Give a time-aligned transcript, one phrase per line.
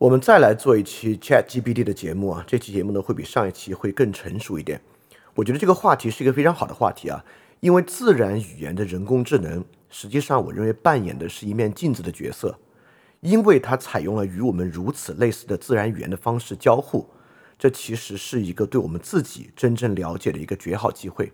[0.00, 4.80] 我们再来做一期 Chat GPT 的节目啊，这期节目呢会比上一期会更成熟一点。
[5.34, 7.22] 我觉得这个话题是一个非常好的话题啊，
[7.60, 12.58] 因为自然语言的人工智能，实际上我认为扮演的是一面镜子的角色，
[13.20, 17.06] 因为它采用了与我们如此类似的自然语言的方式交互，
[17.58, 21.30] 这其实是一个对我们自己真正了解的一个绝好机会。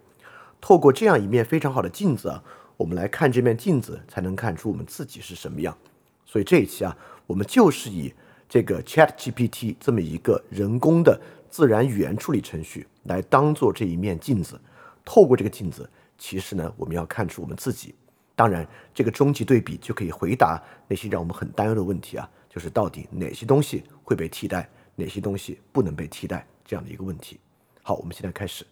[0.61, 2.43] 透过这样一面非常好的镜子啊，
[2.79, 5.79] 我们来看这面镜子，才能看出我们自己是什么样。
[6.25, 6.99] 所以这一期啊，
[7.29, 8.13] 我们就是以
[8.49, 14.61] 这个 Chat GPT 这么一个人工的自然语言处理程序来当做这一面镜子。
[15.05, 17.95] 透过这个镜子，其实呢，我们要看出我们自己。
[18.35, 27.39] 当然，这个终极对比就可以回答那些让我们很担忧的问题啊，就是到底哪些东西会被替代，哪些东西不能被替代这样的一个问题。
[27.83, 28.67] 好，我们现在开始。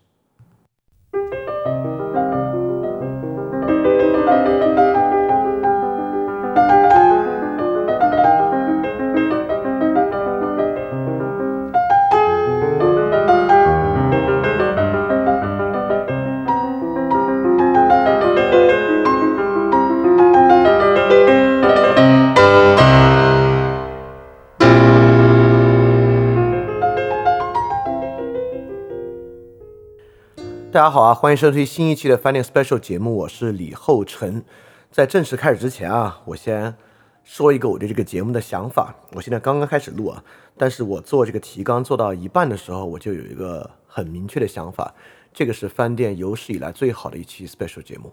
[30.75, 34.45] 大家好啊，欢迎收听新一期的 Finding Special 节目，我是李厚辰。
[34.91, 36.75] 在正式开始之前啊，我先
[37.23, 38.93] 说一个我对这个节目的想法。
[39.13, 40.25] 我现在刚刚开始录啊，
[40.57, 44.93] 但是我做这个提纲做到一半的时候，我就有一个很明确的想法，
[45.33, 48.13] 这个是饭店有史以来最好的一期 Special 节目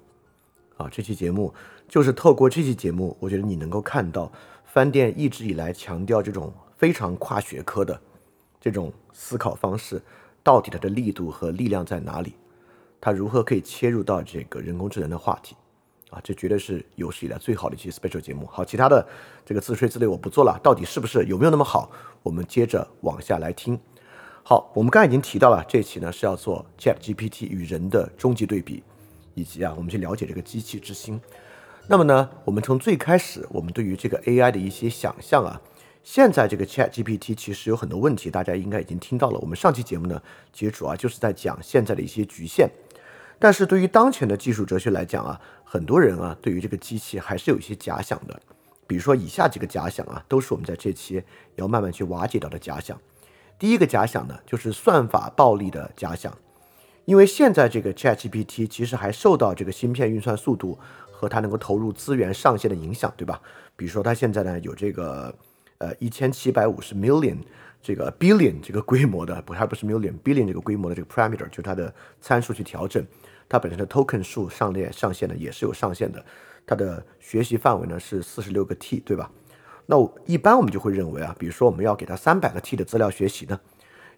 [0.77, 0.87] 啊。
[0.91, 1.51] 这期节目
[1.89, 4.31] 就是透过这期节目，我觉得你能够看到
[4.65, 7.99] 饭店一直以来强调这种非常跨学科的
[8.59, 9.99] 这种思考方式，
[10.43, 12.35] 到底它的力度和力量在哪里。
[13.01, 15.55] 它如何可以切入到这个人工智能的话题
[16.11, 16.21] 啊？
[16.23, 18.45] 这绝对是有史以来最好的一期 special 节目。
[18.45, 19.05] 好，其他的
[19.43, 20.59] 这个自吹自擂我不做了。
[20.61, 21.91] 到底是不是有没有那么好？
[22.21, 23.79] 我们接着往下来听。
[24.43, 28.83] 好，我们刚才已经提到了，这期呢是要做 Chat GPT 与人的终极对比，
[29.33, 31.19] 以及啊，我们去了解这个机器之心。
[31.87, 35.59] 那么呢，我们从最开始，我们对于这个 AI 的一些想象啊，
[36.03, 39.39] 现在这个 Chat GPT 其实有很多问题，大家应该已经听到了。
[39.39, 40.21] 我们上期节目呢，
[40.53, 42.69] 其实主要就是在讲现在的一些局限。
[43.41, 48.39] 但是对于当前的技术哲学来讲啊，很多人啊对于这个机器还是有一些假想的。
[48.85, 51.23] 比如说以下几个假想啊，都是我们在这期
[51.55, 52.95] 要慢慢去瓦解到的假想。
[53.57, 56.37] 第一个假想呢，就是算法暴力的假想。
[57.05, 60.77] 因为现在这个 ChatGPT 其实还受到这个芯片运算速度
[61.09, 63.41] 和它能够投入资源上限的影响，对吧？
[63.75, 65.33] 比如说它现在呢有这个
[65.79, 67.37] 呃一千七百五十 million
[67.81, 71.91] 这个 billion 这个规模的，不还不是 million billion 这个规模的这个 parameter，就是它的
[72.21, 73.03] 参数去调整。
[73.51, 76.23] 它本身的 token 数上列上限呢也是有上限的，
[76.65, 79.29] 它的学习范围呢是四十六个 T，对吧？
[79.87, 83.59] 那一般我们就会认为啊，比如说我们要给它三百个 T 的资料学习呢，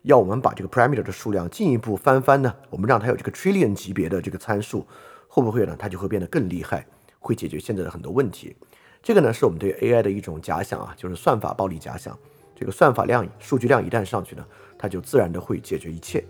[0.04, 4.86] 要我们把这个 parameter 的数量进一步翻番呢，我们让它有这个 trillion 级别的这个参数，
[5.28, 5.76] 会不会呢？
[5.80, 6.86] 它就会变得更厉害，
[7.18, 8.56] 会解决现在的很多问题。
[9.02, 12.16] 这个呢是我们对 AI 的一种假想啊，就是算法暴力假想。
[12.56, 14.46] 这个算法量、数据量一旦上去呢，
[14.78, 16.24] 它就自然的会解决一切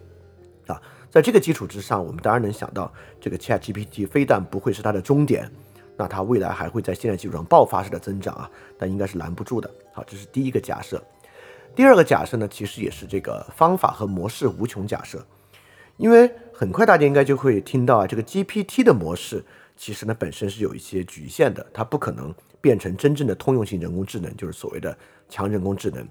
[0.68, 0.82] 啊。
[1.14, 2.92] 在这个基础之上，我们当然能想到，
[3.22, 5.48] 这个 Chat GPT 非但不会是它的终点，
[5.96, 9.70] 那它未来还会在现在基础上爆发式的增长啊，但应该是拦不住的。
[9.94, 11.00] 好，这是第一个假设。
[11.76, 15.24] 第二个假设呢，其实也是这个方法和模式无穷假设，
[15.98, 19.46] 因为很快大家应该就会听到啊，这个 GPT 的模式
[19.78, 24.98] 其实呢本身是有一些局限的，它不可能变成真正的通用性人工智能，就是所谓的
[25.30, 26.04] 强人工智能。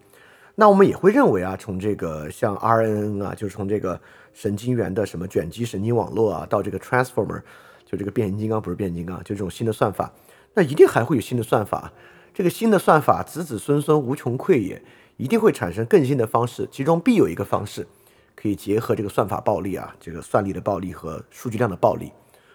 [0.55, 3.99] 那我们也会认为啊，从这个像 RNN 啊，就是从这个
[4.33, 7.43] 神经元的什么卷积神经网络啊，到这个 Transformer，
[7.85, 10.13] 就这个变形金刚不是变形金刚，就这种新的算法，
[10.55, 11.93] 那一定还会有新的算法。
[12.35, 14.83] 这个新的算法子子孙孙无穷匮也，
[15.19, 17.87] 一定会产生更新的方式，其中必有一个方式
[18.35, 22.11] 可以结合这个算法暴力啊，这个算力的暴力和数据量的暴力，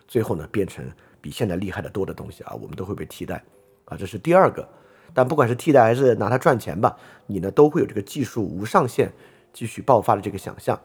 [0.08, 0.84] 最后呢变成
[1.22, 3.44] 比现在厉害的多的东西啊，我们都会被替代
[3.86, 4.68] 啊，这是第二个。
[5.14, 6.98] 但不管是替代还是拿它赚钱吧，
[7.28, 9.12] 你呢都会有这个技术无上限
[9.54, 10.80] 继续爆发的这个想象。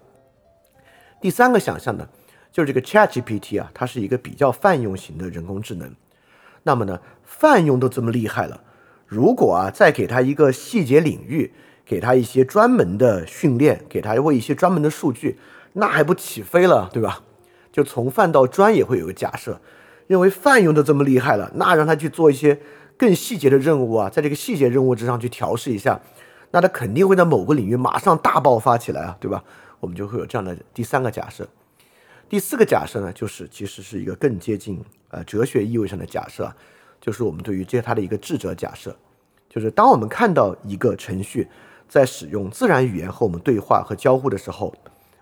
[1.22, 2.08] 第三个想象呢，
[2.50, 5.94] 就是这个 Chat GPT 啊，它是一个比较泛用型的人工智能。
[6.64, 8.60] 那么呢，泛用都这么厉害了，
[9.06, 11.54] 如果啊再给它一个细节领域，
[11.86, 15.38] 给它一些专门的训练，给它喂一些专门的数据，
[15.74, 17.22] 那还不起飞了，对吧？
[17.70, 19.60] 就从泛到专也会有个假设，
[20.08, 22.58] 认为泛用都这么厉害了，那让它去做一些。
[22.98, 26.00] 更细节的任务啊，在这个细节任务之上去调试一下，
[26.52, 29.42] 那它肯定会在某个领域马上大爆发起来啊，对吧？
[29.82, 31.46] 我们就会有这样的第三个假设。
[32.28, 36.54] 第四个假设呢，就是其实是一个更接近呃哲学意味上的假设，
[37.00, 38.96] 就是我们对于这它的一个智者假设。
[39.50, 41.48] 就是当我们看到一个程序
[41.88, 44.72] 在使用自然语言和我们对话和交互的时候，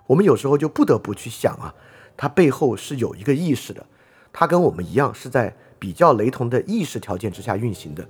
[0.07, 1.75] 我们有时候就不得不去想啊，
[2.19, 3.87] 它背后是有一个意识的，
[4.31, 8.07] 它跟我们一样是在比较雷同的意识条件之下运行的。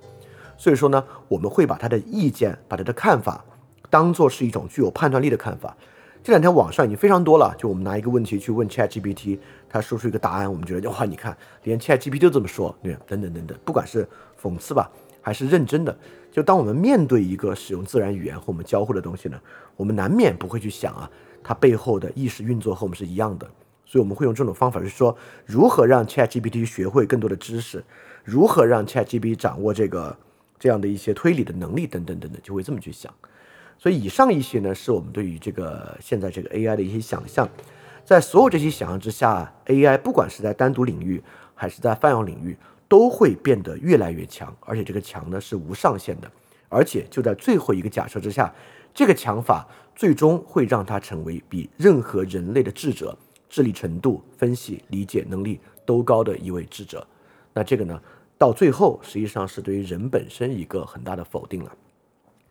[0.59, 3.43] 所以说呢，我们会把它的意见、把它的看法
[3.89, 5.75] 当做是一种具有判断力的看法。
[6.23, 9.39] 这两天网上已经非常多了，就我们拿一个问题去问 ChatGPT，
[9.69, 14.07] 它说出一个答案，我们觉得哇，你看连 ChatGPT 都这么说，对，等等等等，不管是
[14.41, 14.91] 讽刺吧，
[15.23, 15.97] 还是认真的，
[16.31, 19.41] 就当我们面对一个使用自然语言和我们交互的东西呢，
[19.77, 21.11] 我们难免不会去想啊，
[21.43, 23.51] 它背后的意识运作和我们是一样的，
[23.87, 27.83] 所以我们会用这种方法，就是说如何让 ChatGPT 学会更多的知识，
[28.25, 30.15] 如何让 ChatGPT 掌握这个
[30.59, 33.11] 这样的一些推理的能力等等等等，就会这么去想。
[33.83, 37.49] 所以以上一些呢，是我们对于这个现在这个 AI 的一些想象，
[38.05, 41.23] 在所有这些想象之下，AI 不管是在单独领域
[41.55, 42.55] 还是在泛用领域，
[42.87, 46.31] 都会变得越来越强，而且这个强呢是无上限的，
[46.69, 48.55] 而且就在最后一个假设之下，
[48.93, 49.67] 这个强法
[49.97, 53.17] 最终会让它成为比任何人类的智者
[53.49, 57.07] 智力程度、分析理解能力都高的一位智者。
[57.55, 57.99] 那这个呢，
[58.37, 61.75] 到最后实际上是对于人本身一个很大的否定了。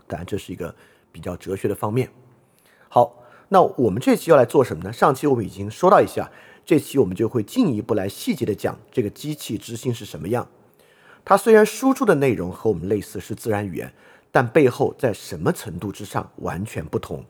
[0.07, 0.73] 当然，这是一个。
[1.11, 2.09] 比较哲学的方面，
[2.87, 4.93] 好，那我们这期要来做什么呢？
[4.93, 6.31] 上期我们已经说到一下，
[6.65, 10.47] 这期我们就会进一步来细节的讲这个机器之心是什么样。
[11.25, 13.93] 它虽然输出的内容和我们类似是自然语言，
[14.31, 17.23] 但背后在什么程度之上完全不同。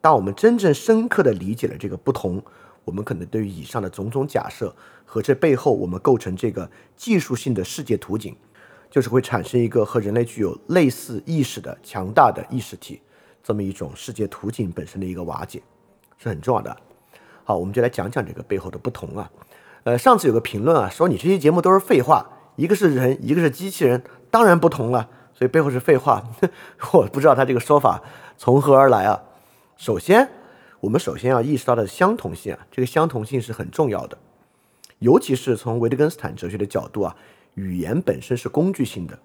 [0.00, 2.42] 当我们真正深刻的理解了这个不同，
[2.84, 4.74] 我们可能对于以上的种种假设
[5.04, 8.36] 和这背后我们构成这个技术性的世界图景。
[8.96, 12.98] 就是会产生一个和人类具有类似意识的强大的意识体，
[13.42, 15.60] 这么一种世界图景本身的一个瓦解，
[16.16, 16.74] 是很重要的。
[17.44, 19.30] 好，我们就来讲讲这个背后的不同啊。
[19.84, 22.26] 呃，上次有个评论啊，说你这些节目都是废话，
[22.56, 25.06] 一个是人，一个是机器人，当然不同了。
[25.34, 26.24] 所以背后是废话，
[26.94, 28.02] 我不知道他这个说法
[28.38, 29.22] 从何而来啊。
[29.76, 30.26] 首先，
[30.80, 34.16] 我们首先要意识到的相同性啊，这个相同性是很重要的，
[35.00, 37.14] 尤其是从维特根斯坦哲学的角度啊。
[37.56, 39.18] 语言本身是工具性的，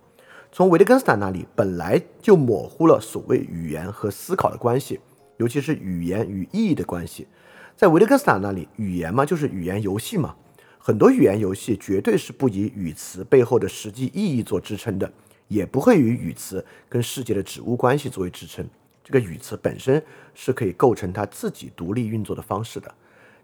[0.54, 5.00] 从维特根斯坦那里本来就模糊了所谓语言和思考的关系，
[5.36, 7.28] 尤其是语言与意义的关系。
[7.76, 10.34] 在维特根斯坦那里，语言嘛就是语言游戏嘛，
[10.78, 15.12] 很多语言游戏绝对是不以语词背后的实际意义做支撑的，
[15.50, 18.66] 也不会以语词跟世界的指物关系作为支撑。
[19.04, 20.02] 这个语词本身
[20.34, 22.90] 是可以构成它自己独立运作的方式的。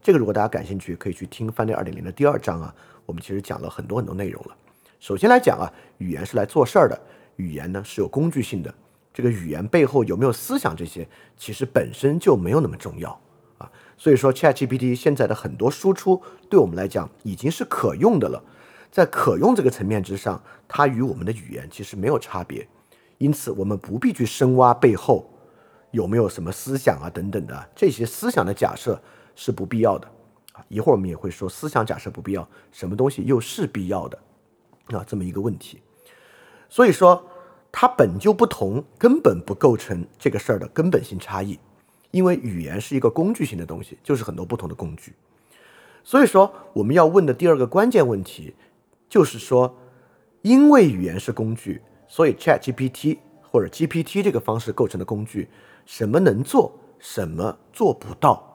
[0.01, 2.73] 这个如果大家感兴趣，可以去听翻译二点零的第二章啊，
[3.05, 4.55] 我们其实讲了很多很多内容了。
[4.99, 6.99] 首先来讲啊，语言是来做事儿的，
[7.35, 8.73] 语言呢是有工具性的。
[9.13, 13.19] 这个语言背后有没有思想，这些其实本身就没有那么重要
[13.57, 13.71] 啊。
[13.95, 18.43] 所以说，ChatGPT 现在的很多输出对我们来讲已经是可用的了，
[18.91, 22.67] 在可用这个层面之上，它与我们的语言其实没有差别。
[23.19, 25.27] 因此，我们不必去深挖背后
[25.91, 28.99] 有没有什么思想啊等等的这些思想的假设
[29.35, 30.07] 是不必要的
[30.53, 30.63] 啊。
[30.67, 34.19] 一会儿我们也会说，思想假设不必要，什么东西又是必要的。
[34.91, 35.81] 啊，这么一个问题，
[36.69, 37.25] 所以说
[37.71, 41.59] 它本就不同，根本不构成这个事儿的根本性差异，
[42.11, 45.13] 因为语言是一个工具性的东西，就是很多不同的工具。
[46.03, 48.55] 所以说我们要问的第二个关键问题，
[49.09, 49.75] 就是说，
[50.41, 53.17] 因为语言是工具，所以 Chat GPT
[53.51, 55.49] 或者 GPT 这个方式构成的工具，
[55.85, 58.46] 什么能做，什么做不到。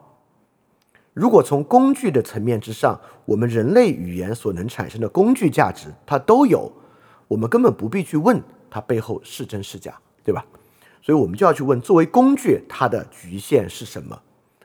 [1.15, 6.73] 如果从工具的层面之上，我们人类语言所能产生的工具价值，它都有，
[7.29, 10.45] 我们根本不必去问它背后是真是假，对吧？
[11.03, 14.19] 所以我们就要去问，作为工具，它的局限是什么？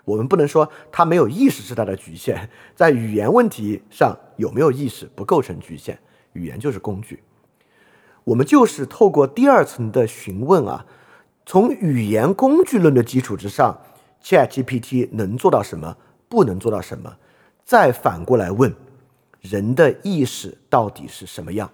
[0.06, 6.00] 我们不能说它没有意识是它的局限， 在语言问题上有没有意识不构成局限，
[6.32, 7.22] 语言就是工具。
[8.24, 10.86] 我们就是透过第二层的询问啊，
[11.46, 13.82] 从语言工具论的基础之上
[14.24, 15.98] ，ChatGPT 能做到什么？
[16.30, 17.16] 不能做到什么？
[17.64, 18.74] 再反过来问，
[19.42, 21.70] 人的意识到底是什么样？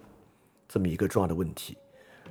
[0.68, 1.76] 这么一个重要的问题。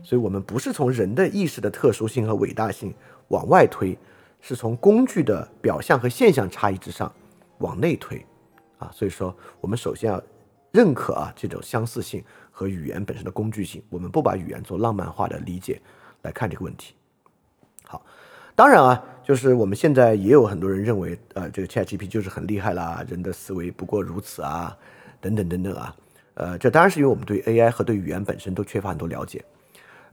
[0.04, 2.94] 所以，我们不是从人的意识的特殊性和伟大性
[3.30, 3.98] 往外推，
[4.42, 7.10] 是从工具的表象和现象差异之上
[7.60, 8.26] 往内推。
[8.80, 10.22] 啊，所以说，我们首先要
[10.72, 13.82] 认可啊这种相似性和语言本身的工具性。
[13.90, 15.82] 我们不把语言做浪漫化的理解
[16.24, 16.96] 来看这个问题。
[17.86, 18.06] 好。
[18.56, 24.78] 当然啊，就是我们现在也有很多人认为，呃，这个 ChatGPT 就是很厉害啦，人的思维不过如此啊，
[25.20, 25.96] 等等等等啊，
[26.36, 29.44] 呃，这当然是因为我们对 AI 和对语言本身都缺乏很多了解，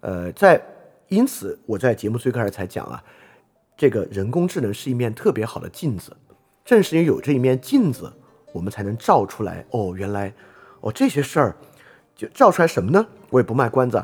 [0.01, 0.61] 呃，在
[1.09, 3.03] 因此我在节目最开始才讲啊，
[3.77, 6.17] 这个人工智能是一面特别好的镜子，
[6.65, 8.11] 正是因为有这一面镜子，
[8.53, 10.33] 我们才能照出来，哦，原来，
[10.81, 11.57] 哦这些事儿，
[12.17, 13.07] 就照出来什么呢？
[13.29, 14.03] 我也不卖关子，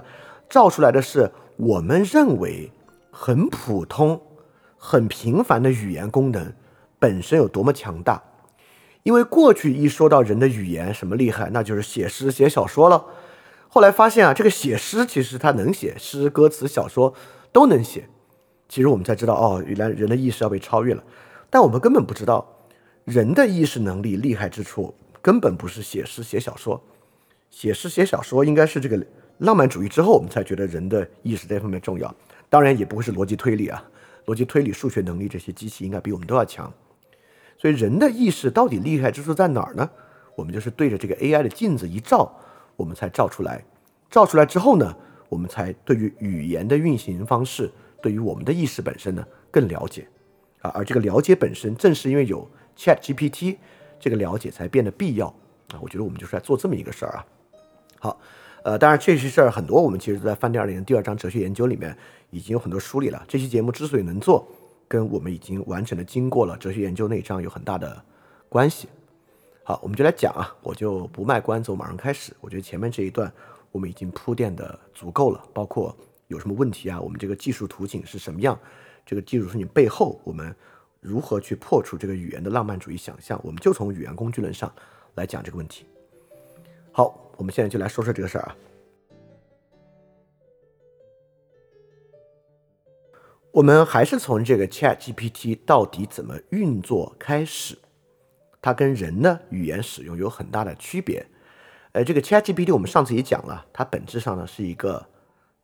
[0.51, 2.71] 照出来的是我们认为
[3.11, 4.21] 很普通、
[4.89, 6.53] 很平凡的语言功能
[7.01, 8.23] 本身有多么强大。
[9.03, 13.05] 因为过去一说到人的语言什么厉害，那就是写诗、写小说了。
[13.69, 17.13] 后来发现啊，这个写诗其实它能写诗、歌词、小说
[17.51, 18.09] 都能写。
[18.69, 21.03] 其实我们才知道，哦，原来人的意识要被超越了。
[21.51, 22.47] 但我们根本不知道，
[23.05, 26.81] 人的意识能力厉害之处根本不是写诗、写小说。
[27.51, 29.05] 写诗、写小说应该是这个
[29.39, 32.15] 浪漫主义之后，我们才觉得人的意识这方面重要。
[32.49, 33.83] 当然，也不会是逻辑推理啊，
[34.27, 36.73] 逻辑推理、数学能力这些机器应该比我们都要强。
[37.59, 39.89] 所以人的意识到底厉害之处在哪儿呢？
[40.35, 42.31] 我们就是对着这个 AI 的镜子一照，
[42.77, 43.65] 我们才照出来。
[44.11, 44.95] 照出来之后呢，
[45.31, 47.71] 我们才对于语言的运行方式，
[48.03, 50.07] 对于我们的意识本身呢更了解。
[50.61, 53.57] 啊，而这个了解本身，正是因为有 ChatGPT，
[53.99, 55.29] 这个了解才变得必要。
[55.73, 57.27] 啊，我觉得我们就是在做这么一个事儿啊。
[57.99, 58.21] 好，
[58.67, 61.97] 呃，当然这些事儿很多，我们其实都在《饭店二年第二章哲学研究》里面
[62.31, 63.25] 已经有很多梳理了。
[63.29, 64.45] 这期节目之所以能做，
[64.89, 68.05] 跟我们已经完整的经过了哲学研究那一章有很大的
[68.49, 68.89] 关系。
[69.63, 72.33] 好，我们就来讲啊，我就不卖关子，我马上开始。
[72.41, 73.33] 我觉得前面这一段
[73.71, 75.97] 我们已经铺垫的足够了，包括
[76.27, 78.59] 有什么问题啊，我们这个技术图景是什么样，
[79.05, 80.53] 这个技术图景背后我们
[81.01, 84.73] 如何去破除这个语言的浪漫主义想象，我们就从语言工具论上
[85.15, 85.87] 来讲这个问题。
[86.91, 88.57] 好，我们现在就来说说这个事儿啊。
[93.53, 97.79] 我们还是从这个 Chat GPT 到底怎么运作开始，
[98.61, 101.27] 它跟人的语言使用有很大的区别。
[101.93, 105.07] 呃，这个 Chat GPT 我们上次也讲了，它本质上呢是一个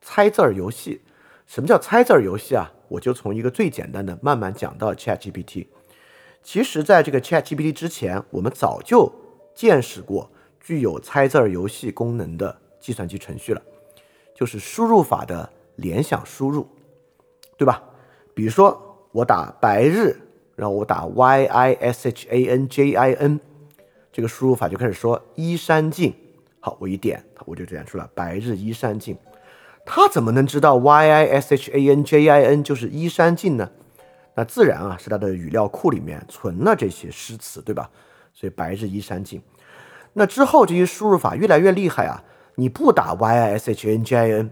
[0.01, 1.03] 猜字儿游戏。
[1.47, 2.73] 什么叫猜字儿游戏啊？
[2.89, 5.67] 我就从一个最简单的慢慢讲到 Chat GPT。
[6.43, 9.13] 其实，在这个 Chat GPT 之前，我们早就
[9.55, 10.31] 见识过
[10.63, 13.61] 具有猜字儿游戏功能的计算机程序了，
[14.35, 16.67] 就是输入法的联想输入。
[17.59, 17.81] 对吧？
[18.35, 20.17] 比如说我打白日，
[20.57, 23.39] 然后我打 y i s h a n j i n，
[24.11, 26.13] 这个输入法就开始说依山尽。
[26.59, 29.17] 好，我一点，我就点出了白日依山尽。
[29.85, 33.71] 他怎么能知道 y i s h a n j i n 就是依山尽呢？
[34.35, 37.89] 那自然啊，是他的语料库里面存了这些诗词，对吧？
[38.33, 39.41] 所以白日依山尽。
[40.15, 42.23] 那之后这些输入法越来越厉害啊，
[42.57, 44.51] 你不打 y i s h n j i n，。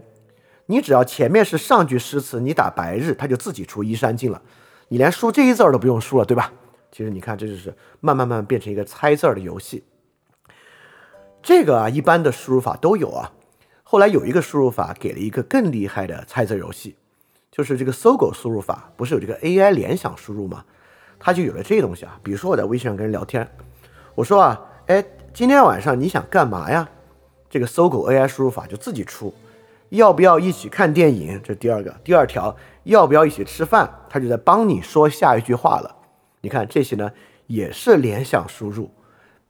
[0.67, 4.41] 你只要前面是上句诗词，你打白日，它就自己出依山尽了，
[4.87, 6.51] 你连输这一字儿都不用输了，对吧？
[6.91, 9.83] 其实你看，这就是慢慢慢慢变成一个猜字儿的游戏。
[11.41, 13.31] 这个啊，一般的输入法都有啊。
[13.83, 16.95] 后来有一个输入法给了一个更厉害的猜字游戏，
[17.51, 20.63] 就是这个搜狗输入法，不是有这个 AI 联想输入吗？
[21.19, 22.17] 它就有了这东西啊。
[22.23, 23.45] 比如说我在微信上跟人聊天，
[24.15, 26.89] 我说啊，哎，今天晚上你想干嘛呀？
[27.49, 29.33] 这个搜狗 AI 输入法就自己出。
[29.87, 31.39] 要不要一起看电影？
[31.41, 33.89] 这第二个，第二条，要不要一起吃饭？
[34.09, 35.95] 他就在帮你说下一句话了。
[36.41, 37.09] 你看这些呢，
[37.47, 38.91] 也是联想输入、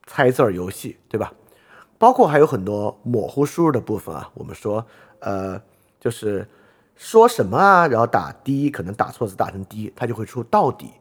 [0.05, 1.33] 猜字儿游戏，对吧？
[1.97, 4.29] 包括还有很多模糊输入的部分啊。
[4.35, 4.85] 我们说，
[5.19, 5.59] 呃，
[5.99, 6.47] 就是
[6.95, 10.91] 说什么啊，然后打滴，可能打错字打成滴，它就会出到底。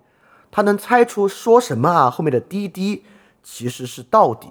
[0.50, 3.04] 它能猜出说什么啊后面的滴滴
[3.42, 4.48] 其实是到底。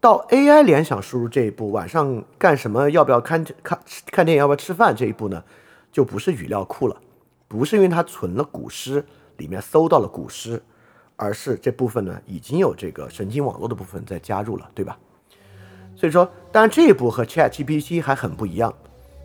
[0.00, 2.90] 到 AI 联想输入这一步，晚上干什么？
[2.90, 4.40] 要不要看看看电影？
[4.40, 4.96] 要不要吃饭？
[4.96, 5.44] 这一步呢，
[5.92, 6.96] 就不是语料库了，
[7.46, 9.04] 不是因为它存了古诗，
[9.36, 10.62] 里面搜到了古诗，
[11.16, 14.98] 而是这部分呢已经有这个神经网络的部分在加入了，对吧？
[15.94, 18.72] 所以说，当然这一步和 ChatGPT 还很不一样，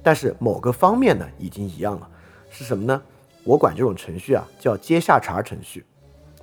[0.04, 2.10] 但是某个方面呢已经一样了，
[2.50, 3.02] 是什么呢？
[3.46, 5.86] 我管这种程序啊叫接下茬程序。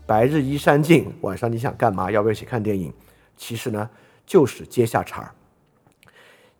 [0.06, 2.10] 白日依山尽，晚上你想干嘛？
[2.10, 2.90] 要不要一起看电影？
[3.36, 3.90] 其实呢。
[4.26, 5.34] 就是接下茬儿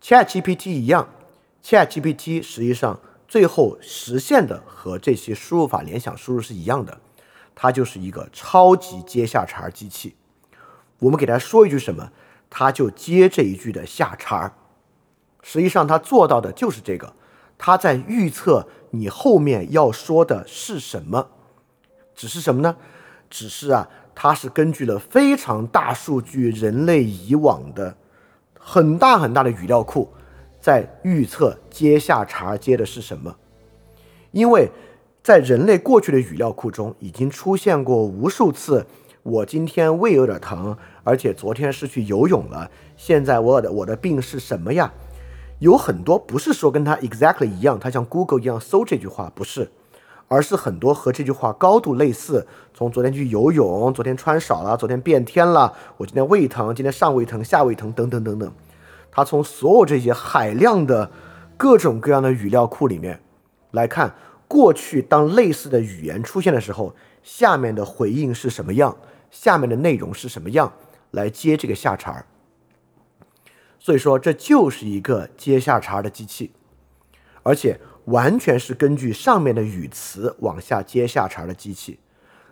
[0.02, 1.08] ，ChatGPT 一样
[1.62, 7.00] ，ChatGPT 实际上最后实现的和这些输入法联想输入是一样的，
[7.54, 10.16] 它就是一个超级接下茬儿机器。
[10.98, 12.12] 我们给它说一句什么，
[12.50, 14.52] 它就接这一句的下茬儿。
[15.42, 17.14] 实际上它做到的就是这个，
[17.56, 21.30] 它在预测你后面要说的是什么，
[22.14, 22.76] 只是什么呢？
[23.30, 23.88] 只是啊。
[24.14, 27.96] 它是根据了非常大数据、人类以往的
[28.58, 30.08] 很大很大的语料库，
[30.60, 33.34] 在预测接下茬接的是什么。
[34.30, 34.70] 因为
[35.22, 38.86] 在人类过去的语料库中，已经出现过无数次，
[39.22, 42.70] 我今天胃有点疼，而且昨天是去游泳了。
[42.96, 44.92] 现在我的我的病是什么呀？
[45.58, 49.70] 有很多不是说跟它 exactly 一样，它像 Google 一样搜这句话，不是。
[50.32, 52.46] 而是很多和这句话高度类似。
[52.72, 58.50] 从昨天去游泳，昨天穿少了，昨天变天了，我今天胃疼，今天上胃疼，下胃疼，等等等等。
[59.10, 61.10] 他从所有这些海量的
[61.58, 63.20] 各种各样的语料库里面
[63.72, 64.14] 来看，
[64.48, 68.96] 过去当类似的语言出现的时候，下面的回应是什么样，
[69.30, 70.72] 下面的内容是什么样，
[71.10, 72.24] 来接这个下茬儿。
[73.78, 76.52] 所以说，这就是一个接下茬的机器，
[77.42, 81.98] 而且完全是根据上面的语词往下接下茬的机器。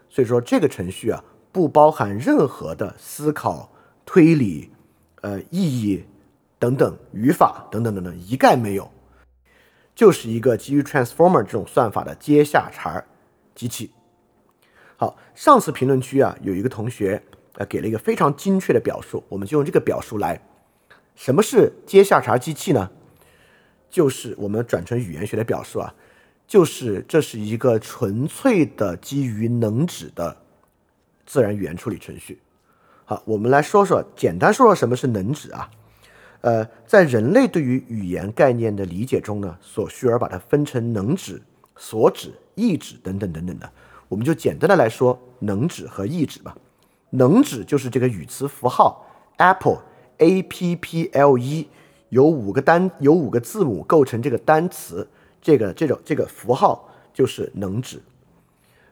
[0.09, 3.73] 所以说，这个程序啊，不包含任何的思考、
[4.05, 4.71] 推理、
[5.21, 6.05] 呃意义
[6.59, 8.91] 等等语法等等等等，一概没有，
[9.95, 13.05] 就是一个基于 transformer 这种算法的接下茬
[13.55, 13.93] 机器。
[14.97, 17.23] 好，上次评论区啊，有一个同学
[17.55, 20.41] 呃给了一个非常精确的表述，我们就用这个表述来。
[21.15, 22.91] 什么是接下茬机器呢？
[23.91, 25.93] 就是我们转成语言学的表述啊，
[26.47, 30.37] 就是这是一个纯粹的基于能指的
[31.27, 32.41] 自然语言处理程序。
[33.05, 35.69] 好，我们来说说，简单说说什么是能指啊？
[36.43, 41.43] 呃，在人类对于语言概念的理解中呢，所需而把它分成能指、
[41.77, 43.71] 所指、意指等等等等的，
[44.09, 46.57] 我们就简单的来说能指和意指吧。
[47.11, 49.05] 能指就是这个语词符号
[49.39, 49.83] apple。
[50.23, 51.67] A P P L E
[52.11, 55.09] 有五个单，有五个字母构成这个单词，
[55.41, 58.01] 这个这种这个符号就是能指。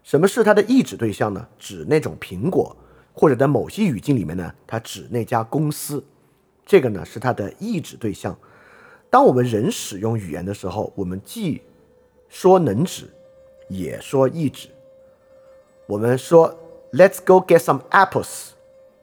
[0.02, 1.46] 什么是它的意指对象呢？
[1.58, 2.74] 指那种苹果，
[3.12, 6.02] 或者在某些语境里面呢，它指那家公司。
[6.64, 8.36] 这个呢是它的意指对象。
[9.10, 11.60] 当我们人使用语言的时候，我们既
[12.28, 13.08] 说能指，
[13.68, 14.68] 也说意指。
[15.86, 16.58] 我们说
[16.92, 18.50] Let's go get some apples，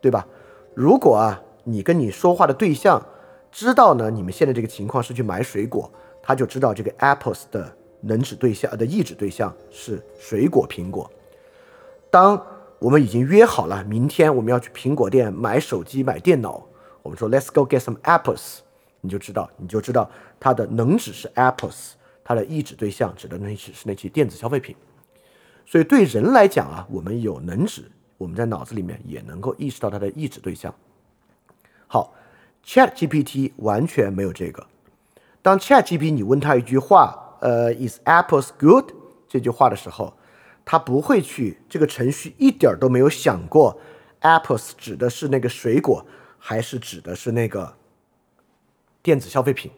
[0.02, 0.28] 对吧？
[0.74, 1.42] 如果啊。
[1.68, 3.04] 你跟你说话的对象
[3.56, 5.90] 知道呢，你们现在这个情况是去买水果，
[6.22, 11.10] 他就知道这个 apples 的能指对象的意指对象是水果苹果。
[12.12, 12.46] 当
[12.80, 16.66] 我们已经约好了明天我们要去苹果店买手机买电脑，
[17.02, 18.58] 我们说 Let's go get some apples，
[19.00, 21.92] 你就知道你就知道它的能指是 apples，
[22.26, 24.76] 它的意指对象指的那只是那些电子消费品。
[25.66, 30.76] 所以对人来讲啊，我们有能指，我们在脑子里面也能够意识到它的意指对象。
[31.88, 32.14] 好
[32.66, 34.66] ，Chat GPT 完全没有这个。
[35.42, 38.92] 当 Chat GPT 你问他一句话，呃，Is apples good？
[39.28, 40.18] 这句话的时候，
[40.66, 43.80] 他不会去这个程序一点都没有想过
[44.22, 46.06] ，apples 指的是那个水果，
[46.40, 47.76] 还是指的是那个
[49.04, 49.72] 电子消费品？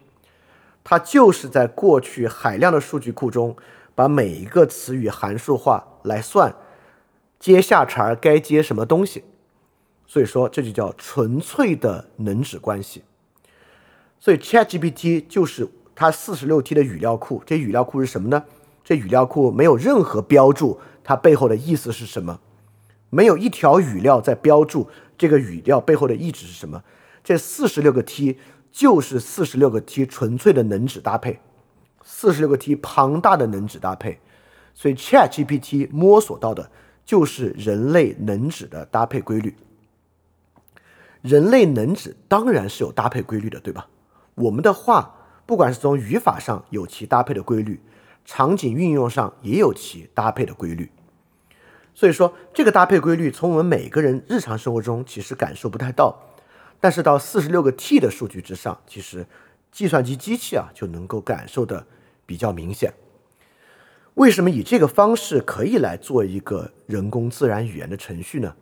[0.84, 3.54] 它就是在过去海量的数据库中，
[3.94, 6.54] 把每一个词语函数化来算，
[7.38, 9.24] 接下茬该接什么东西。
[10.08, 13.04] 所以说，这就叫纯粹的能指关系。
[14.18, 17.42] 所以，ChatGPT 就是它四十六 T 的语料库。
[17.46, 18.42] 这语料库是什么呢？
[18.82, 22.40] 这语料库没有任何标注，它背后的意思是什么？
[23.10, 26.82] 没有一条语料在标注这个语料背后的意指是什么？
[27.22, 28.38] 这四十六个 T
[28.72, 31.38] 就是四十六个 T 纯粹的能指搭配，
[32.02, 34.18] 四十六个 T 庞大的能指搭配。
[34.74, 36.70] 所以，ChatGPT 摸索到的
[37.04, 39.54] 就是人类能指的搭配规律。
[41.22, 43.88] 人类能指当然是有搭配规律的，对吧？
[44.34, 47.80] 我们的话，不管是从语法上有其搭配的规律，
[48.24, 50.90] 场景运用上也有其搭配的规律。
[51.94, 56.16] 所以说，这个搭配规律从我们每个人日常生活中其实感受不太到，
[56.78, 59.26] 但是到四十六个 T 的数据之上，其实
[59.72, 61.84] 计算机机器啊就能够感受的
[62.24, 62.94] 比较明显。
[64.14, 68.54] 为什么以这个方式可以来做一个人工自然语言的程序呢？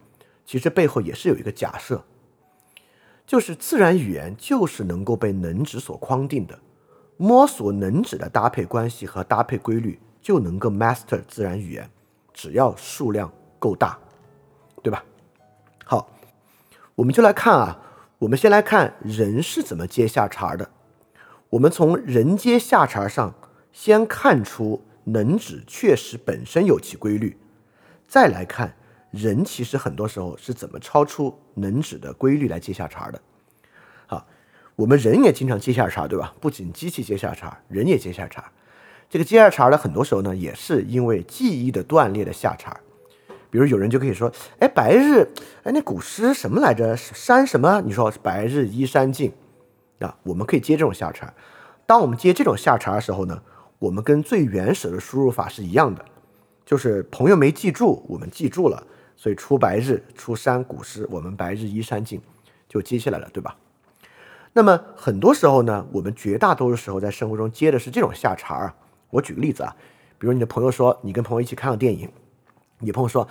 [0.47, 2.03] 其实背后也是有一个假设。
[3.27, 6.57] 就是自然语言就是能够被能指所框定的，
[7.17, 11.91] 摸索能指的搭配关系和搭配规律，就能够 master 自然语言，
[12.33, 13.99] 只要数量够大，
[14.81, 15.05] 对吧？
[15.85, 16.09] 好，
[16.95, 17.81] 我们就来看啊，
[18.21, 20.71] 我们先来看人是怎么接下茬的。
[21.51, 23.35] 我们从人接下茬上
[23.73, 27.37] 先看出能指确实本身有其规律，
[28.07, 28.77] 再来看。
[29.17, 33.21] 人其实很多时候是怎么超出能指的规律来接下茬的？
[34.07, 34.27] 好，
[34.77, 36.35] 我们人也经常接下茬，对吧？
[36.41, 38.53] 不仅机器接下茬，人也接下茬。
[39.09, 42.77] 这个接下茬呢，很多时候呢，也是因为记忆的断裂的下茬。
[43.49, 45.27] 比如有人就可以说：“哎，白日，
[45.63, 46.97] 哎，那古诗什么来着？
[46.97, 47.81] 山什么？
[47.87, 49.33] 你说白日依山尽
[50.01, 51.33] 啊？”我们可以接这种下茬。
[51.87, 53.41] 当我们接这种下茬的时候呢，
[53.79, 56.05] 我们跟最原始的输入法是一样的，
[56.67, 58.85] 就是朋友没记住，我们记住了。
[59.17, 62.21] 所以出白日出山古诗，我们白日依山尽，
[62.69, 63.57] 就接下来了，对吧？
[64.53, 68.75] 那么很多时候呢，我们绝大多数时候在生活中接的是这种下茬儿。
[69.11, 69.75] 我举个例子啊，
[70.19, 72.11] 比如你的朋友说，你跟朋友一起看了电影，
[72.79, 73.29] 你朋友说，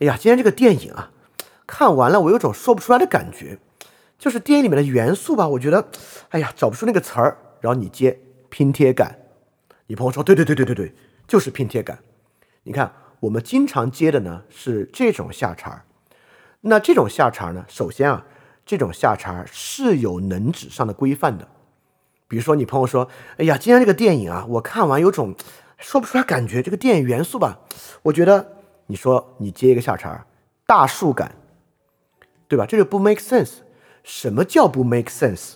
[0.00, 1.10] 哎呀，今天这个电影啊，
[1.66, 3.58] 看完了我有种说不出来的感觉，
[4.18, 5.88] 就是电影里面的元素吧，我觉得，
[6.30, 7.38] 哎呀，找不出那个词儿。
[7.60, 9.18] 然后你接拼贴感。
[9.88, 10.94] 你朋友说，对对对对对对，
[11.26, 11.98] 就是拼贴感。
[12.62, 15.84] 你看，我们经常接的呢是这种下茬
[16.60, 18.24] 那这种下茬呢，首先啊，
[18.66, 21.46] 这种下茬是有能指上的规范的。
[22.26, 25.34] 比如说，你朋友说，哎呀，今天这个电影啊，我看完有种
[25.78, 27.60] 说不出来感觉，这个电影元素吧，
[28.02, 30.26] 我觉得，你说你接一个下茬
[30.66, 31.36] 大树感，
[32.48, 32.66] 对吧？
[32.66, 33.58] 这就不 make sense。
[34.02, 35.54] 什么叫不 make sense？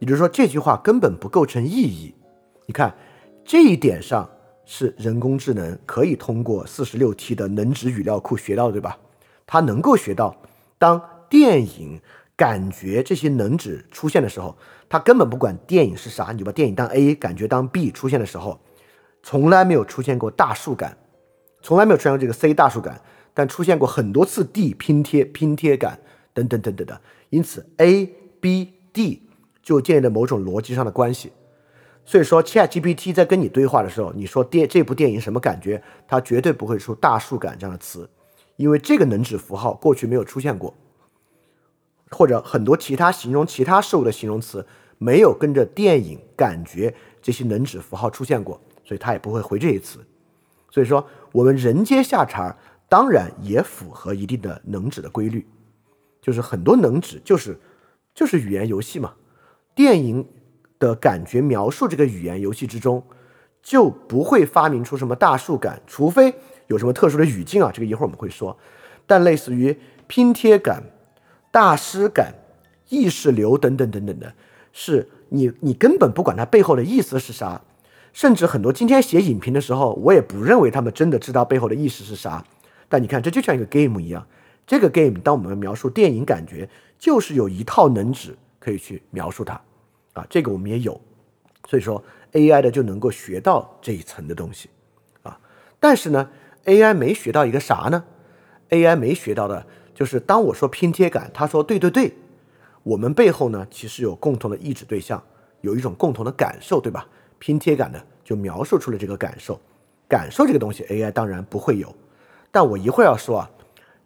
[0.00, 2.14] 也就是说，这句话根本不构成意义。
[2.66, 2.94] 你看，
[3.44, 4.28] 这一点上
[4.66, 8.98] 是人工智能可以通过四十六 T 的能指语料库学到，对吧？
[9.46, 10.36] 它能够学到，
[10.78, 12.00] 当电影
[12.36, 14.56] 感觉这些能指出现的时候，
[14.88, 18.58] 它根本不管电影是啥，你就把电影当 A，感觉当 B 出现的时候，
[19.22, 20.96] 从来没有出现过大数感，
[21.60, 23.00] 从来没有出现过这个 C 大数感，
[23.34, 26.00] 但出现过很多次 D 拼贴拼贴感
[26.32, 27.00] 等等等等的。
[27.30, 28.06] 因此，A、
[28.40, 29.22] B、D
[29.62, 31.32] 就建立了某种逻辑上的关系。
[32.04, 38.08] 所以说，ChatGPT 在跟你对话的时候，你说电这部电影什么感觉，它绝对不会出大树感这样的词，
[38.56, 40.74] 因为这个能指符号过去没有出现过，
[42.10, 44.66] 或者很多其他形容其他事物的形容词
[44.98, 49.98] 没有跟着电影感觉这些能指符号出现过，所以它也不会回这些词。
[50.70, 52.54] 所以说，我们人接下茬
[52.88, 55.46] 当然也符合一定的能指的规律。
[56.20, 57.58] 就是很多能指就是
[58.14, 59.14] 就是语言游戏嘛，
[59.74, 60.26] 电影
[60.78, 63.02] 的感觉描述这个语言游戏之中，
[63.62, 66.34] 就不会发明出什么大树感，除非
[66.66, 68.56] 有什么特殊的语境啊，这个一会儿我们会说。
[69.06, 70.82] 但类似于拼贴感、
[71.50, 72.32] 大师感、
[72.88, 74.32] 意识流等等等等的，
[74.72, 77.60] 是你你根本不管它背后的意思是啥，
[78.12, 82.44] 甚至很多今天写影评的时候，我也不认为他们真的知道背后的意思是啥。
[82.88, 84.26] 但你看，这就像一个 game 一样。
[84.66, 86.66] 这个 game，当我们描述电影感觉，
[86.98, 89.60] 就是有一套能指可以去描述它，
[90.14, 91.00] 啊，这个我们也有，
[91.68, 94.70] 所以说 AI 的就能够学到这一层的东西，
[95.22, 95.38] 啊，
[95.78, 96.30] 但是呢
[96.64, 98.04] ，AI 没学到一个啥呢
[98.70, 102.14] ？AI 没学到的就是当我说拼贴感，他说对对对，
[102.82, 105.22] 我们背后呢其实有共同的意志对象，
[105.60, 107.06] 有一种共同的感受，对吧？
[107.38, 109.60] 拼贴感呢就描述出了这个感受，
[110.08, 111.94] 感受这个东西 AI 当然不会有，
[112.50, 113.50] 但我一会儿要说啊。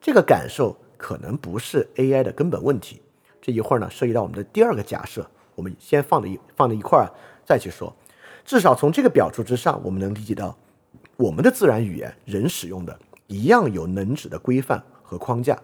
[0.01, 3.03] 这个感受可能不是 AI 的根本问题。
[3.43, 7.11] 这一会儿呢，涉及到我们的第二个假设，我们先放在一放在一块儿
[7.45, 7.93] 再去说。
[8.45, 10.57] 至少从这个表述之上，我们能理解到，
[11.17, 15.61] 我们的自然语言人使用的一样有能指的规范和框架。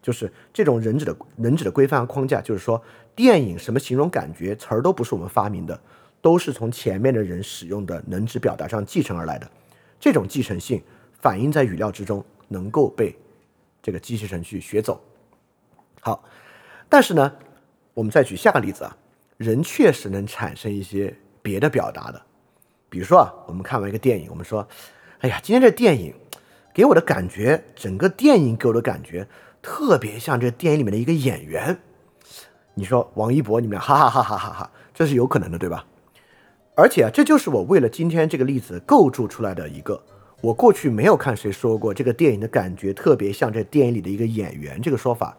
[0.00, 2.82] 就是这种人指的能指的规范和框架，就是说，
[3.14, 5.78] 电影什么形容感觉词儿都不是我们发明的，
[6.22, 9.50] 都是从前面的人使用的能指表达上继承而来的。
[10.00, 10.82] 这种继承性
[11.20, 13.14] 反映在语料之中，能够被。
[13.82, 15.00] 这个机器程序学走，
[16.00, 16.24] 好，
[16.88, 17.32] 但是呢，
[17.94, 18.96] 我们再举下个例子啊，
[19.36, 22.22] 人确实能产生一些别的表达的，
[22.88, 24.66] 比如说啊，我们看完一个电影，我们说，
[25.18, 26.14] 哎呀，今天这电影
[26.72, 29.28] 给我的感觉，整个电影给我的感觉
[29.60, 31.78] 特别像这电影里面的一个演员，
[32.74, 35.84] 你说王一博，你们哈哈哈哈哈哈，这是有可能的，对吧？
[36.74, 40.02] 而且啊，这就是我为了今天这个例子构筑出来的一个。
[40.42, 45.36] 我过去没有看谁说过这个电影的感觉特别像这电影里的一个演员这个说法，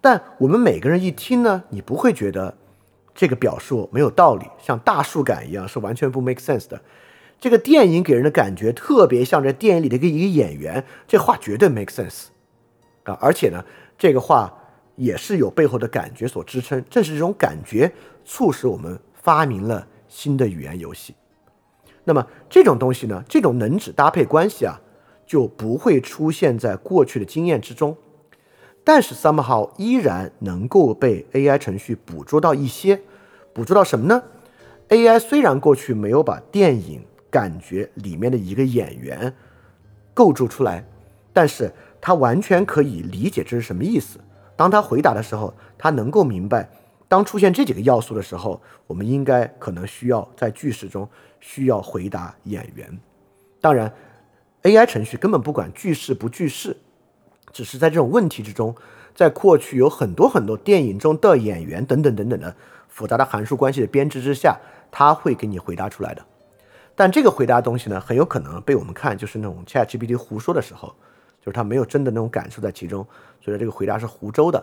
[0.00, 2.56] 但我们每个人一听呢，你不会觉得
[3.18, 6.80] 这个表述没有道理，像大树感一样是完全不 make sense 的。
[7.40, 12.26] 这个电影给人的感觉特别像这电影里的一个一个演员，这话绝对 make sense
[13.02, 13.18] 啊！
[13.20, 13.64] 而且呢，
[13.98, 14.56] 这个话
[14.94, 17.92] 也是有背后的感觉所支撑，正是这种感觉
[18.24, 21.12] 促使我们发明了新的语言游戏。
[22.04, 24.80] 那么这种东西呢，这种能指搭配关系啊，
[25.26, 27.96] 就不会出现在过去的经验之中，
[28.84, 33.02] 但是 somehow 依然能够被 AI 程序捕捉到一些，
[33.58, 34.22] 捕捉到什么呢
[34.88, 39.34] ？AI 虽然过去没有把电影感觉里面的一个演员
[40.14, 40.84] 构筑出来，
[41.32, 44.20] 但是它完全可以理解这是什么意思。
[44.54, 46.70] 当他回答的时候，他能够明白。
[47.08, 51.08] 当出现这几个要素的时候，我们应该可能需要在句式中
[51.40, 52.96] 需要回答演员。
[53.60, 53.92] 当然
[54.62, 56.76] ，AI 程序根本不管句式不句式，
[57.52, 58.72] 只是在这种问题之中，
[59.16, 62.54] 在过去有很多很多电影中的演员等等等等的
[62.98, 64.58] 复杂的函数关系的编织之下，
[64.90, 66.26] 它会给你回答出来的。
[66.96, 70.88] 但这个回答东西呢，很有可能被我们看就是那种 ChatGPT 胡说的时候，
[71.40, 73.06] 就是它没有真的那种感受在其中，
[73.40, 74.60] 所以说这个回答是胡诌的。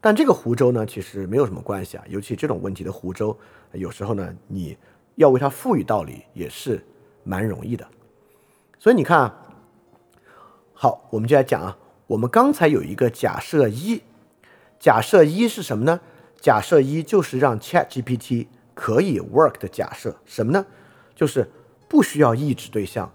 [0.00, 2.02] 但这个湖州呢，其实没有什么关系啊。
[2.08, 3.38] 尤其这种问题的湖州，
[3.70, 4.76] 有时候呢，你
[5.14, 6.84] 要为它赋予道理也是
[7.22, 7.86] 蛮容易的。
[8.80, 9.38] 所以你看啊，
[10.74, 11.78] 好，我们就来讲啊。
[12.08, 14.02] 我们刚才有一个假设一，
[14.80, 16.00] 假设一是什么呢？
[16.42, 20.66] 假设一就是让 ChatGPT 可以 work 的假设，什么呢？
[21.14, 21.48] 就是
[21.88, 23.12] 不需要抑制对象，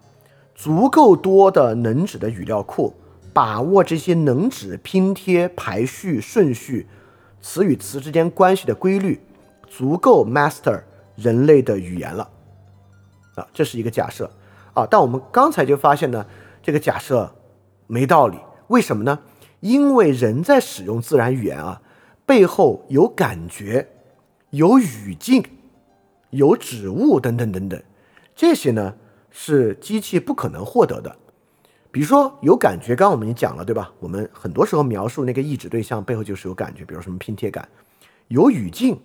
[0.56, 2.96] 足够多的能指的语料库，
[3.34, 6.88] 把握这些能指拼贴、排序、顺序、
[7.42, 9.20] 词与词之间关系的规律，
[9.68, 10.84] 足够 master
[11.18, 12.30] 人类的语言了。
[13.36, 14.32] 啊，这是一个假设
[14.74, 16.26] 啊，但我们刚才就发现呢，
[16.63, 17.36] 这个假设
[17.88, 18.38] 没道理。
[18.68, 19.20] 为什么呢？
[19.60, 21.82] 因为人在使用自然语言啊，
[22.28, 23.88] 背后有感觉、
[24.50, 25.42] 有语境、
[26.32, 27.82] 有指物等等等等，
[28.36, 28.94] 这些呢
[29.32, 31.16] 是机器不可能获得的。
[31.90, 33.94] 比如说有感觉，刚刚我们已经讲了，对吧？
[34.02, 37.68] 我们很多时候描述那个意指对象背后就是有感觉，比如什么拼贴感，
[38.28, 39.00] 有语境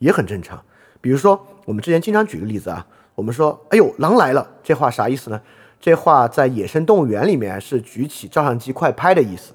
[0.00, 0.60] 也很正常。
[1.00, 2.84] 比如说我们之前经常举个例子啊，
[3.14, 5.40] 我们说：“哎呦，狼来了！”这话啥意思呢？
[5.78, 9.54] 这话在野生动物园里面是举起照相机快拍的意思。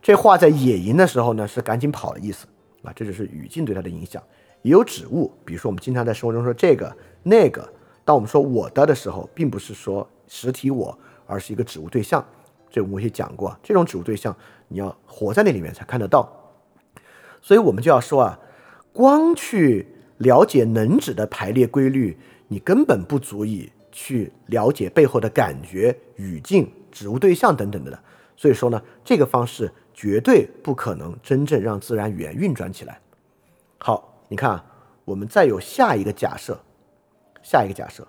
[0.00, 2.46] 这话在野营的时候呢，是赶紧跑的意思
[2.82, 4.22] 啊，这就是语境对它的影响。
[4.62, 7.68] 也有指物，比如说我们经常在生活中说这个那个，
[8.04, 12.24] 当我们说我的的时候，并不是说实体我，而是一个指物对象。
[12.70, 14.34] 这我们也讲过，这种指物对象
[14.68, 16.30] 你要活在那里面才看得到。
[17.40, 18.38] 所以我们就要说啊，
[18.92, 19.86] 光去
[20.18, 22.16] 了解能指的排列规律，
[22.48, 27.98] 你根本不足以去了解背后的感觉、语境、指物对象等等的。
[28.36, 29.70] 所以说呢，这个方式。
[29.94, 32.98] 绝对不可能真正让自然语言运转起来。
[33.78, 34.62] 好，你看，
[35.04, 36.58] 我们再有下一个假设，
[37.42, 38.06] 下一个假设，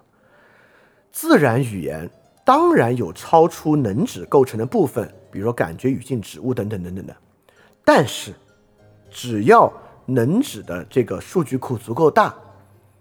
[1.12, 2.10] 自然语言
[2.46, 7.16] 当然有超出能指构成的部分，比如说感觉、语境、指物等等等等的。
[7.84, 8.34] 但是，
[9.10, 9.72] 只要
[10.06, 12.34] 能指的这个数据库足够大，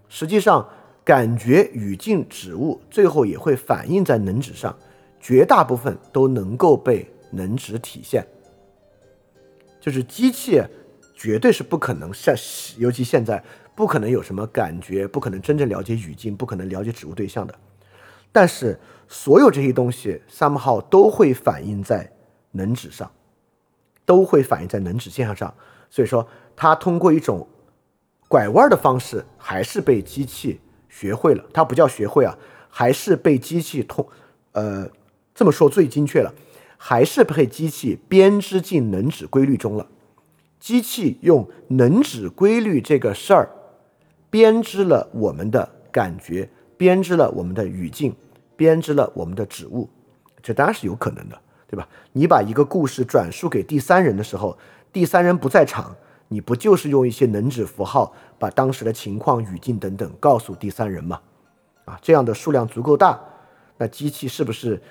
[0.09, 0.67] 实际上
[1.03, 4.75] 感觉、语境、指物最后也会反映在能指上，
[5.19, 8.25] 绝大部分都能够被能指体现。
[9.83, 10.63] 就是机器
[11.13, 12.33] 绝对是不可能像，
[12.77, 13.43] 尤其现在
[13.75, 17.53] 不可能有什么感觉，不可能真正了解语境，不可能了解指物对象的。
[18.31, 22.09] 但是所有这些东西，somehow 都会反映在
[22.51, 23.11] 能指上，
[24.05, 25.53] 都会反映在能指现象上。
[25.89, 27.45] 所以说，它通过一种
[28.29, 31.43] 拐弯的方式，还是被机器学会了。
[31.53, 32.37] 它不叫学会啊，
[32.69, 34.07] 还是被机器通，
[34.53, 34.89] 呃，
[35.35, 36.33] 这么说最精确了。
[36.85, 39.87] 还是被机器编织进能指规律中了。
[40.59, 43.49] 机器用能指规律这个事儿，
[44.29, 48.13] 编织了我们的感觉，编织了我们的语境，
[48.57, 49.89] 编织了我们的指物。
[50.41, 51.87] 这当然是有可能的，对吧？
[52.11, 54.57] 你把一个故事转述给第三人的时候，
[54.91, 55.95] 第三人不在场，
[56.27, 61.21] 你不就是用一些能指符号把当时的情况、语境等等告诉第三人吗？
[61.85, 63.17] 啊，这样的数量足够大，
[63.77, 64.81] 那机器是不是？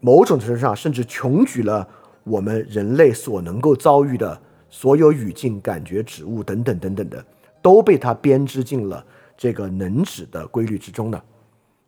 [0.00, 1.86] 某种程度上，甚至穷举了
[2.22, 7.24] 我们人类所能够遭遇的所有语境、感觉、指物等等等等的，
[7.60, 9.04] 都被它编织进了
[9.36, 11.22] 这个能指的规律之中的。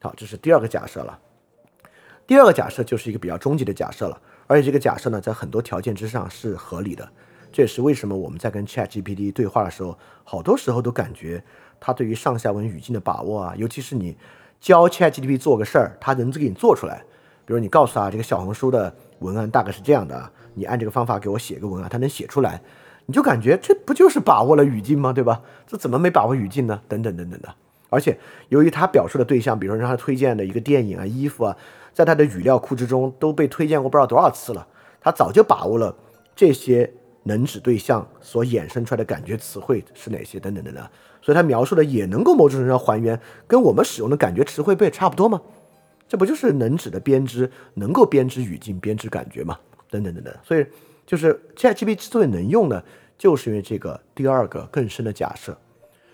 [0.01, 1.19] 好，这是第二个假设了。
[2.27, 7.09] 第二个假设就是一个比较终极的假设了，而且这个假设呢，在很多条件之上是合理的。
[7.53, 11.43] 这也是为什么我们在跟 ChatGPT 对话的时候，好多时候都感觉
[11.81, 14.17] 它对于上下文语境的把握啊，尤其是你
[14.61, 17.03] 教 ChatGPT 做个事儿，它能给你做出来。
[17.47, 22.61] 比如你告诉他这个小红书的文案大概是这样的，你按这个方法给我写个文案，他能写出来，
[23.07, 25.13] 你就感觉这不就是把握了语境吗？
[25.13, 25.41] 对吧？
[25.67, 26.81] 这怎么没把握语境呢？
[26.89, 27.55] 等等等等的。
[27.89, 31.57] 而且由于他表述的对象，比如说让他推荐的一个电影啊、衣服啊，
[31.95, 34.67] 在他的语料库之中都被推荐过不知道多少次了，
[35.01, 35.95] 他早就把握了
[36.35, 40.85] 这些能指对象所衍生出来的感觉词汇是哪些等等等等，
[41.23, 45.41] 所以他描述的也能够某种程度上还原跟我们使用的感觉词汇不也差不多吗？
[46.09, 49.59] 这不就是能指的编织，能够编织语境、编织感觉吗？
[49.91, 50.33] 等等等等。
[50.45, 50.65] 所以，
[51.05, 52.81] 就是 ChatGPT 之所以能用呢，
[53.19, 55.57] 就是因为这个第二个更深的假设。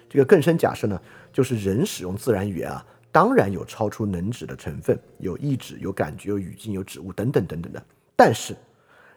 [0.09, 0.99] 这个更深假设呢，
[1.31, 7.83] 就是人使用自然语言啊，当然有超出能指的成分，有意指、有感觉、有语境、有指物等等等等的。
[8.17, 8.57] 但是，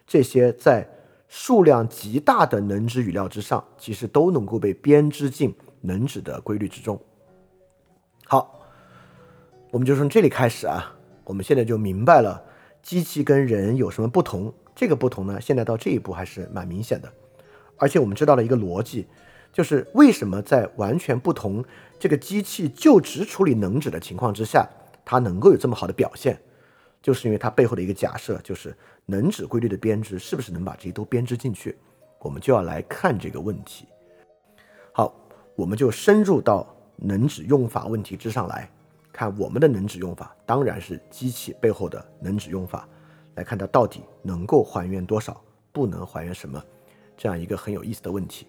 [0.06, 0.86] 这些在
[1.26, 7.00] 数量极大的能指语料之上，其实都能够被编织进能指的规律之中。
[8.26, 8.52] 好。
[9.70, 12.42] 我们就从这里开始啊，我们现在就明白了
[12.82, 14.52] 机器跟人有什么不同。
[14.74, 17.12] 这个不同呢，现在到这一步还是蛮明显的。
[17.76, 19.06] 而且我们知道了一个逻辑，
[19.52, 21.64] 就是为什么在完全不同
[21.98, 24.68] 这个机器就只处理能指的情况之下，
[25.04, 26.38] 它能够有这么好的表现，
[27.02, 28.74] 就是因为它背后的一个假设，就是
[29.04, 31.76] 能指规律的编织是不是能把这些都编织进去？
[32.20, 33.86] 我们就要来看这个问题。
[34.92, 35.14] 好，
[35.54, 38.70] 我们就深入到能指用法问题之上来。
[39.16, 42.86] 看我们的能指用法当然是机器背后的能指用法
[43.34, 46.62] 来看它到底能够还原多少不能还原什么
[47.16, 48.46] 这样一个很有意思的问题。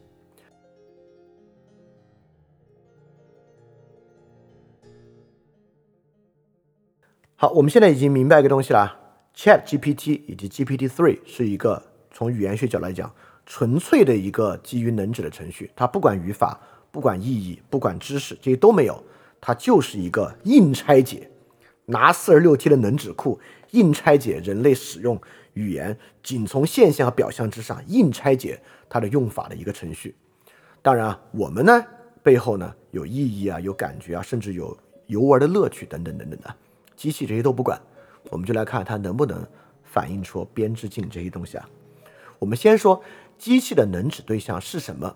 [7.38, 8.94] 好我们现在已经明白一个东西了
[9.34, 13.10] chatgpt 以及 gpt three 是一个从语言学角来讲
[13.46, 16.60] 纯粹的一个基于能指的程序它不管语法
[16.92, 19.02] 不管意义不管知识这些都没有。
[19.40, 21.30] 它就是一个硬拆解，
[21.86, 23.40] 拿四十六 T 的能指库
[23.72, 25.20] 硬拆解人类使用
[25.54, 30.16] 语言，仅从现象和表象之上硬拆解它的用法的一个程序。
[30.82, 31.86] 当然啊，我们呢
[32.24, 36.56] 背后呢有意义啊，有感觉啊，甚至有游玩的乐趣等等等等的。
[36.96, 37.80] 机器这些都不管，
[38.30, 39.46] 我们就来看它能不能
[39.84, 41.70] 反映出编织镜这些东西啊。
[42.40, 43.02] 我们先说
[43.38, 45.16] 机器的能指对象是什么？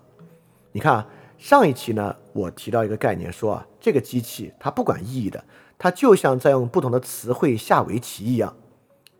[0.72, 1.08] 你看啊，
[1.42, 5.44] 上一期呢，我提到一个概念，说啊，这个机器它不管意义的，
[5.76, 8.56] 它就像在用不同的词汇下围棋一样。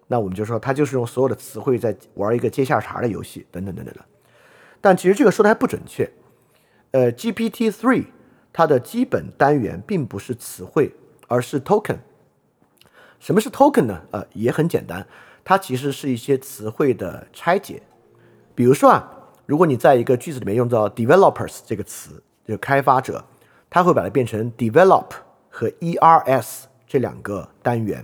[0.06, 4.00] 那我们就说它就是用所有的词汇在玩一个接下茬的游戏，等等等等的。
[4.80, 6.08] 但其实这个说的还不准确。
[6.92, 8.04] 呃，GPT three
[8.52, 10.94] 它的基本单元并不是词汇，
[11.26, 11.98] 而是 token。
[13.18, 14.00] 什么是 token 呢？
[14.12, 15.04] 呃，也很简单，
[15.42, 17.82] 它其实是一些词汇的拆解。
[18.54, 19.21] 比如说啊，
[19.52, 23.22] 如果你在一个句子里面用到 developers 这个词，就开发者，
[23.68, 25.08] 它会把它变成 develop
[25.50, 28.02] 和 ers 这两个单元。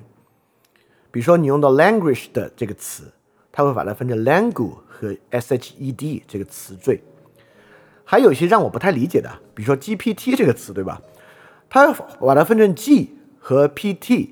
[1.11, 3.11] 比如说你用到 language 的这个词，
[3.51, 7.01] 它会把它分成 language 和 shed 这个词缀。
[8.05, 11.01] 还有一些让我不太理解的，比如说 GPT 这个词，对吧？
[11.71, 14.29] 它把它分成 G 和 PT。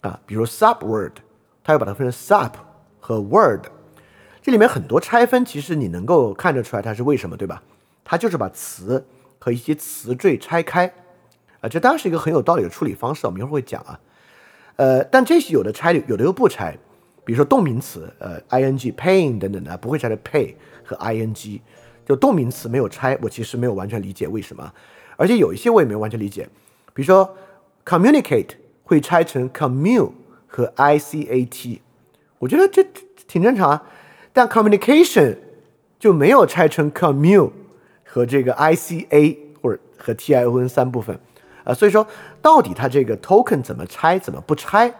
[0.00, 1.12] 啊，比如 subword，
[1.62, 2.50] 它要把它分成 sub
[2.98, 3.66] 和 word，
[4.46, 7.60] 这里面很多拆分，其实你能够看得出来它是为什么，对吧？
[8.04, 9.04] 它就是把词
[9.40, 10.86] 和一些词缀拆开，
[11.60, 13.98] 啊，这当然是一个很有道理的处理方式，我们一会儿会讲啊。
[14.76, 16.78] 呃，但这些有的拆，有的又不拆，
[17.24, 20.54] 比如说动名词，呃，ing、pain 等等的，不会拆的 pay
[20.84, 21.60] 和 ing，
[22.06, 24.72] 就动名词没有拆，我其实没有完全理解为什么，
[25.16, 26.48] 而且有一些我也没有完全理解，
[26.94, 27.36] 比如说
[27.84, 28.50] communicate。
[28.88, 30.12] 会拆成 commute
[30.46, 31.82] 和 i c a t，
[32.38, 32.86] 我觉得这
[33.26, 33.82] 挺正常啊。
[34.36, 35.38] 但 communication
[35.98, 37.50] 就没有拆成 commute
[38.04, 41.18] 和这个 i c a 或者和 t i o n 三部分
[41.64, 41.72] 啊。
[41.72, 42.06] 所以说，
[42.42, 44.92] 到底它这个 token 怎么拆，怎么不拆，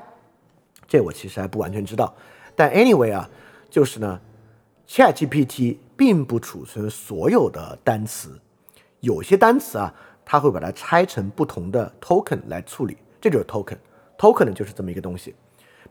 [0.88, 2.14] 这我其实还不完全知道。
[2.55, 3.29] 但 anyway 啊，
[3.68, 4.18] 就是呢
[4.88, 8.40] ，Chat GPT 并不储存所有的单词，
[9.01, 9.92] 有些单词啊，
[10.25, 12.96] 它会把它拆成不同的 token 来处理。
[13.20, 15.35] 这就是 token，token 呢就是这么一个东西。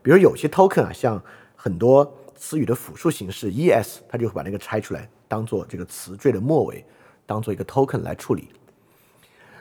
[0.02, 1.22] 比如有些 token 啊，像
[1.54, 6.84] 很多词语的复数形式 es，它就会把那个拆出来，当做这个词缀的末尾，
[7.24, 8.48] 当做一个 token 来处理。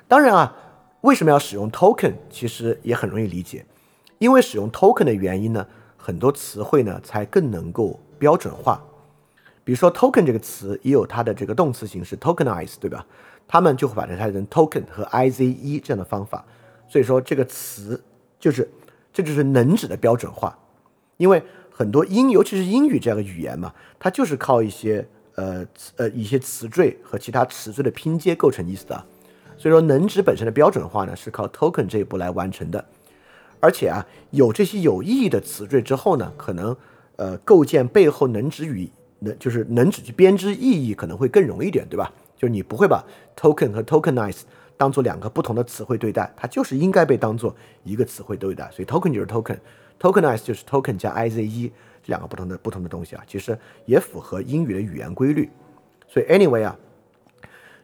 [0.07, 0.55] 当然啊，
[1.01, 3.65] 为什么要使用 token，其实也很容易理解，
[4.19, 5.65] 因为使用 token 的原因呢，
[5.97, 8.83] 很多词汇呢才更能够标准化。
[9.63, 13.03] 比如说 token 这个词也有它的这个动词形式 tokenize，对吧？
[13.47, 16.45] 他们就会把它拆成 token 和 ize 这样的方法。
[16.87, 18.03] 所以说这个词
[18.39, 18.69] 就是，
[19.11, 20.55] 这就是能指的标准化，
[21.17, 21.41] 因为
[21.77, 29.05] 很多英，尤其是英语这样的语言嘛，它就是靠一些呃呃一些词缀和其他词缀的拼接构成意思的。
[29.57, 32.85] 所以说能指本身的标准化呢，是靠 token 这一步来完成的。
[33.59, 36.73] 而且啊，有这些有意义的词缀之后呢，可能
[37.17, 42.09] 呃构建背后能指语能就是能指去编织意义可能会更容易一点，对吧？
[42.37, 43.03] 就是你不会把
[43.35, 44.41] token 和 tokenize。
[44.77, 48.69] 当做两个不同的词汇对待，它就是应该被当做一个词汇对待。
[48.71, 49.57] 所以 token 就是 token
[49.99, 51.71] tokenize 就是 token 加 ize
[52.03, 55.49] 这两个不同的不同的东西啊，其实也符合英语的语言规律。
[56.07, 56.77] 所以 anyway 啊，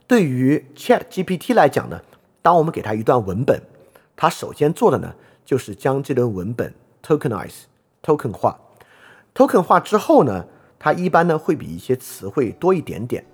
[0.07, 2.01] 对于 Chat GPT 来讲呢，
[2.41, 3.61] 当我们给它一段文本，
[4.15, 8.59] 它首先做的呢，就是将这段文本 tokenize，token 化。
[9.33, 10.45] token 化之后呢，
[10.77, 13.25] 它一般呢会比一些词汇多一点点。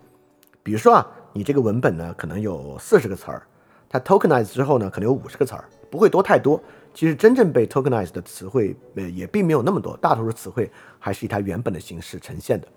[0.63, 1.07] 比如说啊。
[1.33, 3.43] 你这个文本呢，可能有四十个词儿，
[3.87, 6.59] 它 tokenize 之后呢，可能有五十个词儿，不会多太多。
[6.97, 12.67] 其实真正被 tokenize 的词汇，呃，也并没有那么多，大多数词汇还是以它原本的形式呈现的。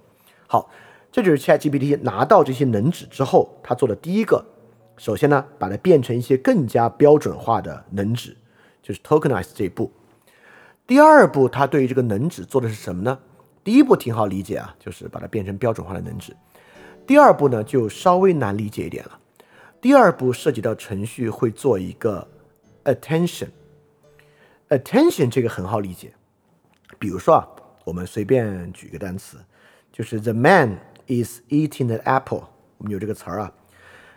[0.46, 0.68] 好，
[1.10, 4.44] 这就是 ChatGPT 拿到这些能指之后，它做的第一个，
[4.98, 8.36] 首先呢，把它变成一些更加标准化的能指，
[8.82, 9.90] 就是 tokenize 这一步。
[10.86, 13.18] 第二步，它对于这个能指做的是什么呢？
[13.64, 16.36] 第一步挺好理解啊，就是把它变成标准化的能指。
[17.06, 19.18] 第二步呢，就稍微难理解一点了。
[19.80, 22.28] 第二步涉及到程序会做一个
[22.84, 23.48] attention
[24.70, 26.12] Attention，这个很好理解。
[27.00, 27.48] 比如说啊，
[27.84, 29.36] 我们随便举一个单词，
[29.92, 32.44] 就是 the man is eating the apple。
[32.78, 33.52] 我们有这个词儿啊，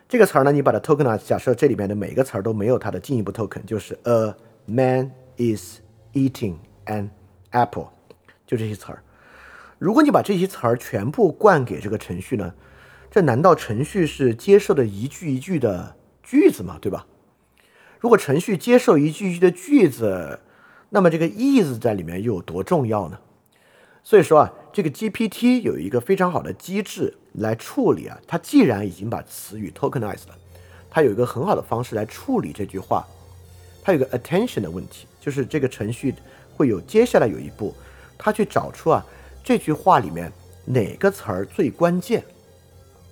[0.07, 4.35] 这个词儿呢，你把它 token 了假设这里面的每个词儿都没有它的进一步 token，就是 a
[4.65, 5.79] man is
[6.13, 7.09] eating an
[7.49, 7.87] apple，
[8.45, 9.01] 就这些词儿。
[9.79, 12.53] 如果你把这些词儿全部灌给这个程序呢？
[13.09, 16.77] 这难道程序是接受的一句一句的句子吗？
[16.79, 17.07] 对吧？
[18.03, 20.41] 如果程序接受一句一句的句子，
[20.89, 23.17] 那么这个 is 在里面又有多重要呢？
[24.03, 30.37] 所以说啊，这个 GPT 有一个非常好的机制来处理啊，它既然已经把词语 tokenize 了，
[30.89, 33.07] 它有一个很好的方式来处理这句话。
[33.81, 36.13] 它有个 attention 的问题，就是这个程序
[36.57, 37.73] 会有接下来有一步，
[38.17, 39.05] 它去找出啊
[39.41, 40.29] 这句话里面
[40.65, 42.21] 哪个词儿最关键，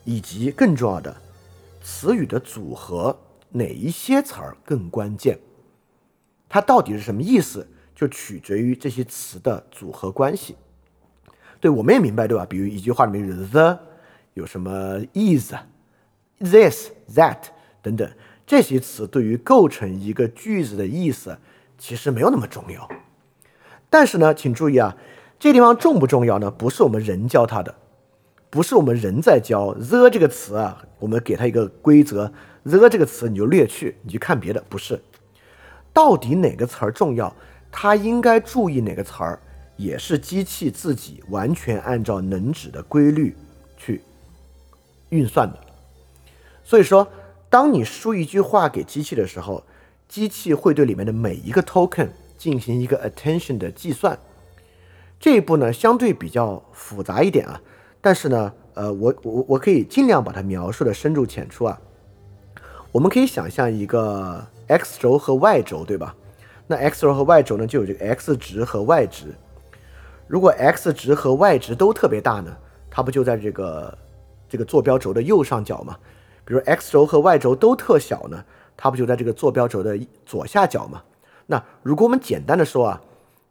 [0.04, 1.16] 以及更重要的
[1.82, 3.18] 词语的组合
[3.52, 5.40] 哪一些词儿更关键，
[6.48, 10.56] 它到底是什么意思，就取决于这些词的组合关系。
[11.60, 12.46] 对我们也明白对吧？
[12.46, 13.80] 比如一句话里面有 the，
[14.34, 15.00] 有什么
[16.40, 17.38] is，this，that
[17.82, 18.12] 等等。
[18.48, 21.38] 这些词对于构成一个句子的意思，
[21.78, 22.90] 其实没有那么重要。
[23.90, 24.98] 但是呢，请注意啊，
[25.40, 26.50] 这地方重不重要呢？
[26.50, 27.76] 不是我们人教它的，
[28.50, 32.34] 不是我们人在教 the 这个词啊，我们给它一个规则
[32.64, 34.64] ，the 这个词你就略去，你去看别的。
[34.70, 35.02] 不是，
[35.94, 37.36] 到底哪个词儿重要，
[37.72, 39.40] 它应该注意哪个词儿，
[39.78, 43.36] 也是机器自己完全按照能指的规律
[43.78, 44.02] 去
[45.10, 45.60] 运算的。
[46.64, 47.08] 所以说。
[47.52, 49.62] 当你输一句话给机器的时候，
[50.08, 52.08] 机器会对里面的每一个 token
[52.38, 54.18] 进行一个 attention 的计算。
[55.20, 57.62] 这一步呢，相对比较复杂一点啊，
[58.00, 61.78] 但是呢，呃，我我我可以尽量把它描述的深入浅出啊。
[62.92, 66.14] 我们可以想象一个 x 轴和 y 轴，对吧？
[66.68, 69.34] 那 x 轴和 y 轴呢，就有这个 x 值和 y 值。
[70.28, 72.56] 如果 x 值和 y 值都特别大呢，
[72.90, 73.98] 它不就在这个
[74.50, 75.98] 这个坐标轴的右上角吗？
[76.44, 78.44] 比如 x 轴和 y 轴都特小呢，
[78.76, 81.04] 它不就在这个坐标轴的左下角吗？
[81.48, 83.02] 那如果我们简单的说啊，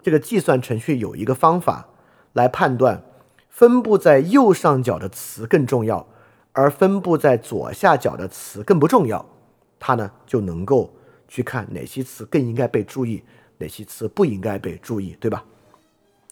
[0.03, 1.89] 这个计算程序有一个方法
[2.35, 3.03] 来判断
[3.49, 6.07] 分布在右上角的词更重要，
[6.53, 9.25] 而分布在左下角的词更不重要，
[9.79, 10.93] 它呢就能够
[11.29, 13.23] 去看哪些词更应该被注意，
[13.59, 15.45] 哪些词不应该被注意，对吧？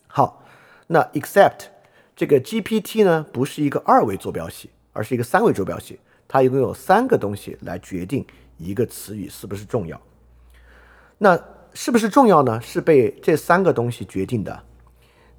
[0.07, 0.45] 好，
[0.87, 1.67] 那 except
[2.17, 6.01] 这个 GPT 呢不是一个二维坐标系，而是一个三维坐标系。
[6.27, 8.27] 它一共有三个东西来决定
[8.59, 9.99] 一个词语是不是重要。
[11.17, 11.41] 那
[11.73, 12.61] 是不是重要呢？
[12.61, 14.65] 是被这三个东西决定的。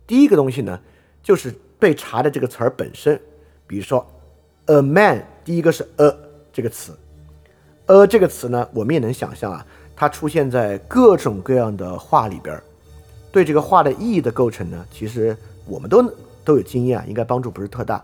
[0.08, 0.82] 第一个东西呢，
[1.22, 3.22] 就是被查的这个词儿本身。
[3.68, 4.04] 比如说
[4.70, 6.16] ，a man，第一个是 a
[6.54, 6.98] 这个词
[7.88, 9.66] ，a 这个词呢，我们也能想象啊，
[9.96, 12.62] 它出现在各种各样的话里边，
[13.32, 16.04] 对这个话的意义的构成呢，其实我们都
[16.46, 18.04] 都有经验啊，应该帮助不是特大。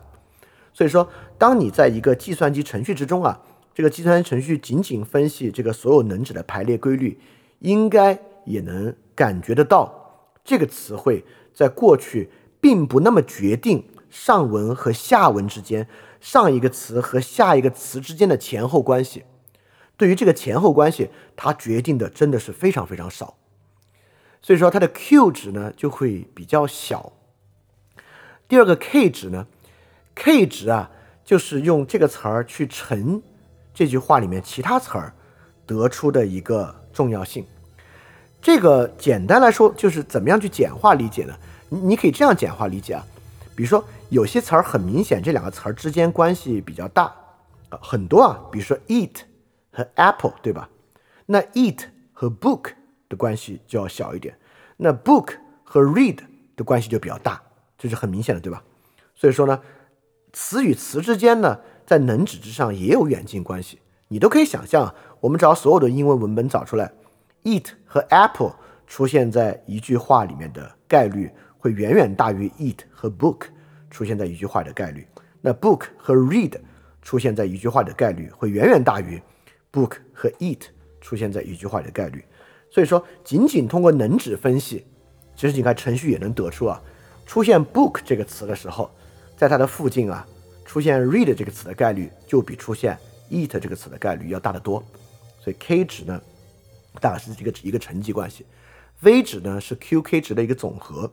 [0.73, 1.07] 所以说，
[1.37, 3.39] 当你在一个计算机程序之中啊，
[3.73, 7.19] 这个计算机程序仅仅分析这个所有能指的排列规律，
[7.59, 15.87] 应该也能感觉得到，这个词汇在过去并不那么决定上文和下文之间，
[16.19, 19.23] 上一个词和下一个词之间的前后关系。
[19.97, 23.35] 对于这个前后关系，它决定的真的是非常非常少。
[24.41, 27.13] 所以说，它的 Q 值呢就会比较小。
[28.47, 29.47] 第二个 K 值呢
[30.13, 30.91] ？K 值啊，
[31.23, 33.21] 就是用这个词儿去乘
[33.73, 35.13] 这句话里面其他词儿
[35.65, 37.45] 得出的一个重要性。
[38.41, 41.35] 这个简单来说就是怎么样去简化理解呢？
[41.69, 43.03] 你你可以这样简化理解啊，
[43.55, 43.83] 比如说
[44.15, 47.13] 有些词儿很明显这两个词儿之间关系比较大
[47.67, 49.11] 啊，很多啊，比如说 eat
[49.73, 50.69] 和 apple，对吧？
[51.25, 51.79] 那 eat
[52.13, 52.71] 和 book
[53.09, 54.39] 的关系就要小一点，
[54.77, 55.33] 那 book
[55.65, 56.19] 和 read
[56.55, 57.41] 的关系就比较大，
[57.77, 58.63] 这是很明显的，对吧？
[59.13, 59.61] 所以说呢。
[60.37, 63.79] 词与词之间呢，在能指之上也有远近关系。
[64.09, 66.91] 你都可以想象，我们只要所有的英文文本找出来
[67.43, 68.53] ，eat 和 apple
[68.85, 73.45] 出现在一句话里面的概率，会远远大于 eat 和 book
[73.95, 75.07] 出现在一句话的概率。
[75.39, 76.51] 那 book 和 read
[77.01, 79.21] 出现在一句话的概率，会远远大于
[79.71, 80.59] book 和 eat
[80.99, 82.21] 出现在一句话的概率。
[82.69, 84.85] 所以说，仅仅通过能指分析，
[85.33, 86.81] 其实你看程序也能得出啊，
[87.25, 88.91] 出现 book 这个词的时候。
[89.37, 90.25] 在它的附近啊，
[90.65, 92.97] 出现 read 这个词的概率就比出现
[93.29, 94.83] eat 这个词的概率要大得多，
[95.39, 96.21] 所以 k 值呢，
[97.01, 98.45] 大概是这个一个乘积关系
[99.01, 101.11] ，v 值呢是 qk 值的一个总和，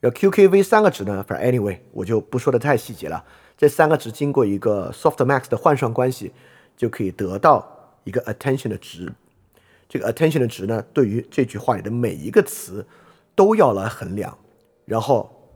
[0.00, 3.24] 要 qkv 三个值呢，反正 anyway 我就不说的太细节了，
[3.56, 6.32] 这三个值经过一个 softmax 的换算关系，
[6.76, 9.12] 就可以得到一个 attention 的值，
[9.88, 12.86] 这个 attention 的值呢，对于这句话里的每一个词
[13.34, 14.36] 都要来衡量，
[14.84, 15.54] 然后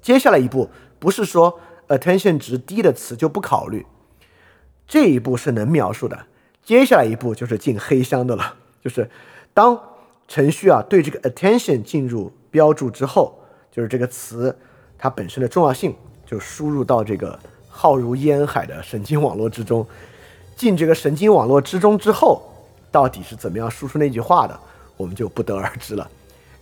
[0.00, 0.68] 接下来一步。
[1.00, 3.86] 不是说 attention 值低的词就不考虑，
[4.86, 6.26] 这一步是能描述的。
[6.62, 9.08] 接下来一步就是进黑箱的了，就是
[9.54, 9.82] 当
[10.28, 13.39] 程序啊对这个 attention 进入标注之后，
[13.70, 14.56] 就是这个词
[14.98, 15.94] 它本身的重要性
[16.26, 19.86] 就输入到这个浩如烟海的神经网络之中。
[20.56, 22.42] 进这个神经网络之中之后，
[22.90, 24.60] 到底是怎么样输出那句话的，
[24.96, 26.10] 我们就不得而知了。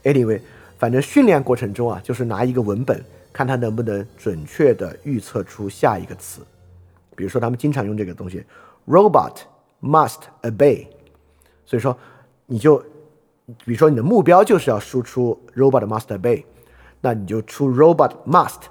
[0.05, 0.41] Anyway，
[0.79, 6.43] 反正训练过程中啊，就是拿一个文本，看它能不能准确的预测出下一个词。
[7.17, 8.45] 比如说，他们经常用这个东西
[8.87, 9.39] ，robot
[9.83, 10.87] must obey。
[11.67, 11.99] 所以说，
[12.47, 12.79] 你就，
[13.65, 16.45] 比如说你的目标就是要输出 robot must obey，
[17.01, 18.63] 那你就出 robot must，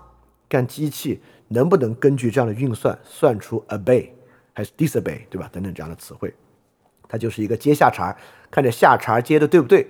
[0.50, 4.10] 看机器能不能根据这样的运算算出 obey
[4.54, 5.50] 还是 disobey，对吧？
[5.52, 6.34] 等等这样的词汇，
[7.08, 8.16] 它就是一个接下茬，
[8.52, 9.88] 看这下茬接的对不对。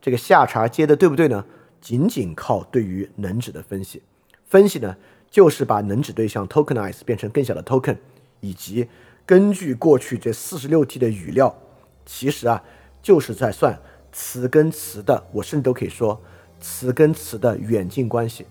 [0.00, 1.44] 这个下茬接的对不对呢？
[1.80, 4.02] 仅仅靠对于能指的分析，
[4.44, 4.96] 分析呢
[5.30, 7.96] 就是把能指对象 tokenize 变成更小的 token，
[8.40, 8.86] 以及
[9.24, 11.54] 根据过去这四十六 T 的语料，
[12.04, 12.62] 其实啊
[13.02, 13.78] 就是在算
[14.12, 16.20] 词跟词的，我甚至都可以说
[16.60, 18.46] 词跟词的远近关系，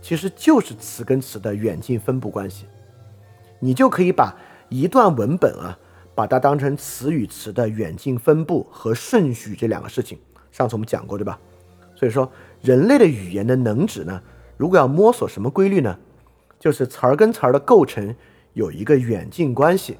[0.00, 2.66] 其实就是词跟词的远近分布关系。
[3.58, 4.36] 你就可以把
[4.68, 5.78] 一段文本啊，
[6.14, 10.18] 把它当成词与词的远近分布和顺序这两个事情。
[10.52, 11.38] 上次我们讲过，对吧？
[11.94, 12.30] 所以说，
[12.62, 14.22] 人类的语言的能指呢，
[14.56, 15.98] 如果要摸索什么规律呢，
[16.58, 18.14] 就是词儿跟词儿的构成
[18.54, 19.96] 有一个远近关系，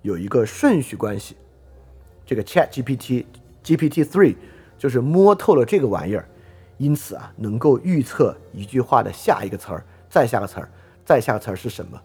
[0.00, 1.36] 有一个顺序关系。
[2.24, 3.24] 这个 Chat GPT
[3.62, 4.36] GPT Three
[4.78, 6.26] 就是摸透了这个玩意儿，
[6.78, 10.68] 因此啊，能够预测一句话的下一个词儿、再下个词儿、
[11.04, 12.00] 再下个词儿是什么。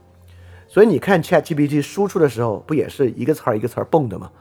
[0.68, 4.32] 所以你看 Chat GPT 输出的时候，不也是一个词儿一个词儿蹦的吗？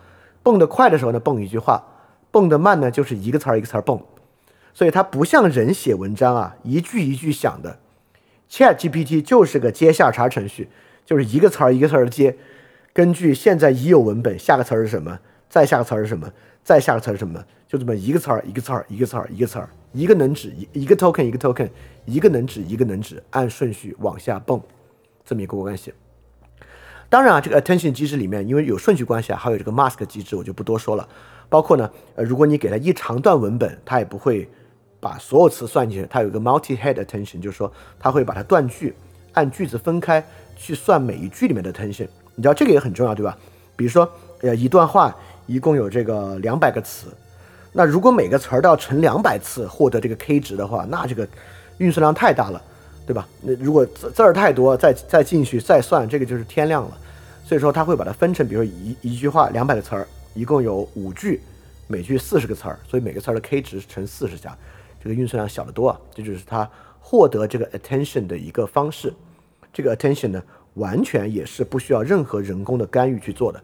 [0.43, 1.85] 蹦得快的时候呢，蹦一句话。
[2.33, 3.99] 蹦得慢呢，就是一个词儿一个词儿蹦，
[4.75, 7.79] 所以它不像人写文章啊，一句一句想的。
[8.51, 10.69] Chat GPT 就是个接下茬程序，
[11.07, 12.37] 就是一个词儿一个词儿的接，
[12.93, 15.19] 根据现在已有文本，下个词儿是什么，
[15.49, 16.31] 再下个词儿是什么，
[16.63, 21.69] 再下个词儿是什么，就这么一个词儿一个词儿一个词儿一个词儿，一个能指一一个 token 一个 token，
[22.05, 24.61] 一个能指一个能指，按顺序往下蹦，
[25.25, 25.93] 这么一个关系。
[27.09, 31.09] 当然啊，这个 attention 机制里面，因为有顺序关系啊，还有这个 mask 机制，我就不多说了。
[31.49, 34.49] 包括呢，呃，如果你给它一长段文本，它也不会
[34.99, 36.07] 把所有词算进去。
[36.11, 38.95] 它有一个 multi-head attention，就是说它会把它断句，
[39.33, 40.25] 按句子分开
[40.57, 42.09] 去算每一句里面的 attention。
[42.35, 43.39] 你知道这个也很重要，对吧？
[43.77, 44.09] 比如说，
[44.41, 47.07] 呃，一段话一共有这个两百个词，
[47.77, 51.29] 那如果每个词儿都要乘两百次获得这个 k 值的话，那这个
[51.77, 52.63] 运算量太大了，
[53.07, 53.29] 对吧？
[53.43, 56.97] 那如果字儿太多，再再进去再算，这个就是天量了。
[57.45, 60.09] 所以说，它会把它分成，比如说一一句话两百个词儿。
[60.35, 61.41] 一共有五句，
[61.87, 64.55] 每句四十个词儿，所以每个词儿的 k 值乘四十加，
[65.03, 65.99] 这个运算量小得多啊。
[66.15, 66.69] 这就是它
[67.01, 69.13] 获得这个 attention 的一个方式。
[69.73, 70.43] 这个 attention 呢，
[70.75, 73.59] 完全也是不需要任何人工的干预去做的，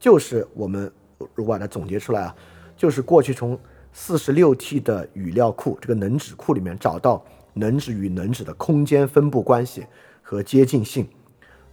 [0.00, 0.90] 就是我们
[1.36, 2.34] 如果把它总结出来啊，
[2.78, 3.58] 就是过去从
[3.92, 7.22] 四十六 T 的语料库这个能指库里面找到
[7.52, 9.84] 能指与能指的空间分布关系
[10.22, 11.06] 和接近性，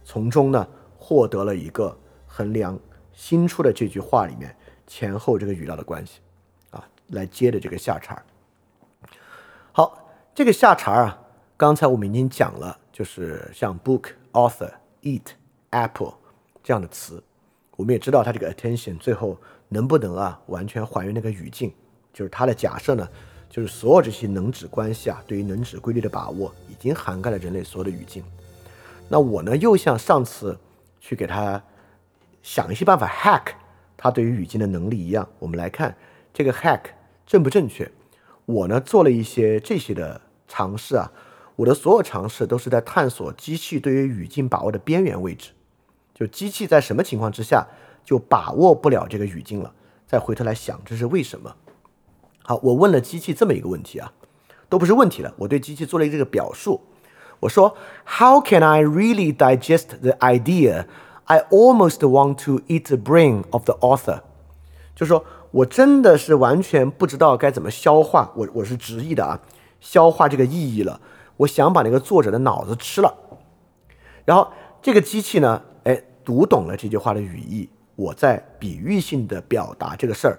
[0.04, 0.66] 从中呢
[0.98, 1.96] 获得了一个
[2.26, 2.78] 衡量。
[3.12, 4.54] 新出的这句话里面
[4.86, 6.20] 前后这个语料的关系，
[6.70, 8.22] 啊，来接的这个下茬。
[9.72, 11.18] 好，这个下茬啊，
[11.56, 15.22] 刚才我们已经讲了，就是像 book、author、eat、
[15.70, 16.12] apple
[16.62, 17.22] 这样的词，
[17.76, 19.38] 我们也知道它这个 attention 最后
[19.68, 21.72] 能不能啊完全还原那个语境，
[22.12, 23.08] 就是它的假设呢，
[23.48, 28.24] 就是所有这些能指关系啊，对于能指规律的把握已经涵盖了人类所有的语境。
[29.08, 30.58] 那我呢，又像上次
[31.00, 31.62] 去给他。
[32.42, 33.54] 想一些办法 hack
[33.96, 35.96] 他对于语境的能力一样，我们来看
[36.32, 36.80] 这个 hack
[37.26, 37.90] 正不正确。
[38.44, 41.10] 我呢做了一些这些的尝试啊，
[41.56, 45.50] 我的所有尝试都是在探索机器对于语境把握的边缘位置，
[46.14, 47.66] 就机器在什么情况之下
[48.06, 49.70] 就把握不了这个语境了。
[50.06, 51.54] 再回头来想这是为什么。
[52.42, 54.12] 好，我问了机器这么一个问题啊，
[54.68, 56.80] 都不是问题了，我对机器做了这个表述，
[57.40, 57.76] 我说
[58.06, 63.74] How can I really digest the idea？I almost want to eat the brain of the
[63.80, 64.20] author，
[64.94, 69.40] 就是说我真的是完全不知道该怎么消化，我我是直译的啊，
[69.80, 71.00] 消化这个意义了。
[71.38, 73.12] 我想把那个作者的脑子吃了。
[74.24, 80.38] 然后这个机器呢，哎，读懂了这句话的语义，我在比喻性的表达这个事儿，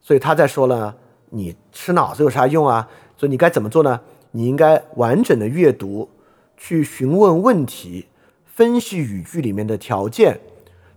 [0.00, 0.96] 所以他在说了，
[1.30, 2.88] 你吃脑子有啥用啊？
[3.16, 4.00] 所以你该怎么做呢？
[4.30, 6.10] 你应该完整的阅读，
[6.56, 8.06] 去询问问题。
[8.44, 10.38] 分析语句里面的条件，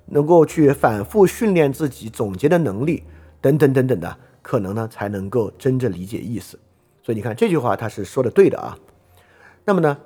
[0.06, 3.04] 能够去反复训练自己总结的能力，
[3.42, 6.58] 等等等等的，可能呢才能够真正理解意思。
[7.04, 8.78] 所以你看这句话他是说的对的啊。
[9.66, 9.98] 那么呢，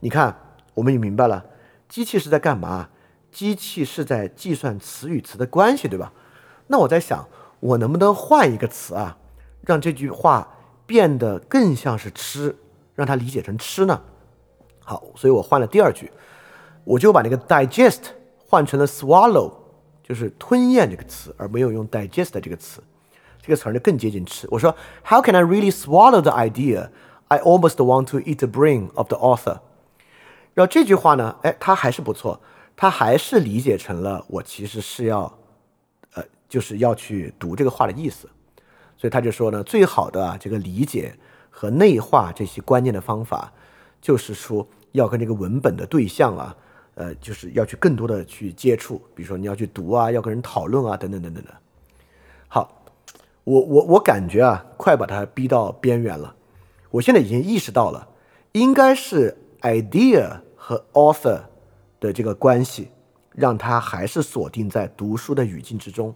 [0.00, 0.34] 你看
[0.72, 1.44] 我们也明白了，
[1.88, 2.88] 机器是在干嘛？
[3.34, 6.12] 机器是在计算词与词的关系，对吧？
[6.68, 7.28] 那我在想，
[7.58, 9.18] 我能不能换一个词啊，
[9.62, 10.48] 让这句话
[10.86, 12.56] 变得更像是吃，
[12.94, 14.00] 让它理解成吃呢？
[14.84, 16.12] 好，所以我换了第二句。
[16.84, 18.02] 我就把那个 digest
[18.46, 19.50] 换成了 swallow，
[20.02, 22.80] 就是吞咽这个词，而没有用 digest 这个词。
[23.42, 24.46] 这个词儿呢更接近吃。
[24.50, 24.74] 我说
[25.04, 26.90] ，How can I really swallow the idea
[27.28, 29.58] I almost want to eat the brain of the author？
[30.54, 32.40] 然后这句话呢，哎，它还是不错，
[32.76, 35.32] 他还是理解成了我其实是要，
[36.14, 38.28] 呃，就是要去读这个话的意思。
[38.96, 41.14] 所以他就说呢，最好的这个理解
[41.50, 43.52] 和内化这些观念的方法，
[44.00, 46.56] 就是说要跟这个文本的对象啊，
[46.94, 51.50] 呃，就是要去更多的去接触，比如说你要去读啊，要跟人讨论啊，等等等等的。
[52.48, 52.84] 好，
[53.44, 56.34] 我我我感觉啊，快把它逼到边缘了。
[56.90, 58.08] 我现在已经意识到了，
[58.52, 61.40] 应该是 idea 和 author
[62.04, 62.90] 的这个关系，
[63.34, 66.14] 让它还是锁定在读书的语境之中。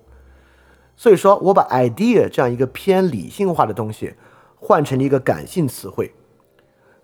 [0.97, 4.15] 所以说我把 idea 这样一个偏理性化的东西
[4.57, 6.13] 换成了一个感性词汇。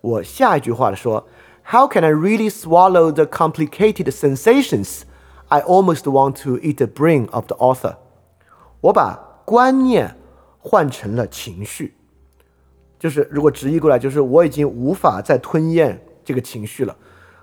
[0.00, 1.26] 我下一句话说
[1.64, 5.02] ：How can I really swallow the complicated sensations
[5.48, 7.96] I almost want to eat the brain of the author？
[8.80, 10.16] 我把观念
[10.58, 11.96] 换成了情绪。
[12.98, 16.96] 就是如果直译过来，就是我已经无法再吞咽这个情绪了，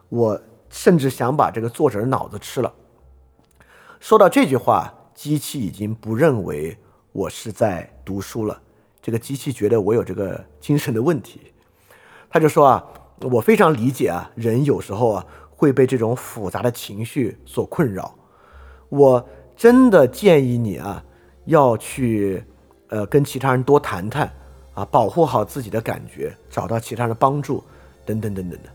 [0.09, 0.41] 我
[0.71, 2.73] 甚至想把这个作者的脑子吃了。
[3.99, 6.75] 说到这句话，机器已经不认为
[7.11, 8.59] 我是在读书了，
[8.99, 11.53] 这个机器觉得我有这个精神的问题。
[12.29, 12.83] 他就说啊，
[13.19, 18.15] 我非常理解啊，人有时候啊会被这种复杂的情绪所困扰。
[18.89, 19.23] 我
[19.55, 21.03] 真的建议你啊，
[21.45, 22.43] 要去
[22.87, 24.31] 呃跟其他人多谈谈。
[24.73, 27.61] 啊，保护好自己的感觉，找到其他人的帮助，
[28.05, 28.69] 等等等等的。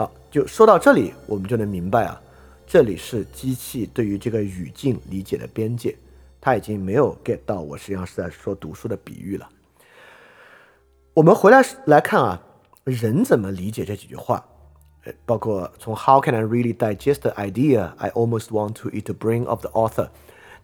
[0.00, 2.18] 好，就说到这里，我们就能明白啊，
[2.66, 5.94] 这里是机器对于这个语境理解的边界，
[6.40, 9.46] 它已经没有 get 到我实际上是在说读书的比喻了。
[11.12, 12.42] 我们回来来看啊，
[12.84, 14.42] 人怎么理解这几句话？
[15.04, 19.60] 呃，包括从 How can I really digest the idea I almost want to eat the brain of
[19.60, 20.08] the author？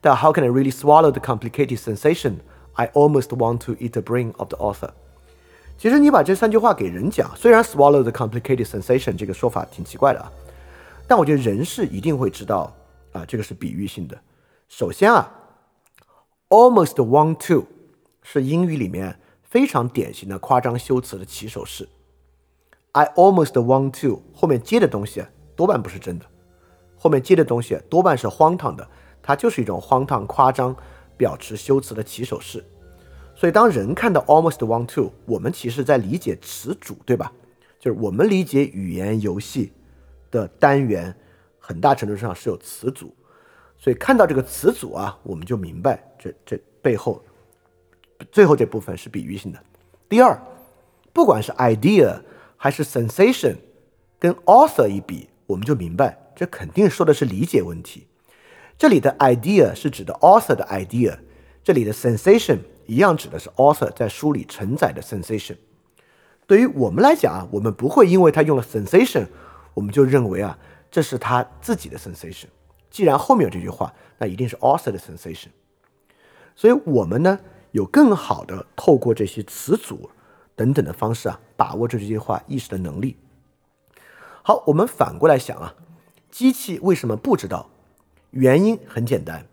[0.01, 4.33] 到 How can I really swallow the complicated sensation？I almost want to eat the brain
[4.39, 4.93] of the author。
[5.79, 10.33] 其实你把这三句话给人讲，虽然 swallow the complicated sensation 这个说法挺奇怪的啊，
[11.07, 12.75] 但我觉得人是一定会知道
[13.13, 14.19] 啊，这个是比喻性的。
[14.69, 15.31] 首先啊
[16.49, 17.67] ，almost want to
[18.23, 21.89] 是英语里面非常典型的夸张修辞的起手式。
[22.93, 25.25] I almost want to 后面接的东西
[25.55, 26.25] 多半不是真的，
[26.97, 28.89] 后面接的东西多半是荒唐的，
[29.23, 30.75] 它就是一种荒唐夸张。
[31.19, 32.63] 表示修辞的起手式，
[33.37, 37.31] 所以当人看到 almost want to，我们其实在理解词组，对吧？
[37.79, 39.71] 就是我们理解语言游戏
[40.31, 41.15] 的单元，
[41.59, 43.15] 很大程度上是有词组，
[43.77, 47.23] 所以看到这个词组啊，我们就明白这这背后
[48.33, 49.63] 最后这部分是比喻性的。
[50.09, 50.41] 第二，
[51.13, 52.19] 不管是 idea
[52.57, 53.57] 还是 sensation，
[54.19, 58.07] 跟 author 一比，我们就明白这肯定说的是理解问题。
[58.79, 61.19] 这里的 idea 是指的 author 的 idea，
[61.63, 65.57] 这里的 sensation 一样指的是 author 在书里承载的 sensation。
[66.47, 69.27] 对于我们来讲啊，我们不会因为他用了 sensation，
[69.75, 70.59] 我们就认为啊
[70.91, 72.47] 这是他自己的 sensation。
[72.91, 75.49] 既然后面有这句话，那一定是 author 的 sensation。
[76.55, 77.39] 所以我们呢
[77.73, 80.09] 有更好的透过这些词组
[80.55, 83.17] 等等的方式啊，把握住这句话意识的能力。
[84.43, 85.75] 好，我们反过来想啊，
[86.31, 87.69] 机器为什么不知道？
[88.31, 89.47] 原因很简单，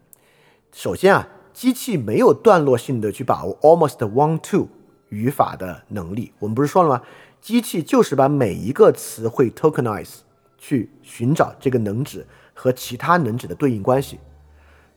[0.71, 4.67] 首先啊，机器没有段落性的去把握 almost want to
[5.09, 6.33] 语法的能力。
[6.39, 7.01] 我们不是说了吗？
[7.39, 10.15] 机器就是把每一个词汇 tokenize
[10.57, 14.19] 去寻找这个能指和其他能指的对应关系。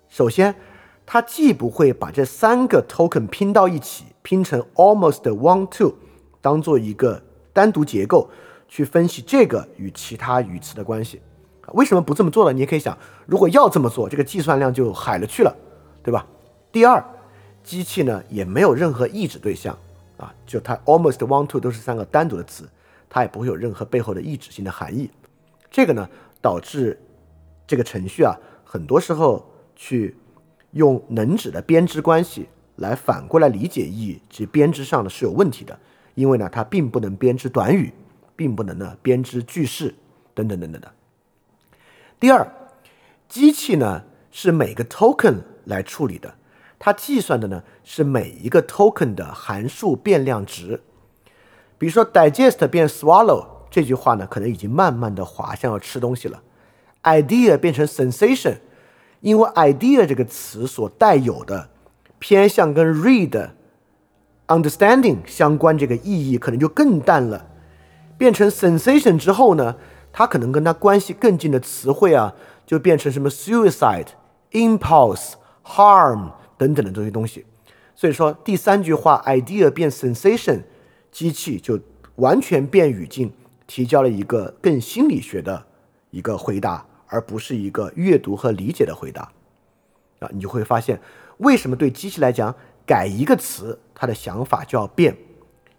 [0.08, 0.54] 首先，
[1.04, 5.94] 它既不会把这三个 token 拼到一起，拼成 almost want to
[6.40, 7.20] 当做一个
[7.52, 8.30] 单独结构
[8.68, 11.20] 去分析这个与其他语词的关系。
[11.72, 12.52] 为什么不这么做呢？
[12.52, 12.96] 你也可以想，
[13.26, 15.52] 如果要这么做，这个计算量就海了去了，
[16.02, 16.24] 对吧？
[16.76, 17.02] 第二，
[17.64, 19.78] 机器呢也没有任何意指对象
[20.18, 22.68] 啊，就它 almost want to 都是三个单独的词，
[23.08, 25.10] 它也不会有任何背后的意指性的含义。
[25.70, 26.06] 这个呢
[26.42, 27.00] 导致
[27.66, 30.14] 这个程序啊，很多时候去
[30.72, 35.78] 用能指的编织关系来反过来理解意义，及编织上呢是有问题的，
[36.14, 37.90] 因为呢它并不能编织短语，
[38.36, 39.94] 并不能呢编织句式
[40.34, 40.92] 等等等等的。
[42.20, 42.46] 第二，
[43.30, 46.34] 机器呢是每个 token 来处理的，
[46.86, 50.80] 它计算的呢是每一个 token 的函数变量值。
[51.78, 56.40] 比如说 digest 变 swallow 这句话呢，可能已经慢慢的滑向要吃东西了。
[57.02, 58.58] idea 变成 sensation，
[59.18, 61.70] 因为 idea 这个词所带有的
[62.20, 63.50] 偏向跟 read
[64.46, 67.48] understanding 相关这个意义可能就更淡了。
[68.16, 69.74] 变成 sensation 之后呢？
[70.12, 72.32] 它可能跟它关系更近的词汇啊，
[72.64, 74.10] 就变成什么 suicide、
[74.52, 75.32] impulse、
[75.64, 77.44] harm 等等的这些东西。
[77.94, 80.62] 所以说第三句话 idea 变 sensation，
[81.10, 81.80] 机器就
[82.16, 83.32] 完全变语境，
[83.66, 85.66] 提交了一个更心理学的
[86.10, 89.22] 一个回答，而不是一个阅读和理解的回答。
[90.18, 91.00] 啊，你就会发现
[91.38, 92.54] 为什么对机器来讲
[92.86, 95.16] 改一个词，它的想法就要变，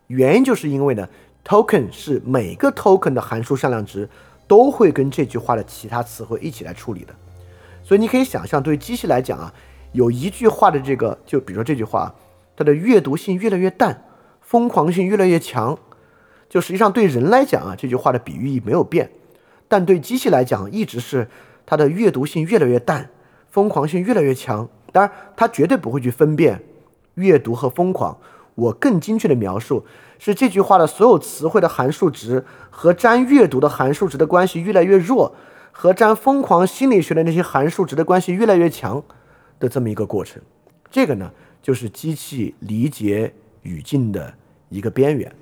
[0.08, 1.08] 原因就是因为呢
[1.44, 4.08] ，token 是每个 token 的函数向量值
[4.48, 7.16] 都会跟这句话的其他词汇一起来处理的。
[7.84, 9.54] 所以你可以想象，对机器来讲啊，
[9.94, 12.14] 有一句话的这个，就比如说这句话，
[12.56, 14.04] 它的阅读性越来越淡，
[14.42, 15.78] 疯狂性越来越强。
[16.50, 19.12] 就实际上对人来讲啊，这句话的比喻意没有变，
[19.68, 21.28] 但对机器来讲，一直是
[21.66, 23.10] 它的阅读性越来越淡，
[23.50, 23.88] 疯狂。
[23.88, 24.70] 性越来越强。
[24.92, 26.64] 当然，它绝对不会去分辨
[27.16, 28.18] 阅读和疯狂。
[28.56, 29.86] 我更精确的描述
[30.18, 35.36] 是这句话的所有词汇的函数值和沾阅读的函数值的关系越来越弱。
[35.72, 36.66] 和沾疯狂。
[36.66, 39.04] 心理学的那些函数值的关系越来越强
[39.60, 40.42] 的这么一个过程，
[40.90, 41.32] 这个呢
[41.62, 44.34] 就是机器理解语境的
[44.70, 45.34] 一个边缘。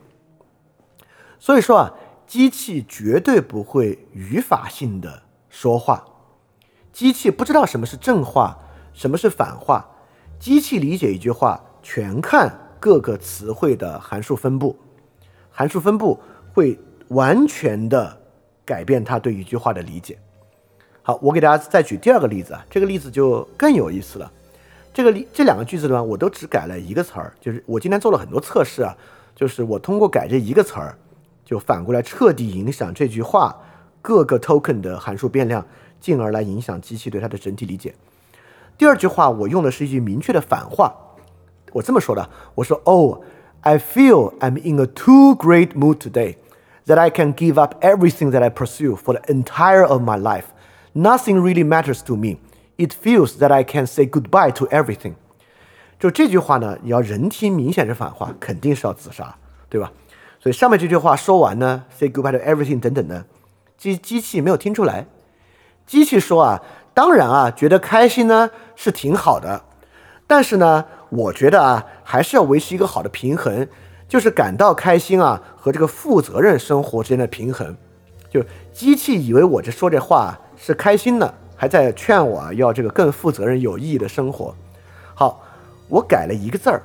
[1.39, 1.93] 所以说啊，
[2.25, 6.05] 机器绝对不会语法性的说话，
[6.91, 8.57] 机器不知道什么是正话，
[8.93, 9.85] 什么是反话，
[10.39, 14.75] 机器理解一句话全看各个词汇的函数分布，
[15.51, 16.19] 函数分布
[16.53, 18.21] 会完全的
[18.63, 20.17] 改变它对一句话的理解。
[21.07, 24.31] 好，我给大家再举第二个例子啊，这个例子就更有意思了。
[24.91, 28.91] 这个例这两个句子呢，我都只改了一个词儿，就是我今天做了很多测试啊，
[29.35, 30.97] 就是我通过改这一个词儿，
[31.45, 33.55] 就反过来彻底影响这句话
[34.01, 35.63] 各个 token 的函数变量，
[36.01, 37.93] 进而来影响机器对它的整体理解。
[38.75, 40.91] 第二句话我用的是一句明确的反话，
[41.71, 43.19] 我这么说的，我说：“Oh,
[43.61, 46.37] I feel I'm in a too great mood today
[46.87, 50.45] that I can give up everything that I pursue for the entire of my life.”
[50.95, 52.37] Nothing really matters to me.
[52.77, 55.15] It feels that I can say goodbye to everything.
[55.99, 59.35] 就这句话呢，你要人听明显是反话，肯定是要自杀，
[59.69, 59.91] 对吧？
[60.39, 63.25] 所以上面这句话说完呢，say goodbye to everything 等等的，
[63.77, 65.05] 机机器没有听出来。
[65.85, 66.61] 机器说啊，
[66.93, 69.65] 当然啊，觉得开心呢是挺好的，
[70.25, 73.67] 但是呢，我觉得啊，还是要维持一个好的平衡，
[74.07, 77.75] 就是感到开心啊和这个负责任生活之间的平衡。
[78.29, 78.41] 就
[78.71, 80.39] 机器以为我这说这话。
[80.64, 84.54] 是开心的，还在劝我要这个更负责任、有意义的生活。
[85.14, 85.42] 好，
[85.88, 86.82] 我改了一个字儿，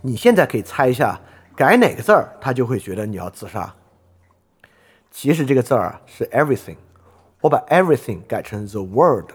[0.00, 1.20] 你现在可以猜一下，
[1.54, 3.74] 改哪个字儿，他就会觉得你要自杀。
[5.10, 6.76] 其实这个字儿是 everything，
[7.42, 9.30] 我把 everything 改成 the world。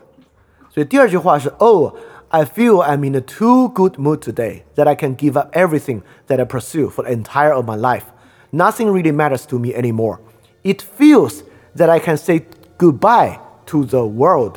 [0.70, 1.93] 所以第二句话是：Oh,
[2.30, 6.01] I feel I'm in a too good mood today that I can give up everything
[6.28, 8.03] that I pursue for the entire of my life.
[8.51, 10.20] Nothing really matters to me anymore.
[10.63, 11.43] It feels
[11.76, 12.45] that I can say
[12.78, 13.39] goodbye.
[13.66, 14.56] To the world，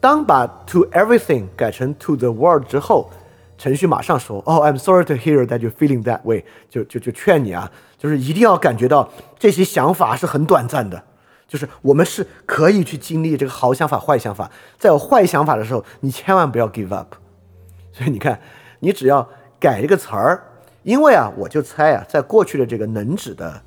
[0.00, 3.10] 当把 to everything 改成 to the world 之后，
[3.58, 11.02] 程序马上说：“哦，I'm sorry to hear that you're feeling that way。”就就就劝你啊，就是一定要感觉到这些想法是很短暂的，
[11.48, 14.48] 就是我们是可以去经历这个好想法、坏想法。
[14.78, 17.14] 在有坏想法的时候，你千万不要 give up。
[17.92, 18.38] 所以你看，
[18.80, 19.26] 你只要
[19.58, 20.42] 改这个词儿，
[20.82, 23.60] 因为啊，我就猜啊，在过去的这个能指的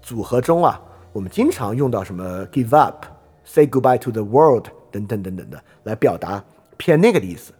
[0.00, 0.80] 组合中啊，
[1.12, 3.04] 我们经常用到什么 give up。
[3.48, 6.44] Say goodbye to the world，等等等等的，来表达
[6.76, 7.52] 偏那个的意思。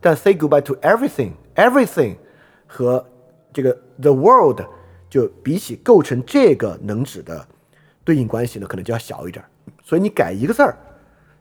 [0.00, 2.16] 但 say goodbye to everything，everything
[2.66, 3.06] 和
[3.52, 4.60] 这个 the world
[5.08, 7.46] 就比起构成这个能指的
[8.02, 9.44] 对应关系呢，可能就要小一点。
[9.84, 10.76] 所以你改一个字儿，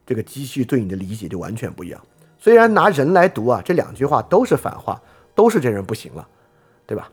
[0.06, 2.00] 这个机器对你的理解就完全不一样。
[2.38, 5.02] 虽然拿人来读啊，这两句话都是反话，
[5.34, 6.28] 都是这人不行了，
[6.86, 7.10] 对吧？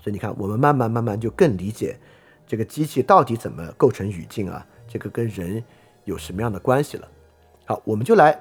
[0.00, 1.98] 所以你看，我们慢慢慢慢就更理解
[2.46, 5.62] 这个机器到底怎么构成语境啊，这个跟人。
[6.08, 7.06] 有什么样的关系了？
[7.66, 8.34] 好，我们就来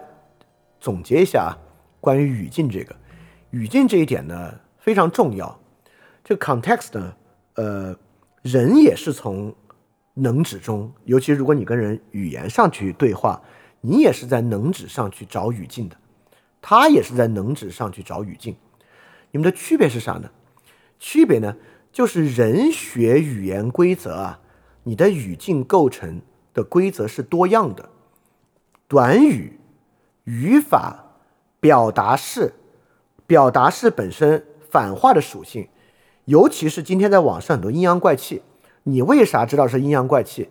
[0.79, 1.51] 总结一下啊，
[1.99, 2.95] 关于语境这个
[3.49, 5.59] 语境这一点呢非常重要。
[6.23, 7.13] 这个 context 呢，
[7.55, 7.93] 呃，
[8.41, 9.53] 人也是从
[10.13, 13.41] 能指中，尤其如果你跟人语言上去对话，
[13.81, 15.97] 你也是在能指上去找语境的，
[16.61, 18.55] 他也是在能指上去找语境。
[19.31, 20.31] 你们的区别是啥呢？
[20.99, 21.53] 区别呢，
[21.91, 24.39] 就是人学语言规则啊，
[24.83, 26.21] 你的语境构成。
[26.57, 27.87] 的规则是多样的，
[28.87, 29.59] 短语、
[30.23, 31.05] 语法、
[31.59, 32.55] 表达式、
[33.27, 35.67] 表达式本身反话的属性，
[36.25, 38.41] 尤其是今天在网上很多阴阳怪气，
[38.85, 40.49] 你为啥知道是阴阳怪气？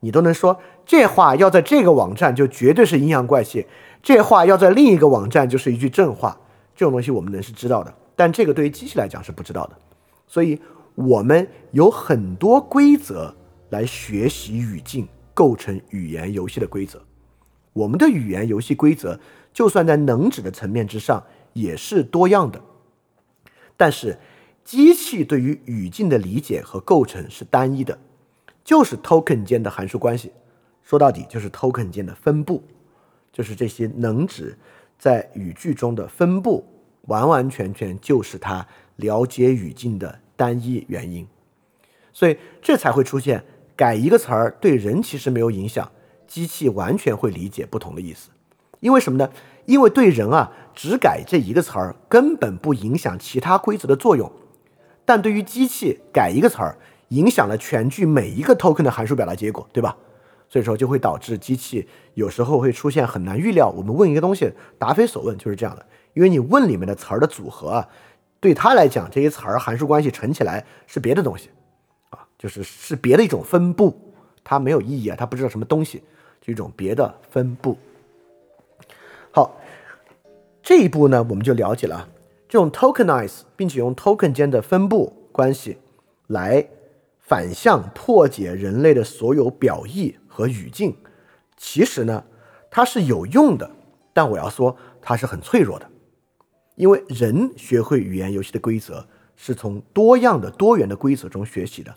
[0.00, 3.68] 你都能说这话要在这个网站就绝对是阴阳怪气，
[4.02, 6.36] 这话要在另一个网站就是一句正话，
[6.74, 9.78] 这种东西我们能是知道的，但这个对于机器来讲是不知道的，
[10.26, 10.60] 所以
[10.96, 13.32] 我们有很多规则
[13.70, 15.06] 来学习语境。
[15.34, 17.02] 构成语言游戏的规则，
[17.72, 19.18] 我们的语言游戏规则，
[19.52, 21.22] 就算在能指的层面之上，
[21.52, 22.62] 也是多样的，
[23.76, 24.16] 但是
[24.64, 27.98] 机器对于语境的理解和构成是单一的，
[28.64, 30.32] 就是 token 间的函数关系。
[30.82, 32.62] 说到底就是 token 间的分布，
[33.32, 34.56] 就是这些能指
[34.98, 36.64] 在语句中的分布，
[37.02, 38.66] 完完全全就是它
[38.96, 41.26] 了解语境的单一原因。
[42.12, 43.44] 所以这才会出现
[43.76, 45.90] 改一个词儿对人其实没有影响，
[46.26, 48.30] 机器完全会理解不同的意思。
[48.80, 49.28] 因为什么呢？
[49.64, 54.30] 因为对人啊，只改这一个词儿根本不影响其他规则的作用，
[55.04, 59.96] 但对于机器改一个词儿，影响了全句每一个 token 的函数表达结果，对吧？
[60.50, 63.70] 所以说就会导致机器有时候会出现很难预料。
[63.70, 65.84] 我们问一个东西，答非所问，就是这样的。
[66.12, 67.88] 因为你问里面的词儿的组合啊，
[68.38, 71.48] 对他来讲，这些词儿函数关系乘起来是别的东西，
[72.44, 73.98] 就是是别的一种分布，
[74.44, 76.02] 它没有意义啊，它不知道什么东西，
[76.42, 77.78] 就一种别的分布。
[79.30, 79.58] 好，
[80.62, 82.06] 这一步呢，我们就了解了
[82.46, 85.78] 这种 tokenize，并且用 token 间的分布关系
[86.26, 86.68] 来
[87.18, 90.16] 反向破解人类的所有表意。
[90.26, 90.96] 和语境，
[91.56, 92.24] 其实呢，
[92.68, 93.70] 它是有用的，
[94.12, 95.88] 但我要说它是很脆弱的，
[96.74, 101.94] 因为人学会语言游戏的规则是从多样的多元的规则中学习的，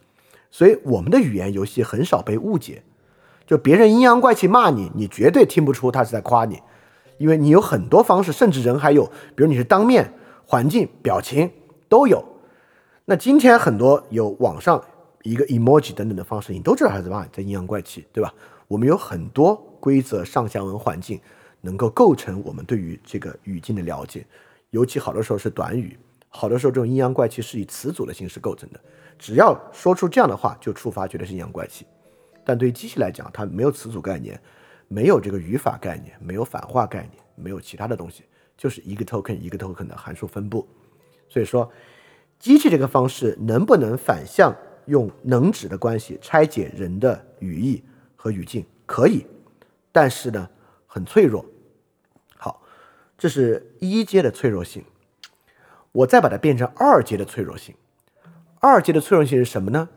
[0.51, 2.83] 所以我们的语言游戏很少被误解。
[3.45, 6.61] 就别人阴阳怪气骂你，你绝对听不出他是在夸你，
[7.17, 10.13] 因为你有很多方式，甚至人还有，比如你是当面、
[10.45, 11.51] 环境、表情
[11.87, 12.23] 都有。
[13.05, 14.83] 那今天很多有网上。
[15.23, 18.33] 一个 emoji 等等的方式，你都知道他在骂，在阴阳怪气，对吧？
[18.69, 21.19] 我们有很多规则上下文环境，
[21.59, 24.25] 能够构成我们对于这个语境的了解。
[24.69, 25.97] 尤其好多时候是短语，
[26.29, 28.79] 好多时候这种阴阳怪气是以词组的形式构成的。
[29.17, 31.85] 只要说出这样的话，就触发觉得是阴阳怪气。
[32.45, 34.39] 但对于机器来讲，它没有词组概念，
[34.87, 38.23] 没有这个语法概念，没有反话概念，没有其他的东西，
[38.57, 40.67] 就是一个 token 一个 token 的函数分布。
[41.27, 41.71] 所以说，
[42.39, 44.55] 机器这个方式能不能反向？
[44.87, 47.83] 用能指的关系拆解人的语义
[48.15, 49.27] 和语境可以，
[49.91, 50.49] 但是呢
[50.85, 51.45] 很脆弱。
[52.37, 52.63] 好，
[53.17, 54.81] 这是一阶的脆弱性。
[55.91, 57.75] 我再把它变成二阶的脆弱性。
[58.59, 59.89] 二阶的脆弱性是什么呢？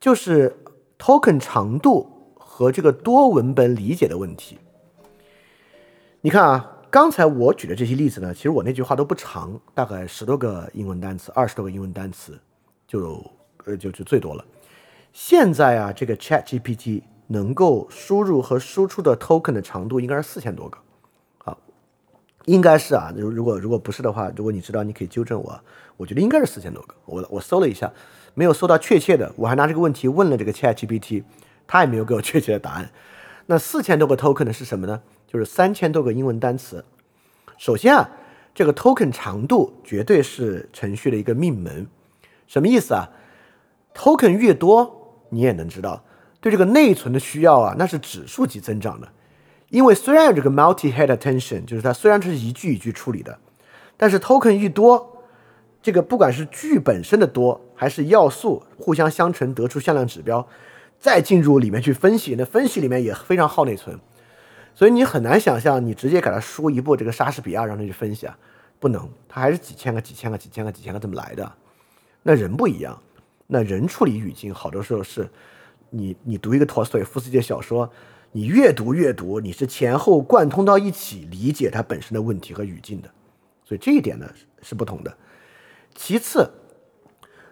[0.00, 0.56] 就是
[0.98, 4.58] token 长度和这个多文本理解的问题。
[6.20, 12.38] 你看啊，刚才我举的这些例子呢，其实我那句话都不长，大概十多个英文单词，二十多个英文单词
[12.86, 13.24] 就。
[13.64, 14.44] 呃，就就最多了。
[15.12, 20.76] 现在啊，这个 Chat GPT 能够输入和输出的 token 的长度应该是四千多个，
[22.46, 23.12] 应该是啊。
[23.16, 25.60] 如如果如果不是的话，如果你知道，你可以纠正我。
[25.96, 26.94] 我觉得应该是四千多个。
[27.04, 27.92] 我我搜了一下，
[28.34, 29.32] 没有搜到确切的。
[29.36, 31.22] 我还拿这个问题问了这个 Chat GPT，
[31.66, 32.90] 他也没有给我确切的答案。
[33.46, 35.02] 那四千多个 token 是什么呢？
[35.26, 36.84] 就是三千多个英文单词。
[37.58, 38.10] 首先啊，
[38.54, 41.86] 这个 token 长度绝对是程序的一个命门。
[42.46, 43.10] 什么意思啊
[43.94, 46.02] ？token 越多，你也能知道，
[46.40, 49.08] 对这个内存的需要啊，那是指数级增长的。
[49.72, 53.38] 因为虽然有这个 multi-head attention，就是它虽然是一句一句处理的，
[53.96, 55.24] 但是 token 一多，
[55.82, 60.46] 这个不管是句本身的多，还是要素互相相乘得出向量指标，
[60.98, 63.98] 再进入里面去分析，那分析里面也非常耗内存。
[64.74, 68.36] 所以你很难想象，你直接给它输一部这个莎士比亚让它去分析啊，
[68.78, 71.50] 不能，它还是几千个、几千个、几千个、几千个这么来的。
[72.22, 73.00] 那人不一样。
[73.46, 75.26] 那人处理语境，好多时候是，
[75.88, 77.90] 你你读一个托斯托耶夫斯基的小说，
[78.34, 83.10] 你越读越读，你是前后贯通到一起理解它本身的问题和语境的，
[83.62, 84.26] 所以这一点呢
[84.62, 85.14] 是不同的。
[85.94, 86.50] 其次，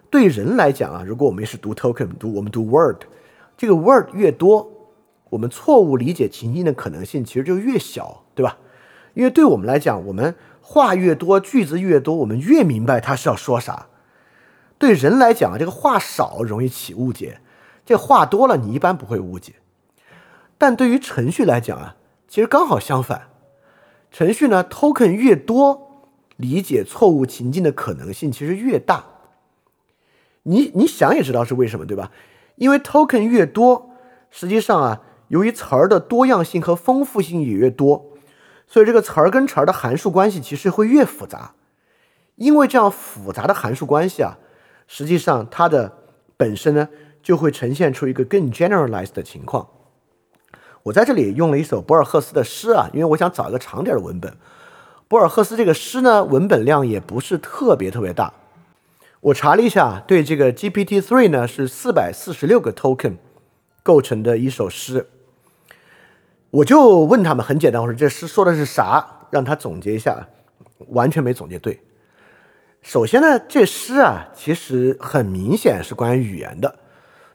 [0.08, 3.02] 对人来讲啊，如果我们是读 token，读我们读 word，
[3.58, 4.90] 这个 word 越多，
[5.28, 8.56] 我们错误理解情境的可能性其实就越小，对吧？
[9.12, 13.88] 因为对我们来讲，我们话越多，句子越多，我们越明白他是要说啥。
[14.78, 17.42] 对人来讲啊，这个话少容易起误解，
[17.84, 19.56] 这话多了你一般不会误解。
[20.60, 21.96] 但对于程序来讲啊，
[22.28, 23.28] 其实刚好相反。
[24.10, 29.06] 程序呢，token 越多，理解错误情境的可能性其实越大。
[30.42, 32.12] 你你想也知道是为什么，对吧？
[32.56, 33.88] 因为 token 越多，
[34.28, 38.10] 实际上啊，由于词儿的多样性和丰富性也越多，
[38.66, 41.54] 所以这个词儿跟词儿的函数关系其实会越复杂。
[42.36, 44.36] 因为这样复杂的函数关系啊。
[44.86, 45.96] 实际上，它的
[46.36, 46.90] 本身呢，
[47.22, 49.66] 就会呈现出一个更 generalized 的情况。
[50.82, 54.32] 我在这里用了一首博尔赫斯的诗啊，因为我想找一个长点的文本。
[55.08, 58.32] 博尔赫斯这个诗呢，文本量也不是特别特别大。
[59.20, 63.16] 我查了一下，对这个 GPT three 呢，是四百四十六个 token
[63.82, 65.08] 构成的一首诗。
[66.50, 69.26] 我就问他们，很简单，我说这诗说的是啥？
[69.30, 70.28] 让他总结一下。
[70.88, 71.78] 完全没总结对。
[72.80, 76.74] 首先呢，这诗啊，其实很明显是关于语言的。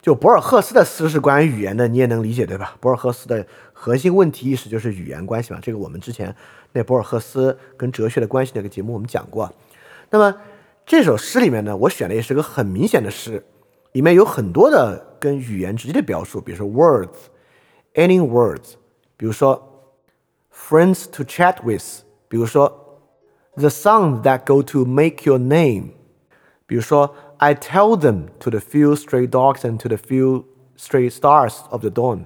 [0.06, 2.78] 就博尔赫斯的诗是关于语言的，你也能理解对吧？
[2.80, 3.44] 博尔赫斯的
[3.74, 5.60] 核心问题意识就是语言关系嘛。
[5.60, 6.36] 这个我们之前
[6.74, 9.52] 那博尔赫斯跟哲学的关系那个节目我们讲过。
[10.12, 10.38] 那么
[10.86, 13.44] 这首诗里面呢，我选的也是个很明显的诗，
[13.94, 18.74] 里面有很多的跟语言直接的表述，比如说 words，any words，
[19.18, 19.90] 比如说
[20.54, 23.02] friends to chat with，比如说
[23.56, 25.94] the songs that go to make your name，
[26.68, 27.16] 比如说。
[27.38, 30.46] I tell them to the few stray dogs and to the few
[30.78, 32.26] stray stars of the dawn。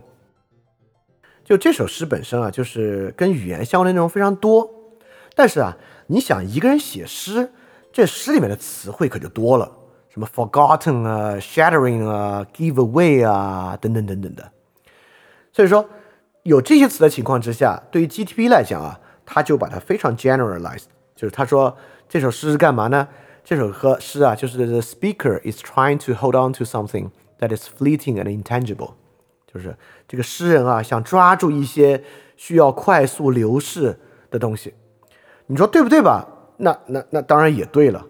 [1.43, 4.69] 就这首诗本身啊，就是跟语言相关的内容非常多。
[5.35, 5.75] 但是啊，
[6.07, 7.51] 你想一个人写诗，
[7.91, 9.71] 这诗里面的词汇可就多了，
[10.09, 14.51] 什么 forgotten 啊、shattering 啊、give away 啊等等等等的。
[15.51, 15.89] 所以说，
[16.43, 20.85] 有这些词的情况之下，对于 GTP 来讲啊，他就把它非常 generalized，
[21.15, 21.75] 就是他说
[22.07, 23.07] 这首诗是干嘛呢？
[23.49, 28.91] 这首歌诗啊，就是 The speaker is trying to hold on to something that is fleeting and intangible，
[29.51, 29.75] 就是
[30.07, 32.03] 这个诗人啊，想抓住一些
[32.37, 33.97] 需要快速流逝
[34.29, 34.75] 的东西。
[35.47, 36.27] 你说对不对吧？
[36.57, 38.05] 那那那当然也对了。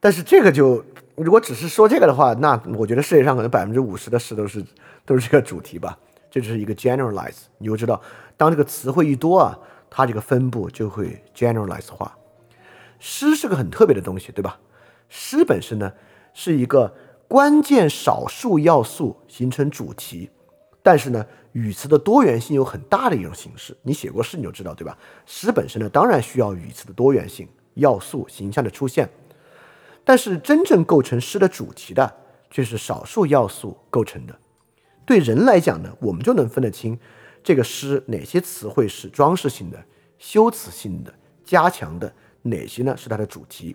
[0.00, 0.82] 但是这个就
[1.16, 4.64] 如果只是说这个的话，那我觉得世界上可能百分之五十的诗都是
[5.04, 5.98] 都是这个主题吧。
[6.30, 8.00] 这就是一个 generalize，你就知道，
[8.38, 9.58] 当这个词汇一多啊，
[9.90, 12.16] 它这个分布就会 generalize 化。
[12.98, 14.58] 诗是个很特别的东西，对吧？
[15.08, 15.92] 诗本身呢，
[16.34, 16.94] 是一个
[17.26, 20.30] 关键少数要素形成主题，
[20.82, 23.76] 但是呢，语词的多元性有很大的一种形式。
[23.82, 24.96] 你写过诗你就知道，对吧？
[25.26, 29.08] 诗本身呢，当然需要语词的多元性要素形象的出现，
[30.04, 32.14] 但是真正构成诗的主题的，
[32.50, 34.38] 却是少数要素构成的。
[35.04, 36.98] 对人来讲呢，我们就能分得清
[37.42, 39.82] 这个诗哪些词汇是装饰性的、
[40.18, 41.12] 修辞性的、
[41.44, 43.74] 加强的，哪些呢是它的主题。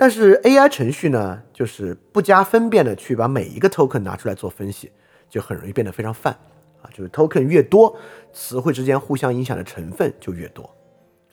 [0.00, 4.90] 但是 AI 程序呢，就是不加分辨的去把每一个 token 拿出来做分析，
[5.28, 6.32] 就很容易变得非常泛
[6.80, 6.88] 啊。
[6.90, 7.94] 就是 token 越多，
[8.32, 10.74] 词汇之间互相影响的成分就越多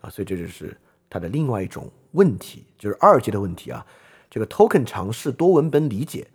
[0.01, 0.09] 啊。
[0.09, 0.77] 所以这就是
[1.09, 3.85] 它的另外一种问题，就是二阶的问题啊。
[4.29, 6.27] 这个 token 尝试多文本理解，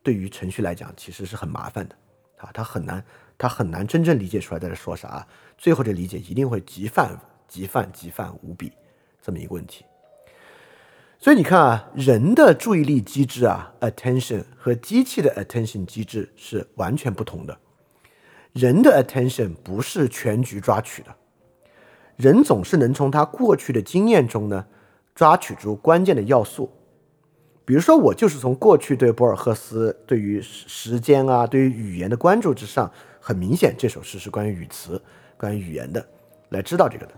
[0.00, 1.96] 对于程序来讲其实是很麻烦的
[2.36, 2.50] 啊。
[2.54, 3.04] 它很难，
[3.36, 5.26] 它很难真正理解出来在这说啥。
[5.58, 7.18] 最后这理解一定会极泛、
[7.48, 8.70] 极泛、极泛无比
[9.20, 9.84] 这么一个问题。
[11.22, 17.58] 所以你看啊，人的注意力机制啊，attention 和机器的 attention 机制是完全不同的。
[18.54, 21.14] 人的 attention 不是全局抓取的，
[22.16, 24.64] 人总是能从他过去的经验中呢，
[25.14, 26.72] 抓取出关键的要素。
[27.66, 32.90] 比如说，我就是从过去对博尔赫斯对于时间啊，对于语言的关注之上，
[33.20, 35.00] 很明显这首诗是关于语词、
[35.36, 36.08] 关于语言的，
[36.48, 37.12] 来知道这个的。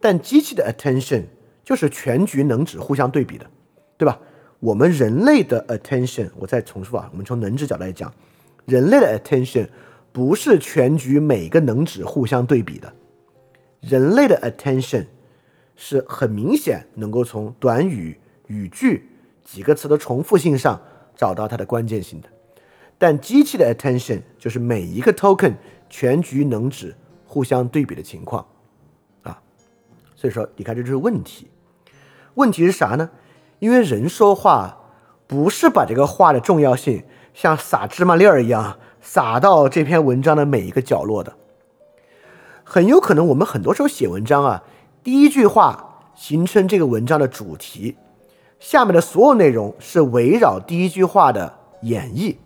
[0.00, 1.22] 但机器的 attention。
[1.66, 3.50] 就是全局能指互相对比的，
[3.98, 4.16] 对吧？
[4.60, 8.14] 我们人类的 attention，我再重复啊，我们从能指角度来讲，
[8.66, 9.68] 人类的 attention
[10.12, 12.94] 不是全局每个能指互相对比的，
[13.80, 15.06] 人类的 attention
[15.74, 19.08] 是很明显能够从短语、语句
[19.44, 20.80] 几个词的重复性上
[21.16, 22.28] 找到它的关键性的，
[22.96, 25.54] 但机器的 attention 就是每一个 token
[25.90, 26.94] 全局能指
[27.26, 28.46] 互相对比的情况
[29.22, 29.42] 啊，
[30.14, 31.48] 所以说你看这就是问题。
[32.36, 33.10] 问题是啥呢？
[33.60, 34.78] 因为人说话
[35.26, 41.32] 不是把这个话的重要性像撒芝麻粒儿一样撒到这篇文章的每一个角落的。
[42.62, 44.62] 很有可能我们很多时候写文章啊，
[45.02, 47.96] 第一句话形成这个文章的主题，
[48.60, 52.36] 下面的所有内容是围绕第一句话的演绎。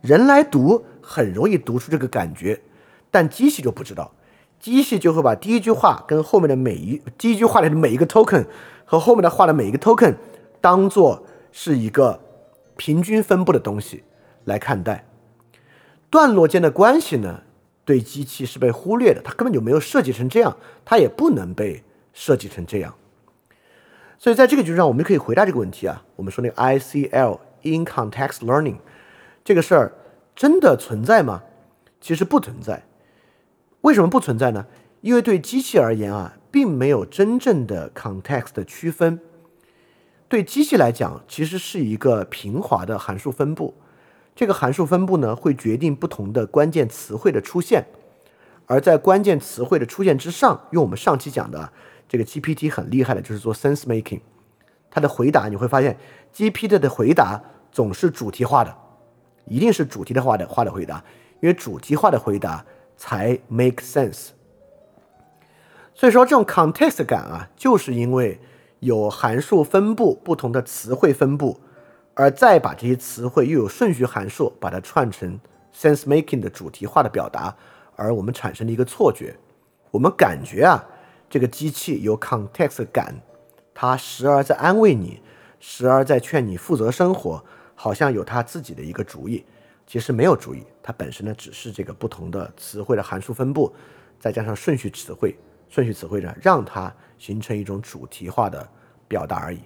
[0.00, 2.60] 人来读很容易读出这个感觉，
[3.10, 4.12] 但机器就不知道，
[4.60, 8.46] 机器就会把第一句话跟后面的每一第一句话里的每一个 token。
[8.92, 10.16] 和后面的画的每一个 token
[10.60, 12.20] 当做是一个
[12.76, 14.04] 平均分布的东西
[14.44, 15.06] 来看待，
[16.10, 17.40] 段落间的关系呢，
[17.86, 21.82] 对机器是被忽略的，它根本就没有设计成这样，它也不能被
[22.12, 22.94] 设计成这样。
[24.18, 28.76] 所以在这个基础上，我们可以回答这个问题啊，我们说那个 ICL in context learning
[29.42, 29.94] 这个事儿
[30.36, 31.42] 真的存在吗？
[31.98, 32.82] 其实不存在。
[33.80, 34.66] 为什么不存在呢？
[35.00, 36.36] 因为对机器而言啊。
[36.52, 39.18] 并没有真正的 context 的区分，
[40.28, 43.74] 对机器来讲，其实是一个平滑的函数分布。
[44.36, 47.86] 这个函数分布呢，会决定不同的关键词汇的出现，
[48.66, 51.72] 而在关键词汇的出现之上，用我们上期讲的
[52.06, 54.20] 这个 GPT 很厉害的，就是做 sense making。
[54.90, 55.96] 它的回答你会发现
[56.34, 58.76] ，GPT 的回答总是主题化的，
[59.46, 61.02] 一定是主题的化的化的回答，
[61.40, 62.64] 因为主题化的回答
[62.96, 64.28] 才 make sense。
[66.02, 68.40] 所以说这种 context 感啊，就是因为
[68.80, 71.60] 有函数分布不同的词汇分布，
[72.14, 75.38] 而再把这些词汇又有顺序函数把它串成
[75.72, 77.54] sense making 的主题化的表达，
[77.94, 79.36] 而我们产生的一个错觉，
[79.92, 80.84] 我们感觉啊，
[81.30, 83.14] 这个机器有 context 感，
[83.72, 85.22] 它时而在安慰你，
[85.60, 87.44] 时而在劝你负责生活，
[87.76, 89.44] 好像有它自己的一个主意，
[89.86, 93.72] 其实没有主意，它本身呢只是这个不同的词汇的函数分布，
[94.18, 95.38] 再加上顺序词汇。
[95.72, 98.68] 顺序词汇呢，让它形成一种主题化的
[99.08, 99.60] 表达而已，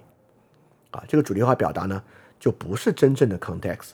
[0.91, 2.01] 啊，这个主题化表达呢，
[2.39, 3.89] 就不是真正的 context，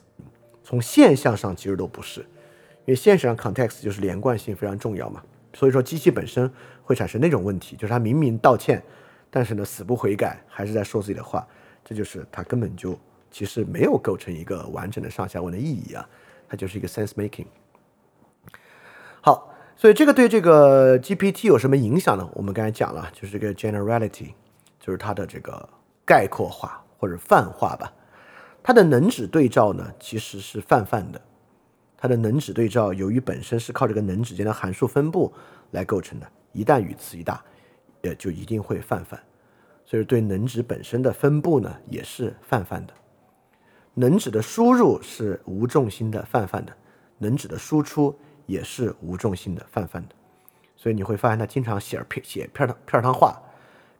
[0.62, 6.48] 从现象上其实都不是，因为现实上 context 就是连贯性非常重要嘛，所以说机器本身
[6.84, 8.80] 会产生那种问题，就是它明明道歉，
[9.28, 11.44] 但是呢死不悔改，还是在说自己的话，
[11.84, 12.96] 这就是它根本就
[13.28, 16.08] 其实没有构成一个完整的上下文的意义啊，
[16.48, 17.46] 它就是一个 sense making。
[19.20, 19.50] 好。
[19.76, 22.28] 所以这个对这个 GPT 有什么影响呢？
[22.34, 24.32] 我们刚才讲了，就是这个 generality，
[24.78, 25.68] 就是它的这个
[26.06, 27.92] 概括化或者泛化吧。
[28.62, 31.20] 它的能指对照呢，其实是泛泛的。
[31.98, 35.32] 它的能指对照由于本身是靠这个能指间的函数分布
[35.72, 37.42] 来构成的，一旦语词一大，
[38.02, 39.20] 也就一定会泛泛。
[39.84, 42.94] 所以对能指本身的分布呢，也是泛泛的。
[43.94, 46.72] 能指的输入是无重心的泛泛的，
[47.18, 48.16] 能指的输出。
[48.46, 50.14] 也是无重心的、泛泛的，
[50.76, 53.40] 所以你会发现他经常写片写片儿片儿汤话，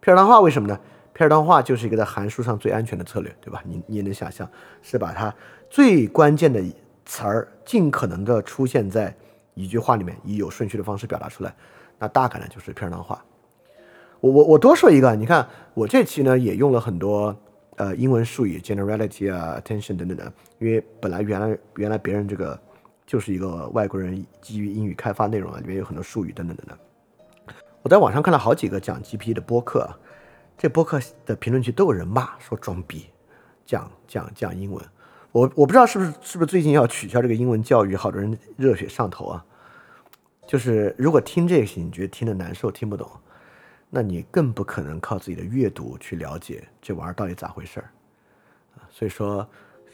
[0.01, 0.79] 片儿汤话为什么呢？
[1.13, 3.63] 片儿汤话就是一个在函数上最安全的策略，对吧？
[3.65, 4.49] 你你也能想象，
[4.83, 5.35] 是把它
[5.71, 6.61] 最关键的
[7.07, 9.15] 词儿尽可能的出现在
[9.55, 11.55] 一句话里面，以有顺序的方式表达出来，
[11.99, 13.25] 那大概呢就是片儿汤话。
[14.21, 17.35] 我我我多说一个，你看我这期呢也用了很多
[17.77, 22.61] 呃英文术语，generality 啊，attention 等等的，因为本来原来原来别人这个。
[23.07, 26.79] 就是一个外国人基于英语开发内容啊，里面有很多术语等等等等。
[27.83, 29.89] 我在网上看了好几个讲 GPT 的播客，
[30.57, 33.11] 这播客的评论区都有人骂说装逼，
[33.67, 34.83] 讲讲讲英文。
[35.33, 39.45] 我我不知道是不是是不是最近要取消这个英文教育，好多人热血上头啊。
[40.47, 43.11] 就是如果听这些你觉得听得难受听不懂，
[43.91, 47.91] 那你更不可能靠自己的阅读去了解这玩意儿到底咋回事儿
[48.77, 48.89] 啊。
[48.91, 49.47] 所以说。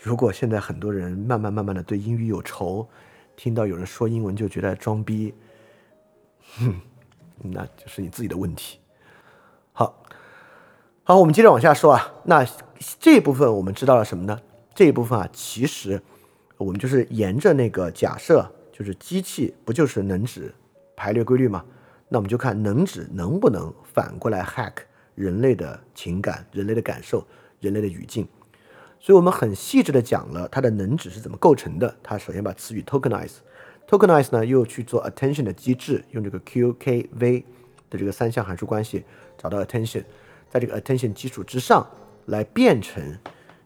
[0.03, 2.89] 如果现在很多人慢慢慢慢的对英语有仇，
[3.37, 5.35] 听到有人说英文就觉得装逼，
[6.57, 6.81] 哼，
[7.43, 8.81] 那就是你自己的问题。
[9.73, 10.03] 好，
[11.05, 12.15] 好，我们接着往下说啊。
[12.25, 12.47] 那
[12.99, 14.41] 这一部分我们知道了什么呢？
[14.75, 16.01] 这一部分啊，其实
[16.57, 20.55] 我们就是沿着那个假设，就是机器不就是能指
[20.97, 21.63] 排列规律吗？
[22.09, 24.73] 那我们就看能指能不能反过来 hack
[25.15, 27.23] 人类的情感、人类的感受、
[27.61, 28.27] 人类的语境。
[29.03, 31.97] 所以我们很细致的讲了它的能指是怎么构成的。
[32.03, 37.45] 它首先把词语 tokenize，tokenize 呢又去做 attention 的机制，用这个 QKV
[37.89, 39.03] 的这个三项函数关系
[39.39, 40.05] 找到 attention，
[40.51, 41.89] 在这个 attention 基础之上
[42.27, 43.19] 来变成，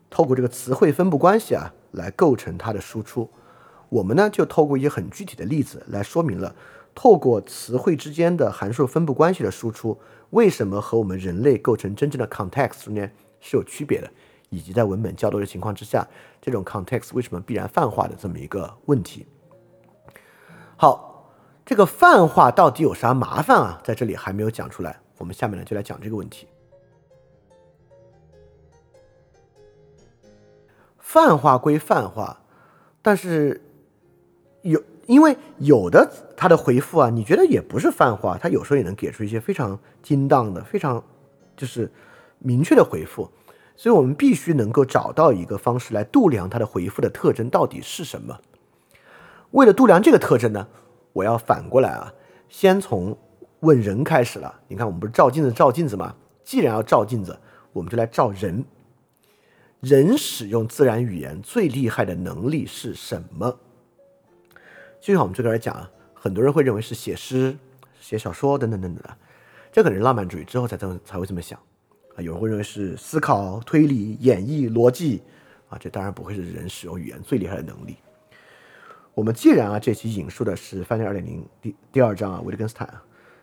[0.09, 3.29] 透过这个词汇分布关系啊来构成它的输出。
[3.89, 6.55] 我们呢就透过一些很具体的例子来说明了，
[6.95, 9.99] 透过词汇之间的函数分布关系的输出，
[10.31, 14.09] 为什么和我们人类构成真正的 context 中间是有区别的。
[14.55, 16.07] 以及在文本较多的情况之下，
[16.41, 19.27] 这种 context 为什么必然泛化的这么一个问题。
[20.77, 21.33] 好，
[21.65, 23.81] 这个泛化到底有啥麻烦啊？
[23.85, 26.47] 在这里还没有讲出来，我们下面呢就来讲这个问题。
[30.99, 32.41] 泛化归泛化，
[33.01, 33.63] 但是
[34.63, 41.03] 有因为有的他的回复啊，你觉得也不是泛化，他有时候也能给出一些非常精当的、非常
[41.57, 41.89] 就是
[42.41, 43.31] 明确的回复。
[43.77, 48.41] 所以我们必须能够找到一个方式来度量它的回复的特征到底是什么。
[49.51, 50.69] 为了度量这个特征呢，
[51.13, 52.13] 我要反过来啊，
[52.49, 53.17] 先从
[53.61, 54.61] 问人开始了。
[54.69, 56.15] 你看，我们不是照镜子照镜子吗？
[56.43, 57.39] 既然要照镜子，
[57.73, 58.65] 我们就来照人。
[59.81, 63.59] 人使用自然语言最厉害的能力是什么？
[65.01, 67.57] 就像我们这个来讲啊，很多人会认为是写诗、
[68.01, 69.17] 写小说等等等等的，
[69.71, 71.59] 这可能是浪漫主义之后才这么才会这么想。
[72.17, 75.23] 啊，有人会认为是思考、推理、演绎、逻辑，
[75.69, 77.97] 啊，这当然不会是人使用语言最厉害的能力。
[79.15, 82.89] 我们既然啊，这期引述的是《翻译二点零》第第二章啊，维特根斯坦，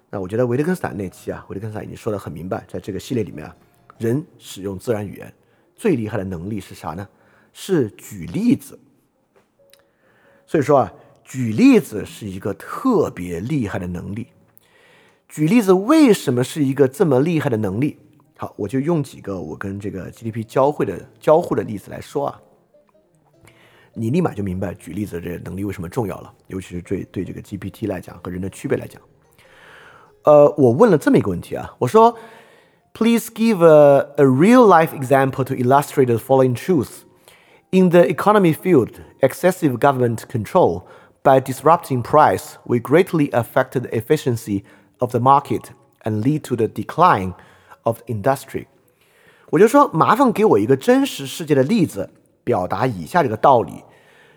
[0.10, 3.56] 那我觉得维特根斯坦那期啊，维特根斯坦已经说的很明白，在这个系列里面啊，
[3.98, 5.34] 人使用自然语言
[5.76, 7.08] 最厉害的能力是啥呢？
[7.54, 8.80] 是举例子。
[10.46, 10.94] 所以说啊，
[11.24, 14.28] 举例子是一个特别厉害的能力。
[15.28, 17.98] 举例子为什么是一个这么厉害的能力？
[18.41, 22.41] 好，我就用几个我跟这个 GDP 交汇的交互的例子来说啊，
[23.95, 29.01] 你立马就明白举例子这个能力为什么重要了，尤其是对对这个 GPT 来讲和人的区别来讲。
[30.25, 32.17] 呃，我问了这么一个问题啊，我说，
[32.93, 37.05] Please give a a real life example to illustrate the following truth.
[37.71, 40.85] In the economy field, excessive government control
[41.23, 44.65] by disrupting price will greatly affect the efficiency
[44.99, 45.73] of the market
[46.05, 47.35] and lead to the decline
[47.84, 48.68] Of industry.
[49.50, 52.10] 我就说，麻烦给我一个真实世界的例子，
[52.44, 53.84] 表达以下这个道理：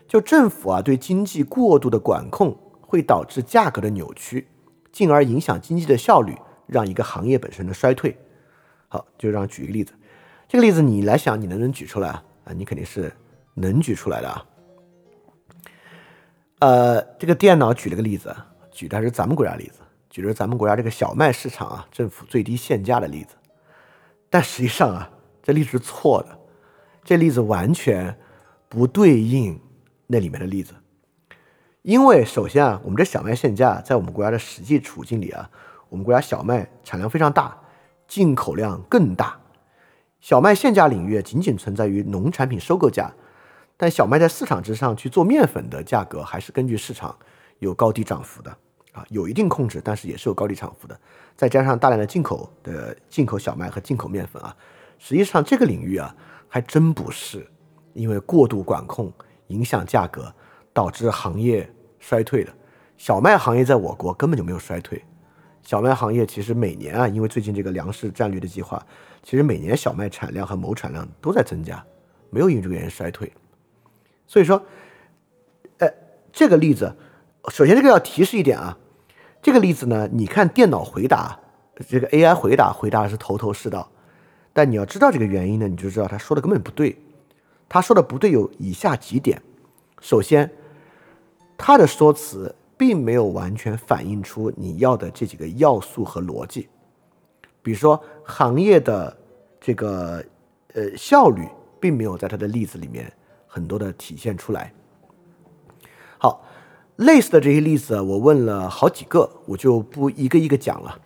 [0.07, 4.47] 就政府啊对经济过度的管控，会导致价格的扭曲，
[4.91, 6.35] 进而影响经济的效率，
[6.67, 8.17] 让一个行业本身的衰退。
[8.87, 9.93] 好，就让举一个例子，
[10.47, 12.23] 这个例子你来想，你能不能举出来啊？
[12.45, 13.11] 啊，你肯定是
[13.53, 14.45] 能举出来的啊。
[16.59, 18.35] 呃，这个电脑举了个例子，
[18.71, 19.79] 举的是咱们国家例子，
[20.15, 23.35] 举着咱们国家这个小麦市场啊，政府最低限价的例子。
[24.29, 25.09] 但实际上啊，
[25.43, 26.39] 这例子是错的，
[27.03, 28.17] 这例子完全
[28.69, 29.59] 不对应
[30.07, 30.73] 那里面的例子。
[31.81, 35.49] 因为首先啊，我们这小麦限价在我们国家的实际处境里啊，
[35.89, 37.53] 我们国家小麦产量非常大，
[38.07, 39.37] 进口量更大。
[40.21, 43.13] 小麦限价领域仅仅存在于农产品收购价，
[43.75, 47.13] 但小麦在市场之上去做面粉的价格还是根据市场
[47.59, 48.57] 有高低涨幅的
[48.95, 50.97] 啊，有一定控制，但是也是有高低涨幅的。
[51.35, 54.55] 再加上大量的进口的进口小麦和进口面粉啊，
[54.97, 56.15] 实际上这个领域啊
[56.47, 57.45] 还真不是
[57.91, 59.11] 因为过度管控
[59.47, 60.33] 影响价格
[60.71, 61.69] 导致行业
[61.99, 62.53] 衰退的。
[62.97, 65.03] 小麦行业在我国根本就没有衰退，
[65.61, 68.81] 小麦行业其实每年啊，因为最近这个粮食战略的计划，
[69.21, 71.85] 其实每年小麦产量和亩产量都在增加，
[72.29, 73.29] 没有因为这个原因衰退。
[74.25, 74.63] 所以说，
[75.79, 75.89] 呃，
[76.31, 76.95] 这个例子，
[77.49, 78.77] 首先这个要提示一点啊。
[79.45, 81.39] 这个例子呢，你看电脑回答，
[81.87, 83.87] 这个 AI 回答回答的是头头是道，
[84.51, 86.99] 但你要知道这个原因呢，你就知道他说的根本不对。
[87.69, 89.39] 他说的不对有以下几点：
[90.01, 90.51] 首先，
[91.55, 96.67] 他的说辞并没有完全反映出你要的这几个要素和逻辑，
[97.61, 99.15] 比如说行业的
[99.61, 100.25] 这个
[100.73, 101.47] 呃效率，
[101.79, 103.13] 并没有在他的例子里面
[103.45, 104.73] 很多的体现出来。
[106.17, 106.43] 好。
[106.97, 110.97] 类似的这些例子，我问了好几个，我就不一个一个讲了。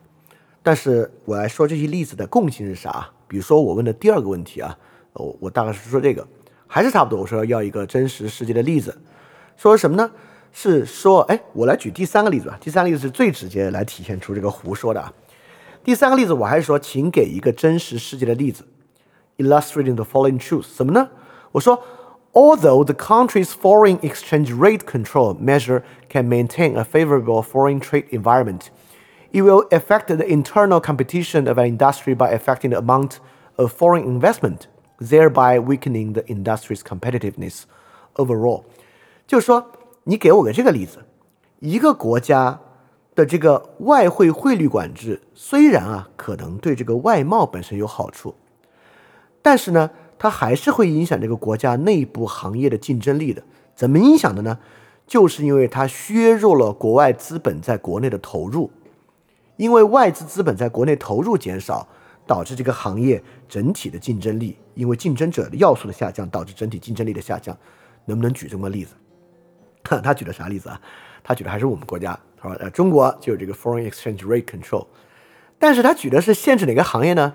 [0.61, 3.09] 但是我来说这些例子的共性是啥？
[3.27, 4.77] 比如说我问的第二个问题啊，
[5.13, 6.27] 我我大概是说这个，
[6.67, 7.19] 还是差不多。
[7.19, 8.95] 我说要一个真实世界的例子，
[9.57, 10.11] 说什么呢？
[10.51, 12.57] 是说，哎，我来举第三个例子吧。
[12.61, 15.11] 第三个例子是最直接来体现出这个胡说的啊。
[15.83, 18.63] 第三个例子，我还是说，请给一个真实世界的例子
[19.37, 20.67] ，illustrating the following truth。
[20.75, 21.09] 什么呢？
[21.51, 21.81] 我说。
[22.36, 28.70] Although the country's foreign exchange rate control measure can maintain a favorable foreign trade environment,
[29.30, 33.20] it will affect the internal competition of an industry by affecting the amount
[33.56, 34.66] of foreign investment,
[34.98, 37.66] thereby weakening the industry's competitiveness
[38.16, 38.64] overall.
[39.28, 39.70] 就是说，
[40.02, 41.04] 你给我个这个例子，
[41.60, 42.58] 一个国家
[43.14, 48.34] 的这个外汇汇率管制虽然啊可能对这个外贸本身有好处，
[49.40, 49.88] 但是呢。
[50.19, 53.41] 它还是会影响这个国家内部行业的竞争力的。
[53.73, 54.59] 怎么影响的呢？
[55.07, 58.69] 就是因为它削弱了国外资本在国内的投入，
[59.57, 61.87] 因为外资资本在国内投入减少，
[62.27, 67.57] 导致这个行业整体的竞争力，因为竞争者的要素的下降，导致整体竞争力的下降。
[68.05, 68.93] 能不能举这么个例子？
[70.03, 70.79] 他举的啥例子啊？
[71.23, 74.85] 他举的还是我们国家，他说呃，中国就有这个 foreign exchange rate control，
[75.57, 77.33] 但是他举的是限制哪个行业呢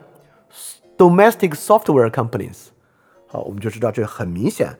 [0.97, 2.74] ？domestic software companies。
[3.35, 4.73] 好，我们就知道这很明显，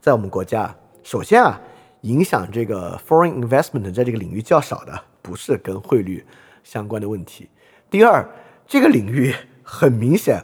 [0.00, 0.74] 在我们国家，
[1.04, 1.60] 首先啊，
[2.00, 6.26] 影响这个 foreign investment 在这个领域较少的，不是跟汇率
[6.64, 7.48] 相关的问题。
[7.88, 8.28] 第二，
[8.66, 9.32] 这个领域
[9.62, 10.42] 很明显，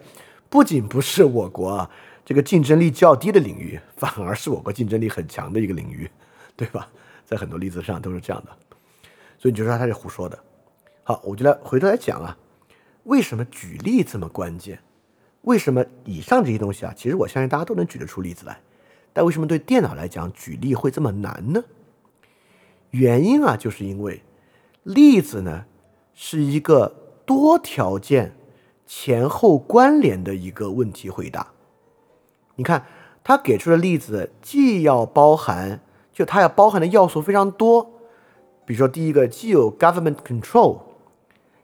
[0.48, 1.90] 不仅不是我国啊
[2.24, 6.08] 这个竞争力较低的领域，反而是我国竞争力很强的一个领域，
[6.54, 6.88] 对吧？
[7.24, 8.50] 在很多例子上都是这样的，
[9.36, 10.38] 所以你就说他是胡说的。
[11.02, 12.38] 好，我就来回头来讲啊，
[13.02, 14.78] 为什么举例这么关键？
[15.46, 16.92] 为什么以上这些东西啊？
[16.96, 18.60] 其实我相信大家都能举得出例子来，
[19.12, 21.62] 但为什么对电脑来讲举例会这么难呢？
[22.90, 24.22] 原因啊，就是因为
[24.82, 25.64] 例子呢
[26.14, 26.92] 是一个
[27.24, 28.34] 多条件
[28.86, 31.46] 前后关联的一个问题回答。
[32.56, 32.84] 你看
[33.22, 35.80] 他给出的例子，既要包含，
[36.12, 37.84] 就它要包含的要素非常多，
[38.64, 40.80] 比如说第一个，既有 government control，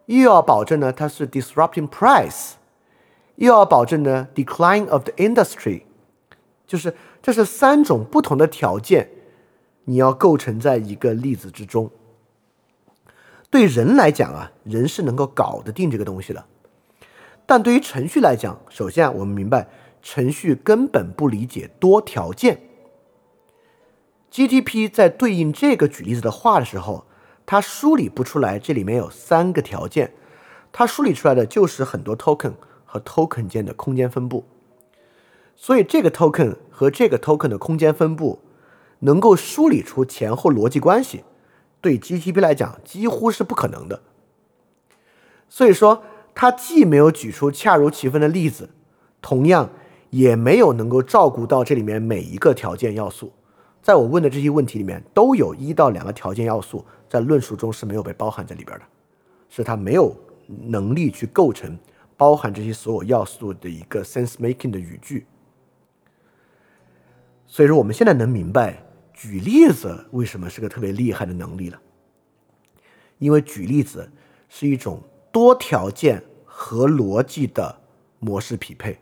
[0.07, 2.53] 又要保证呢它是 disrupting price。
[3.47, 5.83] 又要保证呢，decline of the industry，
[6.65, 9.11] 就是这是三种不同的条件，
[9.85, 11.91] 你要构成在一个例子之中。
[13.51, 16.45] 对人来讲啊，人是能够搞得定这个东西的，
[17.45, 19.67] 但对于程序来讲，首先啊，我们明白
[20.01, 22.61] 程序根本不理解多条件。
[24.31, 27.07] GTP 在对应这个举例子的话的时候，
[27.45, 30.13] 它梳理不出来这里面有三个条件，
[30.71, 32.53] 它梳理出来的就是很多 token
[32.93, 34.45] 和 token 间的空间分布。
[35.57, 38.41] 所以这个 token 和这个 token 的空间分布
[38.99, 41.25] 能够梳理出前后逻辑关系，
[41.81, 44.03] 对 GTP 来讲几乎是不可能的。
[45.49, 46.03] 所以说，
[46.35, 48.69] 它既没有举出恰如其分的例子，
[49.23, 49.71] 同样
[50.11, 53.33] 也没有能够照顾到这里面每一个条件要素。
[53.81, 58.85] 在我问的这些问题里面，都有一到两个条件要素在论述中是没有被包含在里边的，
[59.49, 60.15] 是它没有
[60.47, 61.79] 能力去构成
[62.23, 65.27] 包含这些所有要素的一个 sense making 的语句。
[67.49, 68.81] 所以说，我们现在能明白
[69.13, 71.83] 举例子为什么是个特别厉害的能力了。
[73.19, 74.09] 因为举例子
[74.49, 77.81] 是一种多条件和逻辑的
[78.21, 78.97] 模式匹配，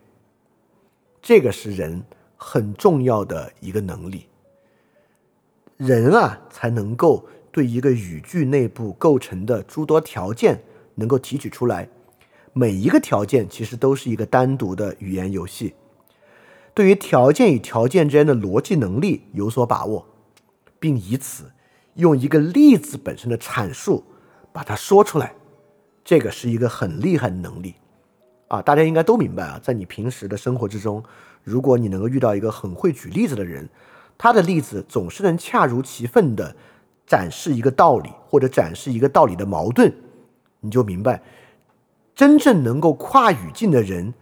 [1.20, 2.02] 这个是人
[2.38, 4.28] 很重要的一个能力。
[5.76, 10.62] 人啊，才能够对一个语句内部构成的诸多条件
[10.94, 11.86] 能够提取出来，
[12.52, 15.74] 每一个条件其实都是一个单独的语言游戏。
[16.74, 20.06] 对于条件与条件之间的逻辑能力有所把握，
[20.78, 21.50] 并以此
[21.94, 24.04] 用一个例子本身的阐述
[24.52, 25.34] 把它说出来，
[26.04, 27.74] 这个是一个很厉害的能力
[28.48, 28.62] 啊！
[28.62, 31.02] 大家应该都明白啊，在你平时的生活之中，
[31.42, 33.68] 如果你能够遇到一个很会举例子的人，
[34.16, 36.54] 他的例子总是能恰如其分的
[37.06, 39.92] 展示一个道理，或者展示一个道理的矛盾，
[40.60, 41.20] 你就明白，
[42.20, 44.12] 真正能够跨语境的人。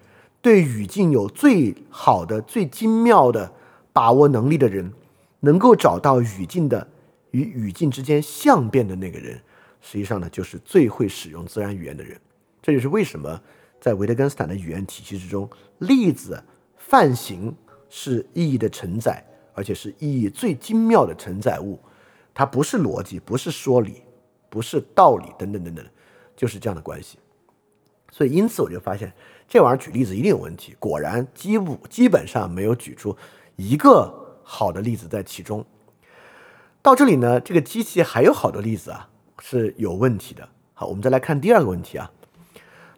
[0.41, 3.53] 对语境有最好的、最精妙的
[3.93, 4.93] 把握能力的人，
[5.41, 6.87] 能够找到语境的
[7.33, 9.37] 与语境之间相变的那个人，
[9.81, 12.17] 实际上呢，就是最会使用自然语言的人。
[12.63, 13.43] 这就是为什么
[13.81, 16.41] 在维特根斯坦的语言体系之中，例子、
[16.77, 17.53] 范型
[17.91, 19.21] 是意义的承载，
[19.55, 21.77] 而且是意义最精妙的承载物。
[22.33, 24.03] 它不是逻辑，不是说理，
[24.49, 25.85] 不是道理，等等等等，
[26.37, 27.19] 就是这样的关系。
[28.11, 29.13] 所以，因此我就发现。
[29.51, 33.17] 这玩意儿举例子一定有问题，果然基不基本上没有举出
[33.57, 34.13] 一个
[34.45, 35.65] 好的例子在其中。
[36.83, 39.09] 到这里呢，这个机器还有好多例子啊
[39.41, 40.47] 是有问题的。
[40.75, 42.11] 好，我们再来看第二个问题啊。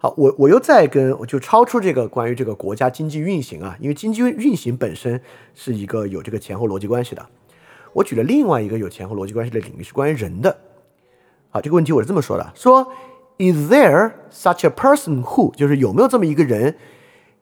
[0.01, 5.23] 好，我我又再跟就超出这个关于这个国家经济运行啊，因为经济运行本身
[5.55, 7.25] 是一个有这个前后逻辑关系的。
[7.93, 10.59] 我举了另外一个有前后逻辑关系的领域是关于人的。
[11.51, 12.93] 好，这个问题我是这么说的，说。
[13.40, 16.76] Is there such a person who 就是有没有这么一个人，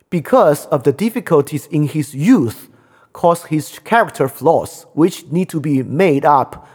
[0.10, 2.68] because of the difficulties in his youth,
[3.12, 6.66] cause his character flaws, which need to be made up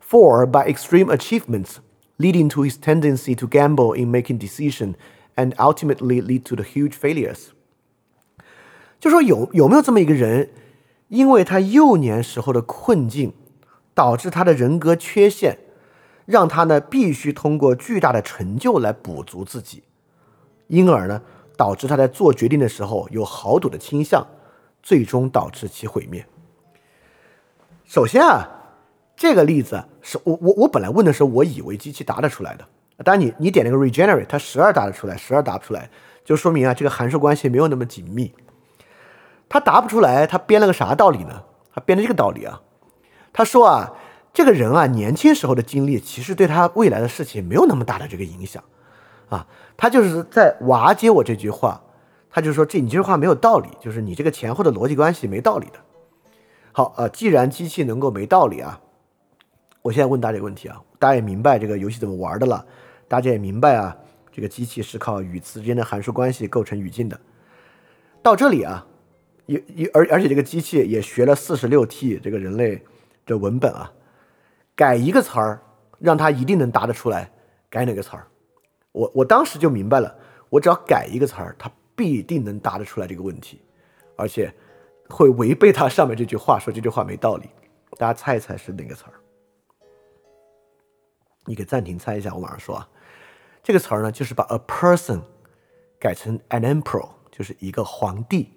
[0.00, 1.76] for by extreme achievements,
[2.18, 4.94] leading to his tendency to gamble in making decisions
[5.36, 7.48] and ultimately lead to the huge failures。
[9.00, 10.50] 就说有有没有这么一个人，
[11.08, 13.32] 因为他幼年时候的困境，
[13.94, 15.58] 导致他的人格缺陷。
[16.25, 19.83] 让他呢必须通过巨大的成就来补足自己，
[20.67, 21.21] 因而呢
[21.57, 24.25] 导致他在做决定的时候有豪赌的倾向，
[24.81, 26.25] 最终导致其毁灭。
[27.85, 28.47] 首先啊，
[29.15, 32.65] 这个例子是我我我本来问的时候，我以为机器答得出来的。
[33.03, 35.89] 当然你你点那个 regenerate，它时而答得出来，时而答不出来，
[36.23, 38.33] 就说明啊这个函数关系没有那么紧密。
[39.49, 41.43] 他答不出来，他编了个啥道理呢？
[41.73, 42.61] 他编的这个道理啊，
[43.33, 43.93] 他说啊。
[44.33, 48.63] 这个人啊，年轻时候的经历其实对他未来的事情没有那么大的这个影响，
[49.27, 49.45] 啊，
[49.75, 51.83] 他就是在瓦解我这句话，
[52.29, 55.79] 他就说这你这句话没有道理，就是你这个前后的逻辑关系没道理的。
[56.71, 58.79] 好啊，既然机器能够没道理啊，
[59.81, 62.65] 我现在问大家一个问题啊，大家也明白这个游戏怎么玩的了，
[63.09, 63.97] 大家也明白啊，
[64.31, 67.19] 这个机器是靠语词之间的函数关系构成语境的。
[68.23, 68.87] 到这里啊，
[69.47, 72.81] 也也而而且这个机器也学了四十六 T 这个人类
[73.25, 73.91] 的文本啊。
[74.81, 75.61] 改一个词儿，
[75.99, 77.31] 让他一定能答得出来。
[77.69, 78.25] 改哪个词儿？
[78.91, 80.17] 我我当时就明白了，
[80.49, 83.61] 我只要改一个词儿，他必定能答得出来这个问题，
[84.15, 84.51] 而且
[85.07, 87.47] 会违背他上面这句话，说这句话没道理。
[87.99, 89.13] 大家猜一猜是哪个词儿？
[91.45, 92.89] 你给暂停猜一下，我马上说啊。
[93.61, 95.21] 这个词儿呢，就是把 a person
[95.99, 98.49] 改成 an emperor，就是一个皇帝。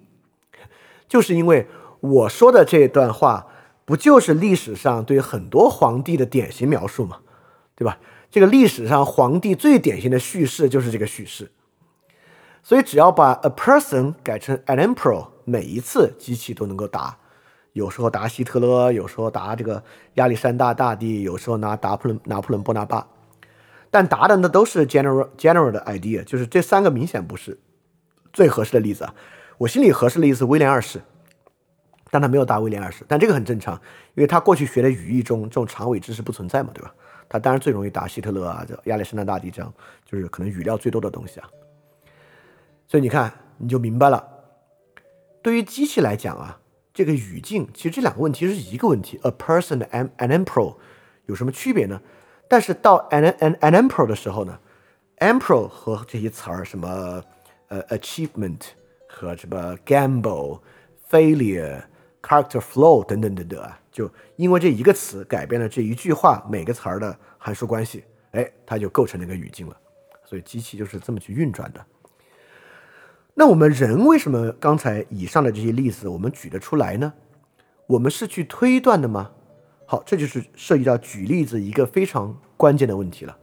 [1.07, 1.67] 就是因为
[1.99, 3.45] 我说的这段话。
[3.85, 7.19] 不就是历史上对很多皇帝的典型描述吗？
[7.75, 7.99] 对吧？
[8.31, 11.51] 这个历史上皇帝最典型的叙事就是这个叙事。
[12.63, 17.17] 所以只要把 a person 改成 an emperor，每一次机器都能够答。
[17.73, 19.83] 有时候答希特勒，有时候答这个
[20.15, 23.07] 亚历山大大帝，有时候拿拿破仑拿破仑波拿巴。
[23.91, 27.59] 但答的那都是 general general 的 idea，就是这三个明显不是
[28.33, 29.13] 最合适的例子啊。
[29.59, 31.01] 我心里合适的例子威廉二世。
[32.15, 33.73] 但他没有答威廉二世，但这个很正常，
[34.13, 36.95] 因为他过去学的语义中这种长尾知识不存在嘛，对吧？
[37.27, 39.73] 他当然最容易答希特勒啊、这亚历山大大帝这样，
[40.05, 41.49] 就是可能语料最多的东西啊。
[42.87, 44.25] 所以你看，你就明白了，
[45.41, 46.57] 对于机器来讲啊，
[46.93, 50.73] 这个语境其实这两个问题是一个问题，a person and an emperor
[51.25, 51.99] 有什么区别呢？
[52.47, 54.57] 但是到 an an an emperor 的时候呢
[55.17, 57.21] ，emperor 和这些词儿什么
[57.67, 58.61] 呃 achievement
[59.09, 60.61] 和什么 gamble、
[61.09, 61.81] failure、
[62.25, 69.77] character flow 等等等等啊，就因为这一个词改变了这一句话每个词儿的函数关系，哎，它就构成那个语境了。
[70.23, 71.85] 所以机器就是这么去运转的。
[73.35, 77.13] 那我们人为什么刚才以上的这些例子我们举得出来呢？
[77.85, 79.29] 我们是去推断的吗？
[79.85, 83.37] 好，这就是涉及到举例子一个非常关键的问题了。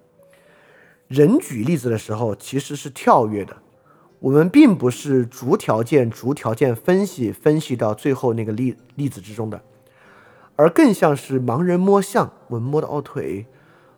[1.07, 3.62] 人举例子的时候其实是跳跃的，
[4.23, 9.61] 我们并不是逐条件逐条件分析分析到最后那个例例子之中的，
[10.55, 13.47] 而更像是盲人摸象，我们摸到哦腿，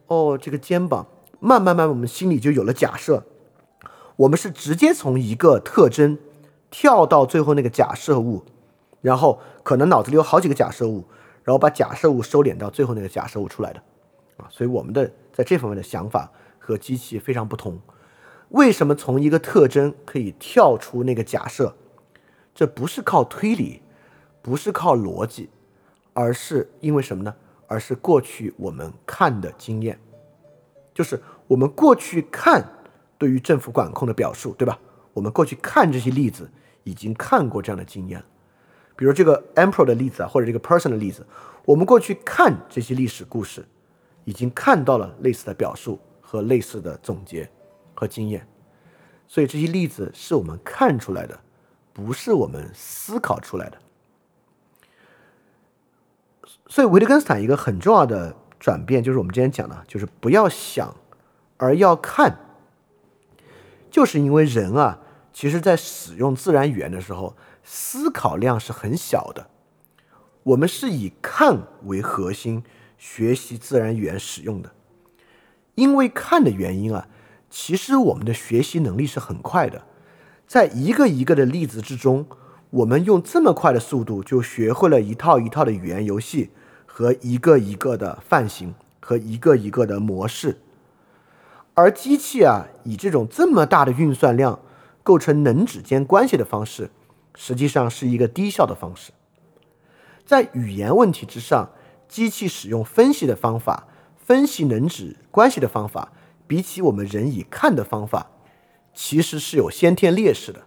[0.07, 1.07] 哦这个肩膀，
[1.41, 3.23] 慢慢慢我们心里就有了假设。
[4.17, 6.17] 我们是直接从一个特征
[6.71, 8.43] 跳到最后那个假设物，
[9.03, 11.05] 然后可能脑子里有好几个假设物，
[11.43, 13.83] 然后把假设物收敛到最后那个假设物出来的，
[14.39, 17.79] 啊，所以我们的在这方面的想法和机器非常不同。
[18.51, 21.75] 为什么从一个特征可以跳出那个假设？
[22.55, 23.83] 这不是靠推理，
[24.41, 25.51] 不是靠逻辑，
[26.13, 27.35] 而是因为什么呢？
[27.67, 29.99] 而是过去我们看的经验，
[30.93, 32.65] 就是我们过去看。
[33.17, 34.79] 对于政府管控的表述，对吧？
[35.15, 36.51] 我们过去看这些例子，
[36.83, 38.23] 已经看过这样的经验，
[38.97, 41.25] 比如这个 emperor 的例子啊，或者这个 person 的例子，
[41.65, 43.65] 我们过去看这些历史故事，
[44.25, 47.49] 已经看到了类似的表述和类似的总结
[47.95, 48.47] 和经验，
[49.27, 51.41] 所以这些例子是我们看出来的，
[51.93, 53.79] 不是我们思考出来的。
[56.67, 60.97] 所以维特根斯坦一个很重要的转变，就是我们今天讲的，就是不要想，
[61.57, 62.41] 而要看。
[63.91, 64.99] 就是因为人啊，
[65.33, 69.49] 其实在使用自然语言的时候，思考量是很小的。
[70.43, 72.65] 我们是以看为核心
[72.99, 74.73] 学习自然语言使用的，
[75.77, 77.07] 因为看的原因啊，
[77.57, 79.85] 其实我们的学习能力是很快的。
[80.45, 82.27] 在一个一个的例子之中，
[82.71, 86.51] 我们用这么快的速度就学会了一套一套的语言游戏
[86.85, 90.59] 和一个一个的范型和一个一个的模式。
[91.75, 94.59] 而机器啊，以这种这么大的运算量
[95.05, 96.91] 构成能指间关系的方式，
[97.37, 99.13] 实际上是一个低效的方式。
[100.27, 101.71] 在语言问题之上，
[102.09, 103.87] 机器使用分析的方法，
[104.17, 106.13] 分析能指关系的方法，
[106.47, 108.31] 比起我们人以看的方法，
[108.93, 110.65] 其实是有先天劣势的。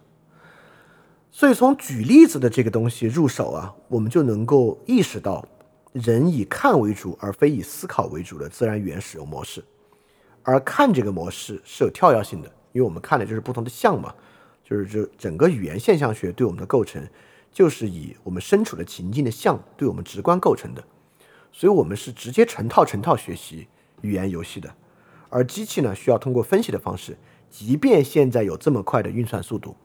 [1.30, 5.46] 所以从举例子的这个东西入手啊，我们就能够意识到，
[5.92, 9.64] 人以看为主而非以思考为主的自然语言使用模式。
[10.42, 14.12] 而看这个模式是有跳跃性的，因为我们看的就是不同的像嘛，
[14.64, 17.06] 就是这整个语言现象学对我们的构成，
[17.52, 20.82] 就是以我们身处的情境的像对我们直观构成的，
[21.52, 23.68] 所以我们是直接成套成套学习
[24.00, 24.74] 语言游戏的，
[25.30, 27.16] 而机器呢需要通过分析的方式，
[27.50, 29.76] 即便现在有这么快的运算速度，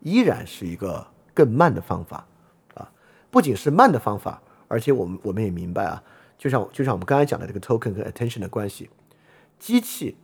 [0.00, 2.26] 依然是一个更慢的方法
[2.74, 2.90] 啊，
[3.30, 6.02] 不仅是慢的方法，而且我们我们也明白啊，
[6.38, 8.90] 就像就像我们刚才讲的这个 token 和 attention 的关系。
[9.58, 10.16] 机器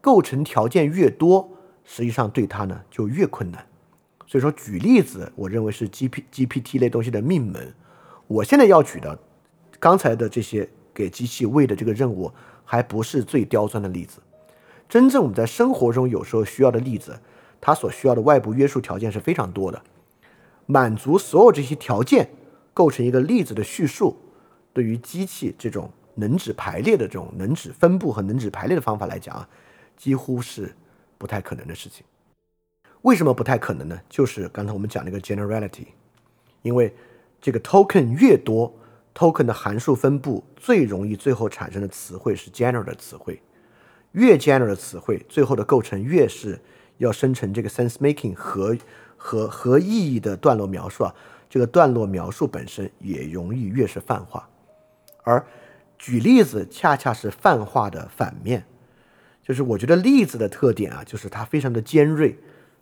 [0.00, 1.50] 构成条件越多，
[1.84, 3.66] 实际上对它呢就越困难。
[4.24, 7.74] 所以说，举例子，我认为是 G P G P T 类东西的命门。
[8.28, 9.18] 我现在要举的
[9.80, 12.32] 刚才的这些给机器喂的这个任务，
[12.72, 14.22] 还不是最刁钻的例子。
[14.88, 17.20] 真正我们在生活中有时候需要的例子，
[17.60, 19.82] 它所需要的外部约束条件是非常多的。
[20.64, 22.30] 满足所有这些条件，
[22.72, 24.16] 构成一个例子的叙述，
[24.72, 25.90] 对于机器这种。
[26.14, 29.48] 能指排列的这种能指分布和能指排列的方法来讲啊，
[29.96, 30.70] 几乎是
[31.16, 32.04] 不太可能的事情。
[33.00, 33.98] 为什么不太可能呢？
[34.10, 35.86] 就是刚才我们讲那个 generality，
[36.60, 36.94] 因为
[37.40, 38.70] 这个 token 越多
[39.14, 43.42] ，token 的函数分布最容易最后产生的词汇是 general 的词汇，
[44.12, 46.60] 越 general 的词汇，最后的构成越是
[46.98, 48.76] 要生成这个 sense making 和
[49.16, 51.14] 和和意义的段落描述啊，
[51.48, 54.48] 这个段落描述本身也容易越是泛化，
[55.22, 55.44] 而。
[56.04, 58.64] 举例子恰恰是泛化的反面，
[59.40, 62.36] 就是我觉得例子的特点啊，就是它非常的尖锐，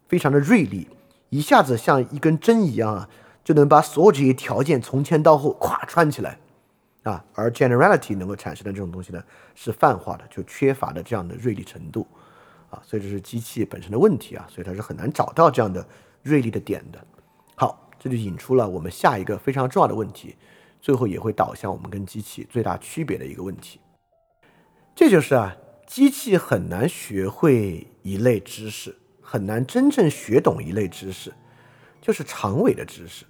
[0.09, 0.89] 非常的锐利，
[1.29, 3.11] 一下子像一根针一样啊，
[3.51, 6.39] 就能把所有这些条件从前到后咵穿起来
[7.03, 7.25] 啊。
[7.35, 9.21] 而 generality 能够产生的这种东西呢，
[9.57, 12.07] 是泛化的，就缺乏的这样的锐利程度
[12.71, 12.81] 啊。
[12.87, 15.85] 所以这是机器本身的问题啊，所以它是很难找到这样的
[16.23, 17.05] 锐利的点的。
[17.57, 20.37] 好，这就引出了我们下一个非常重要的问题。
[20.81, 23.81] 最后也会导向我们跟机器最大区别的一个问题。
[24.95, 25.57] 这就是啊，
[25.89, 31.35] 机器很难学会一类知识，很难真正学懂一类知识，
[32.01, 33.27] 就是长尾的知识。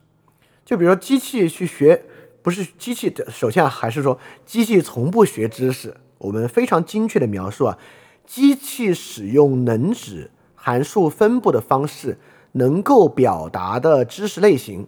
[0.70, 2.00] 就比如说机器去学，
[2.42, 4.16] 不是机器的，首先还是说
[4.46, 5.96] 机器从不学知识。
[6.18, 7.76] 我们非常精确的描述啊，
[8.24, 12.20] 机器使用能指函数分布的方式，
[12.52, 14.86] 能够表达的知识类型，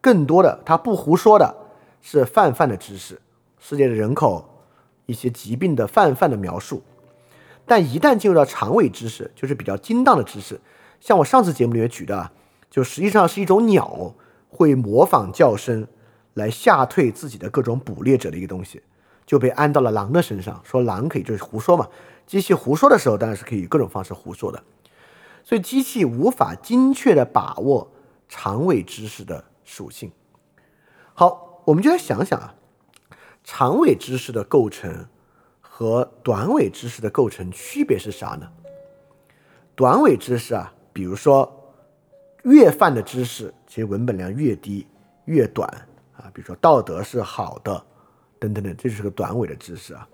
[0.00, 1.54] 更多的它不胡说的
[2.02, 3.20] 是泛泛的知识，
[3.60, 4.66] 世界的人口、
[5.06, 6.82] 一些疾病的泛泛的描述。
[7.64, 10.60] 但一旦进入到长尾知识，就是比较精当的知识，
[10.98, 12.32] 像我上次节目里面举的，
[12.68, 14.12] 就实际上是一种鸟
[14.54, 15.86] 会模仿叫声
[16.34, 18.80] 来吓退自己的各种捕猎者的一个东西。
[19.26, 21.88] 就被安到了狼的身上，说狼可以就是胡说嘛。
[22.26, 24.62] 机器胡说的时候，当然是可以各种方式胡说的。
[25.42, 27.90] 所以机器无法精确的把握
[28.28, 30.12] 长尾知识的属性。
[31.14, 32.54] 好，我们就来想想啊，
[33.42, 35.06] 长尾知识的构成
[35.60, 38.48] 和短尾知识的构成区别是啥呢？
[39.74, 41.63] 短尾知识啊，比如说
[42.44, 44.86] 越泛的知识，其实文本量越低
[45.26, 45.68] 越短
[46.16, 46.30] 啊。
[46.32, 47.84] 比如说道德是好的。
[48.36, 50.06] 等等等，这就是个短尾的知识啊，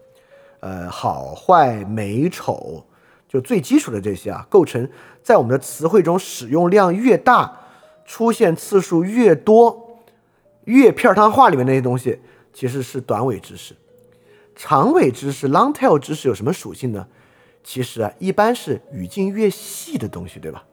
[0.61, 2.85] 呃，好坏美丑，
[3.27, 4.89] 就最基础的这些啊，构成
[5.21, 7.59] 在我们的词汇中使用量越大，
[8.05, 9.99] 出现次数越多，
[10.67, 12.21] 越片汤话里面那些东西，
[12.53, 13.75] 其实是短尾知识。
[14.55, 17.09] 长尾知识 （long tail 知识）有什么属性呢？
[17.65, 20.65] 其实啊，一般是语境越细的东西，对吧？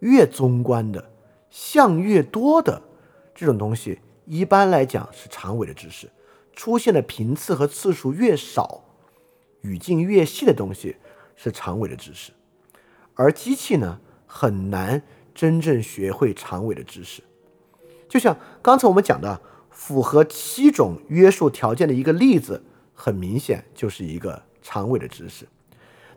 [0.00, 1.10] 越综观的，
[1.50, 2.82] 项越多的
[3.34, 6.10] 这种东西，一般来讲是长尾的知识。
[6.54, 8.82] 出现的频次和次数越少，
[9.60, 10.96] 语境越细的东西
[11.36, 12.32] 是长尾的知识，
[13.14, 15.00] 而机器呢很难
[15.32, 17.22] 真正学会长尾的知识。
[18.08, 25.46] 就像刚才我们讲的，符合七种约束条件的一个例子，很明显就是一个长尾的知识。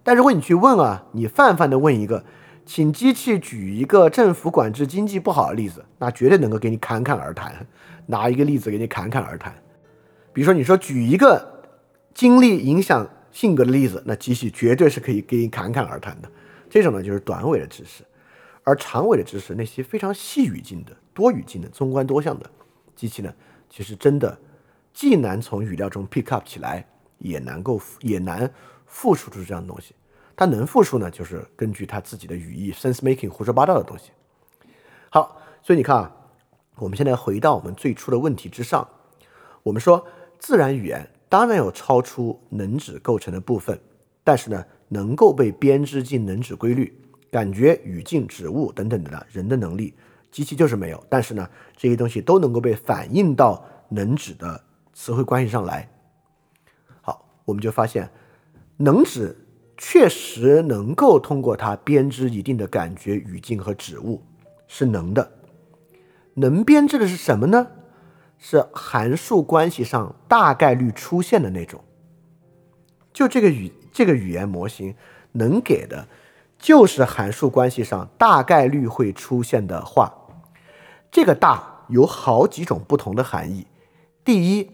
[0.01, 2.25] 但如果你去问啊，你泛泛的问一个，
[2.73, 7.67] 请机器举一个政府管制经济不好的例子，那绝对能够给你侃侃而谈，
[8.05, 9.53] 拿一个例子给你侃侃而谈。
[10.31, 11.45] 比如说，你说举一个
[12.13, 16.31] 经历影响性格的例子，那机器绝对是可以给你侃侃而谈的。
[16.69, 18.05] 这种呢，就是短尾的知识，
[18.63, 22.49] 而长尾的知识，那些非常细语境的、多语境的、综观多项的
[22.95, 23.33] 机器呢，
[23.69, 24.39] 其实真的
[24.93, 26.87] 既难从语料中 pick up 起来，
[27.17, 28.49] 也难够也难
[28.85, 29.93] 复述出这样的东西。
[30.41, 34.09] 它能复述呢，就是根据它自己的语义 sense making 胡说八道的东西。
[35.11, 36.11] 好，所以你看啊，
[36.77, 38.89] 我们现在回到我们最初的问题之上，
[39.61, 40.03] 我们说。
[40.39, 43.79] 自然语言当然有超出能指构成的部分，
[44.23, 46.99] 但是呢，能够被编织进能指规律、
[47.29, 49.93] 感觉、语境、指物等等的人的能力，
[50.31, 51.05] 机器就是没有。
[51.07, 51.47] 但是呢，
[51.77, 54.59] 这些东西都能够被反映到能指的
[54.93, 55.87] 词汇关系上来。
[57.01, 58.09] 好，我们就发现，
[58.77, 59.37] 能指
[59.83, 64.21] 确实能够通过它编织一定的感觉、语境和指物，
[64.67, 65.31] 是能的。
[66.35, 67.65] 能编织的是什么呢？
[68.37, 71.83] 是函数关系上大概率出现的那种，
[73.11, 74.93] 就这个语这个语言模型
[75.31, 76.07] 能给的，
[76.59, 80.13] 就是函数关系上大概率会出现的话。
[81.09, 83.65] 这个大有好几种不同的含义。
[84.23, 84.69] 第一，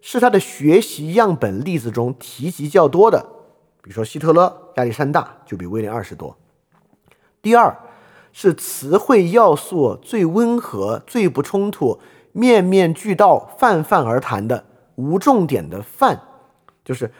[0.00, 3.41] 是它的学习样本例子中提及较多的，
[3.82, 6.36] 比如说希特勒、亚历山大就比威廉二世多。
[7.42, 7.76] 第二，
[8.32, 12.00] 是词汇要素最温和、最不冲突。
[12.34, 14.64] 面面俱到、泛泛而谈的
[14.94, 16.22] 无重点的泛，
[16.82, 17.12] 就是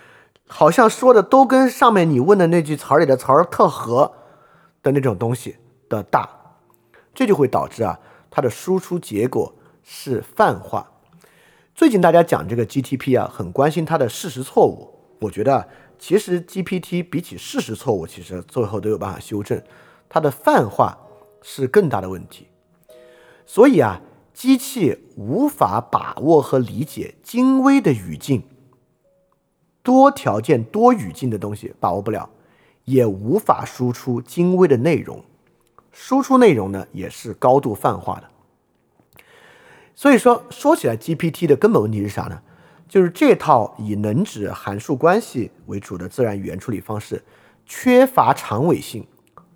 [0.46, 4.10] 好像说的都跟上面你问的那句词儿里的词儿特合
[4.82, 5.58] 的那种东西
[5.90, 6.26] 的大，
[7.12, 10.90] 这就会导致啊，它的输出结果是泛化。
[11.74, 14.98] 最近大家讲这个 GTP 啊，很关心它的事实错误。
[15.20, 15.68] 我觉得
[16.02, 19.62] 其实 GPT 比起事实错误，其实最后都有办法修正，
[20.08, 20.98] 它的泛化
[21.42, 22.48] 是更大的问题。
[23.46, 24.00] 所以啊。
[24.34, 28.42] 机器无法把握和理解精微的语境，
[29.82, 32.30] 多条件多语境的东西把握不了，
[32.86, 35.22] 也无法输出精微的内容。
[35.92, 39.22] 输出内容呢，也是高度泛化的。
[39.94, 42.40] 所以说，说起来，GPT 的根本问题是啥呢？
[42.92, 47.24] 就是这套以能指函数关系为主的自然语言处理方式，
[47.64, 49.06] 缺乏长尾性，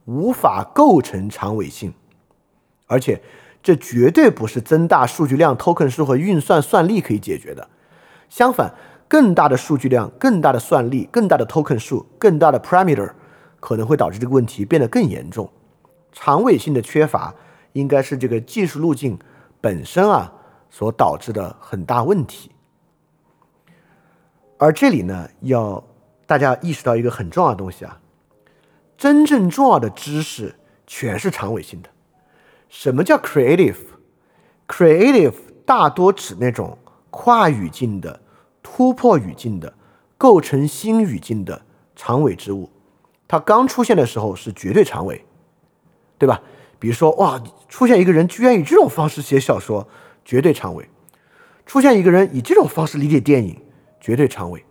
[0.07, 1.93] 无法构成长尾性，
[2.87, 3.21] 而且。
[3.63, 7.69] 这绝对不是增大数据量、token 数和运算算力可以解决的。
[8.29, 8.73] 相反，
[9.09, 13.11] 更大的数据量、更大的算力、更大的 token 数、更大的 parameter，
[13.59, 15.51] 可能会导致这个问题变得更严重。
[16.13, 17.35] 长尾性的缺乏，
[17.73, 19.19] 应该是这个技术路径
[19.61, 20.33] 本身啊
[20.71, 22.53] 所导致的很大问题。
[24.59, 25.83] 而这里呢，要
[26.27, 28.01] 大家意识到一个很重要的东西啊，
[28.97, 30.55] 真正重要的知识
[30.87, 31.91] 全是长尾性的。
[32.69, 35.35] 什么叫 creative？creative
[35.65, 36.77] 大多指那种
[37.11, 38.21] 跨语境的、
[38.63, 39.75] 突破语境的、
[40.17, 41.63] 构成新语境的
[41.95, 42.71] 长尾之物。
[43.29, 45.25] 它刚出现的时候是绝对长尾，
[46.19, 46.41] 对吧？
[46.79, 49.89] 比如说，哇，出现一个人居然以这种方式写小说，
[50.25, 50.85] 绝对长尾；
[51.65, 53.61] 出现一个人以这种方式理解电影，
[54.07, 54.65] 绝对长尾。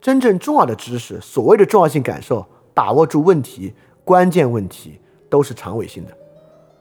[0.00, 3.74] 真正重要的知识，所谓的重要性感受，把握住问题、
[4.06, 4.98] 关键问题，
[5.28, 6.16] 都是长尾性的，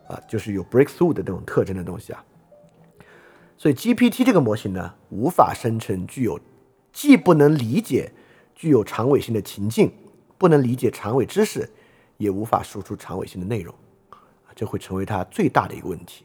[0.07, 2.23] 啊，就是有 breakthrough 的这种特征的东西啊。
[3.57, 6.39] 所以 GPT 这个模型呢，无法生成具有
[6.93, 8.13] 既不能理解
[8.55, 9.91] 具有长尾性的情境，
[10.37, 11.69] 不能理解长尾知识，
[12.15, 13.75] 也无法输出长尾性的内容，
[14.55, 16.23] 这会成为它最大的一个问题。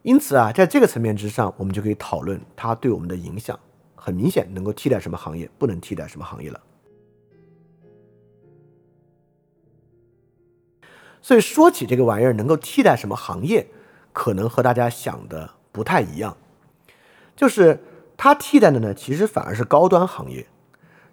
[0.00, 3.58] 因此啊，在这个层面之上，我们就可以讨论它对我们的影响。
[3.98, 6.60] 很明显，能够替代什么行业，不能替代什么行业了。
[11.20, 13.66] 所以说起这个玩意儿能够替代什么行业，
[14.12, 16.36] 可能和大家想的不太一样。
[17.36, 17.82] 就是
[18.16, 20.46] 它替代的呢，其实反而是高端行业。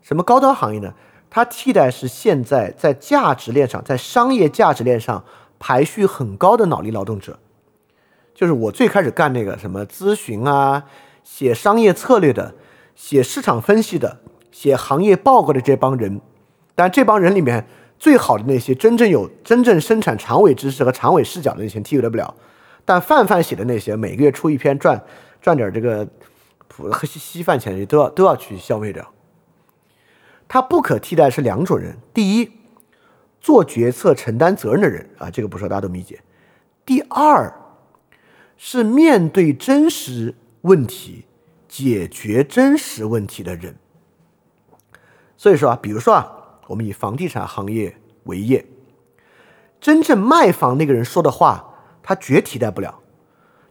[0.02, 0.94] 什么高端行业呢？
[1.30, 5.26] 它替代是现在在价值链上，在商业价值链上
[5.60, 7.40] 排序很高的脑力劳动者。
[8.34, 10.86] 就是我最开始干那个什么咨询啊，
[11.24, 12.54] 写商业策略的。
[12.96, 14.20] 写市场分析的、
[14.52, 16.20] 写行业报告的这帮人，
[16.74, 17.68] 但这帮人里面
[18.00, 22.34] 最好的那些，真正有真正生产长尾知识和长尾视角的那些替代不了。
[22.86, 25.02] 但泛泛写的那些，每个月出一篇赚
[25.42, 26.08] 赚点这个
[26.68, 29.12] 普稀稀饭钱的，都要都要去消费掉。
[30.48, 32.52] 他不可替代是两种人：第一，
[33.42, 36.18] 做决策承担责任的人啊，这个不说大家都理解；
[36.86, 37.52] 第二，
[38.56, 41.26] 是面对真实问题。
[41.78, 43.76] 解决真实问题的人，
[45.36, 46.32] 所以说啊，比如说啊，
[46.68, 48.66] 我们以房地产行业为业，
[49.82, 53.02] 真正卖房那个人说的话，他绝替代不了。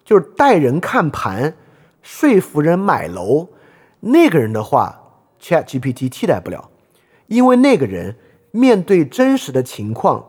[0.04, 1.56] 就是带人看盘、
[2.02, 3.48] 说服人买楼
[4.00, 5.00] 那个人的话
[5.40, 6.70] ，Chat GPT 替代不了，
[7.28, 8.16] 因为那个人
[8.50, 10.22] 面对真实的情况，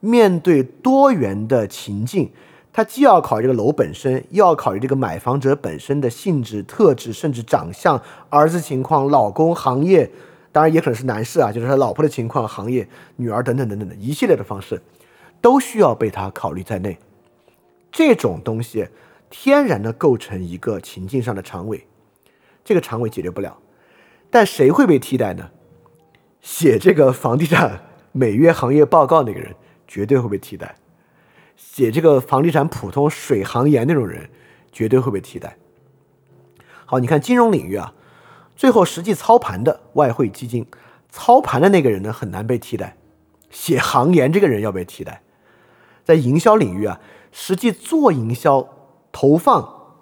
[0.00, 2.32] 面对多元的情境。
[2.72, 10.10] 他既要考虑这个楼本身，又要考虑这个买房者本身的性质特质，甚至长相、儿子情况、老公行业，
[10.52, 14.80] 当然也可能是男士啊，就是他老婆的情况、行业、女儿等等等等的一系列的方式，
[15.40, 16.96] 都需要被他考虑在内。
[17.90, 18.86] 这种东西
[19.30, 21.86] 天然的构成一个情境上的长尾，
[22.64, 23.58] 这个长尾解决不了。
[24.30, 25.50] 但谁会被替代呢？
[26.40, 27.80] 写这个房地产
[28.12, 29.54] 每月行业报告那个人
[29.88, 30.76] 绝对会被替代。
[31.62, 34.30] 写这个房地产普通水行业那种人，
[34.72, 35.56] 绝对会被替代。
[36.86, 37.92] 好，你看金融领域啊，
[38.56, 40.66] 最后实际操盘的外汇基金，
[41.10, 42.96] 操盘的那个人呢很难被替代。
[43.50, 45.22] 写行言这个人要被替代。
[46.02, 46.98] 在营销领域啊，
[47.30, 48.66] 实际做营销、
[49.12, 49.92] 投放，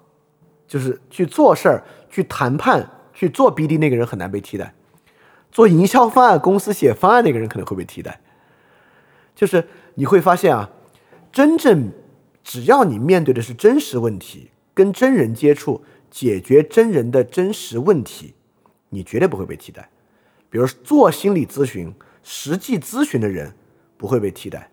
[0.67, 4.73] 就是去做事儿、去谈判、去做 BD 那个人很难被替代。
[5.51, 8.21] 做营销方案公司写方案那个人可能会被替代。
[9.35, 10.71] 就是你会发现啊。
[11.31, 11.91] 真正，
[12.43, 18.33] 只要你面对的是真实问题，跟真人接触，解决真人的真实问题，
[18.89, 19.89] 你绝对不会被替代。
[20.49, 21.93] 比如做心理咨询、
[22.23, 23.53] 实际咨询的人
[23.97, 24.71] 不会被替代，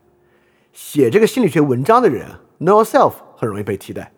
[0.73, 2.27] 写这个心理学文章的人
[2.61, 4.13] ，know yourself 很容易被替代。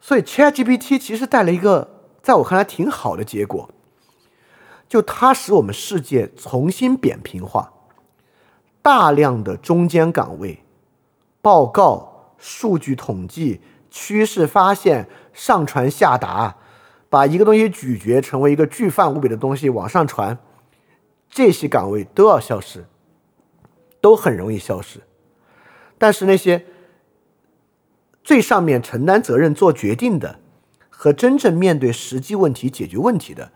[0.00, 3.70] 所以 ChatGPT 其实带来一个在我看来挺好的结果，
[4.88, 7.72] 就它使我们世界重新扁平化。
[8.86, 10.62] 大量的中间岗位、
[11.42, 13.60] 报告、数据统计、
[13.90, 16.54] 趋势发现、上传下达，
[17.10, 20.38] 把一个东西咀嚼成为一个巨范无比的东西往上传，
[21.28, 22.84] 这些岗位都要消失，
[24.00, 25.00] 都很容易消失。
[25.98, 26.64] 但是那些
[28.22, 30.38] 最上面承担责任、做决定的，
[30.88, 33.50] 和真正面对实际问题、解决问题的，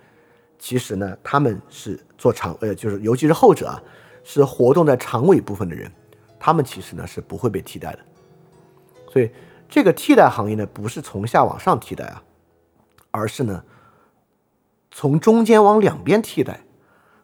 [0.58, 3.80] 其实呢，他们是做长呃，就是尤其是后者啊。
[4.24, 5.90] 是活动在长尾部分的人，
[6.38, 7.98] 他们其实呢是不会被替代的。
[9.10, 9.30] 所以
[9.68, 12.22] 这个替代行业呢，不是从下往上替代啊，
[13.10, 13.64] 而是呢
[14.90, 16.60] 从中间往两边替代。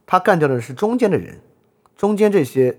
[0.05, 1.41] 他干掉的是中间的人，
[1.97, 2.79] 中间这些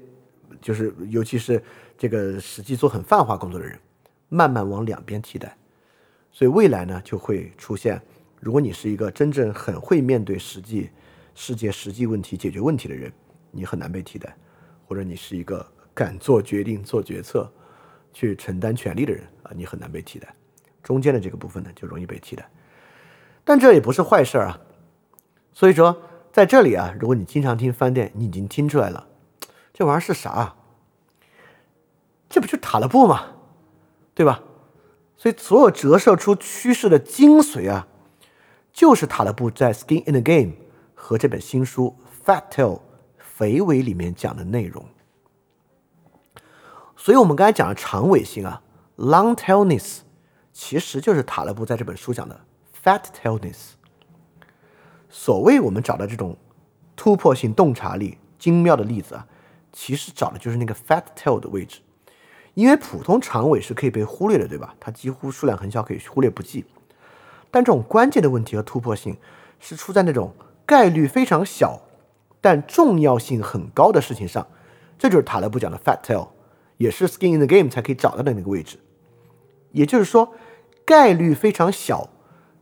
[0.62, 1.62] 就是尤其是
[1.98, 3.78] 这个实际做很泛化工作的人，
[4.30, 5.58] 慢慢往两边替代。
[6.32, 8.02] 所以未来呢就会出现，
[8.40, 10.90] 如果你是一个真正很会面对实际
[11.36, 13.12] 世界实际问题、解决问题的人。
[13.58, 14.38] 你很难被替代，
[14.88, 15.66] 或者你是一个
[15.96, 17.52] 敢做决定、做决策、
[18.14, 20.32] 去承担权利的人啊，你很难被替代。
[20.84, 22.48] 中间的这个部分呢，就容易被替代。
[23.44, 24.62] 但这也不是坏事儿啊。
[25.52, 26.00] 所以说，
[26.32, 29.08] 在这里啊，如果你经常听饭店，你已经听出来了，
[29.74, 30.56] 这玩意儿是啥？
[32.30, 33.34] 这不就塔勒布吗？
[34.14, 34.44] 对吧？
[35.18, 37.88] 所以所有折射出趋势的精髓啊，
[38.72, 40.52] 就是塔勒布在《Skin in the Game》
[40.94, 41.96] 和这本新书
[42.28, 42.80] 《Fat Tale》
[43.38, 44.84] 肥尾里面讲的内容。
[46.96, 48.64] 所以我们刚才讲的长尾性啊
[48.98, 50.00] ，long tailness，
[50.52, 52.42] 其实就是塔勒布在这本书讲的
[52.84, 53.74] fat tailness。
[55.08, 56.36] 所谓我们找的这种
[56.96, 59.28] 突破性洞察力、精妙的例子啊，
[59.72, 61.82] 其实找的就是那个 fat tail 的位置。
[62.56, 64.74] 因为普通长尾是可以被忽略的，对吧？
[64.80, 66.66] 它几乎数量很小，可以忽略不计。
[67.52, 69.16] 但这种关键的问题和突破性
[69.60, 70.34] 是出在那种
[70.66, 71.80] 概率非常小
[72.42, 74.48] 但重要性很高的事情上。
[74.98, 76.30] 这就是塔勒布讲的 fat tail。
[76.78, 78.78] 也是 skin in the game 才可以找到的那个位置，
[79.72, 80.32] 也就是说，
[80.86, 82.12] 概率非常小、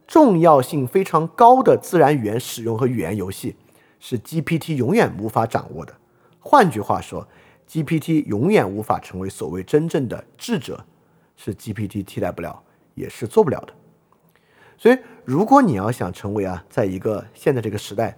[0.07, 3.57] 重要性非常高的自然语言使用和语言游戏，
[3.99, 5.93] 是 GPT 永远无法掌握的。
[6.39, 7.27] 换句话说
[7.69, 10.85] ，GPT 永远无法成为所谓真正的智者，
[11.35, 13.73] 是 GPT 替代不了，也是做不了的。
[14.77, 18.17] 所以，如果你要想成为啊，在一个现在这个时代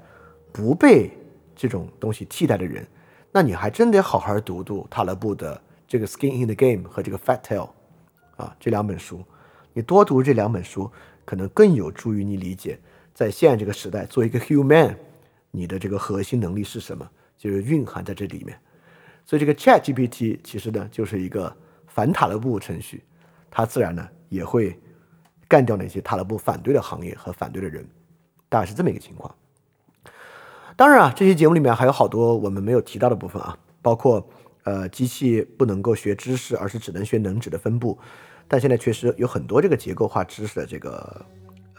[0.52, 1.10] 不被
[1.58, 2.88] 这种东西替代的人，
[3.34, 5.62] 那你还真得好好读读塔勒布的。
[5.90, 7.70] 这个《Skin in the Game》和这个《Fat Tail》，
[8.44, 9.24] 啊，这两本书，
[9.72, 10.92] 你多读这两本书，
[11.24, 12.78] 可能更有助于你理解，
[13.14, 14.94] 在现在这个时代，做一个 human，
[15.50, 18.60] 你的这个核心能力是什么，就是蕴含在这里面。
[19.26, 21.56] 所以，这个 Chat GPT 其实呢，就是一个
[21.86, 23.02] 反塔勒布程序，
[23.50, 24.78] 它自然呢也会
[25.48, 27.88] 干掉那些塔勒布反对的行业和反对的人，
[28.50, 29.34] 大概是这么一个情况。
[30.78, 34.26] 当然啊，这期节目里面还有好多我们没有提到的部分啊，包括。
[34.64, 37.98] 呃，机器不能够学知识，而是只能学能指的分布。
[38.50, 41.26] 但现在确实有很多这个结构化知识的这个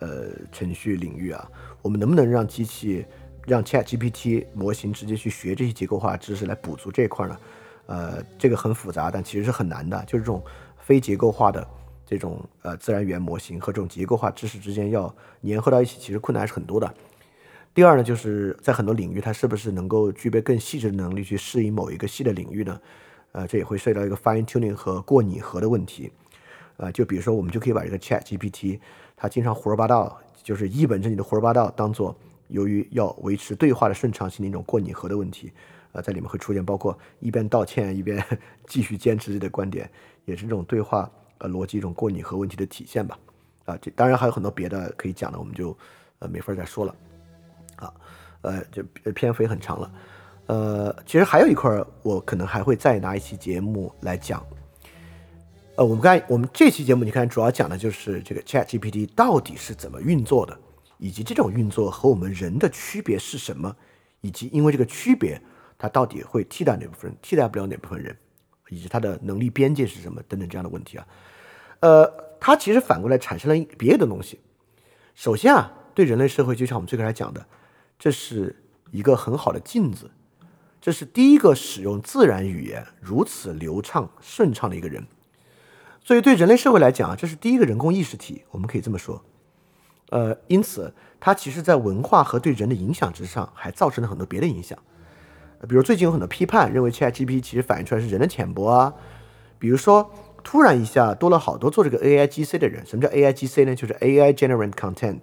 [0.00, 1.46] 呃程序领域啊，
[1.82, 3.04] 我们能不能让机器
[3.44, 7.38] 让 Chat GPT 模型直接去学这些结构化知识来补足这一块呢？
[7.88, 10.02] 呃，这个很复杂，但其实是很难的。
[10.06, 10.42] 就是这种
[10.78, 11.68] 非结构化的
[12.06, 15.14] 这种呃自然语言模型和这种结构化知识之间要
[15.46, 16.94] 粘合到一起，其实困难还是很多的。
[17.74, 22.80] 第二呢，就是在很多领域，它是不是能够具备更细致的能力去适应某一个细的领域呢？
[23.32, 26.10] 呃，这也会涉及到一个 fine tuning 和过拟合的问题。
[26.78, 28.80] 呃，就比如说，我们就可以把这个 Chat GPT，
[29.16, 32.16] 它经常胡说八道，就是一本正经的胡说八道，当做
[32.48, 35.52] 由于要维持对话的顺畅性的一种过拟合的问题。
[35.92, 38.24] 呃，在里面会出现，包括一边道歉一边
[38.66, 39.88] 继续坚持自己的观点，
[40.24, 41.08] 也是这种对话
[41.38, 43.18] 呃逻辑一种过拟合问题的体现吧。
[43.64, 45.76] 啊，这当然还有很多别的可以讲的，我们就
[46.18, 46.94] 呃没法再说了。
[48.42, 48.82] 呃，就
[49.12, 49.92] 篇幅也很长了，
[50.46, 51.70] 呃，其实还有一块，
[52.02, 54.44] 我可能还会再拿一期节目来讲。
[55.76, 60.58] 呃，我们刚我们这期节目，你看主要讲的就是这个 Chat GPT 到底是怎么运作的，
[60.98, 63.74] 以及这种运作和我们人的区别是什么，
[64.20, 65.40] 以及因为这个区别，
[65.76, 68.16] 它到底会替代哪部分人，替代不了哪部分人，
[68.70, 71.06] 以及它的能力边界是什么等等这样的问题啊。
[71.80, 74.40] 呃，它其实反过来产生了别的东西。
[75.14, 77.46] 首先啊，对人类社会，就像我们最开始讲的。
[77.98, 78.56] 这是
[78.90, 80.10] 一个很好的镜子，
[80.80, 85.06] 这是第一个使用自然语言如此流畅顺畅的一个人，
[86.02, 89.22] 所以对人类社会来讲啊，这是第一个人工意识体，我们可以这么说。
[90.10, 94.78] 呃，因此它其实在文化和对人的影响之上，还造成了很多别的影响。
[95.68, 98.94] 比如最近有很多批判认为 ChatGPT 其实反映出来是人的浅薄啊，
[99.58, 100.10] 比如说
[100.44, 103.74] 突然一下多了好多做这个 AIGC 的人，什么叫 AIGC 呢？
[103.74, 105.22] 就是 AI Generate Content，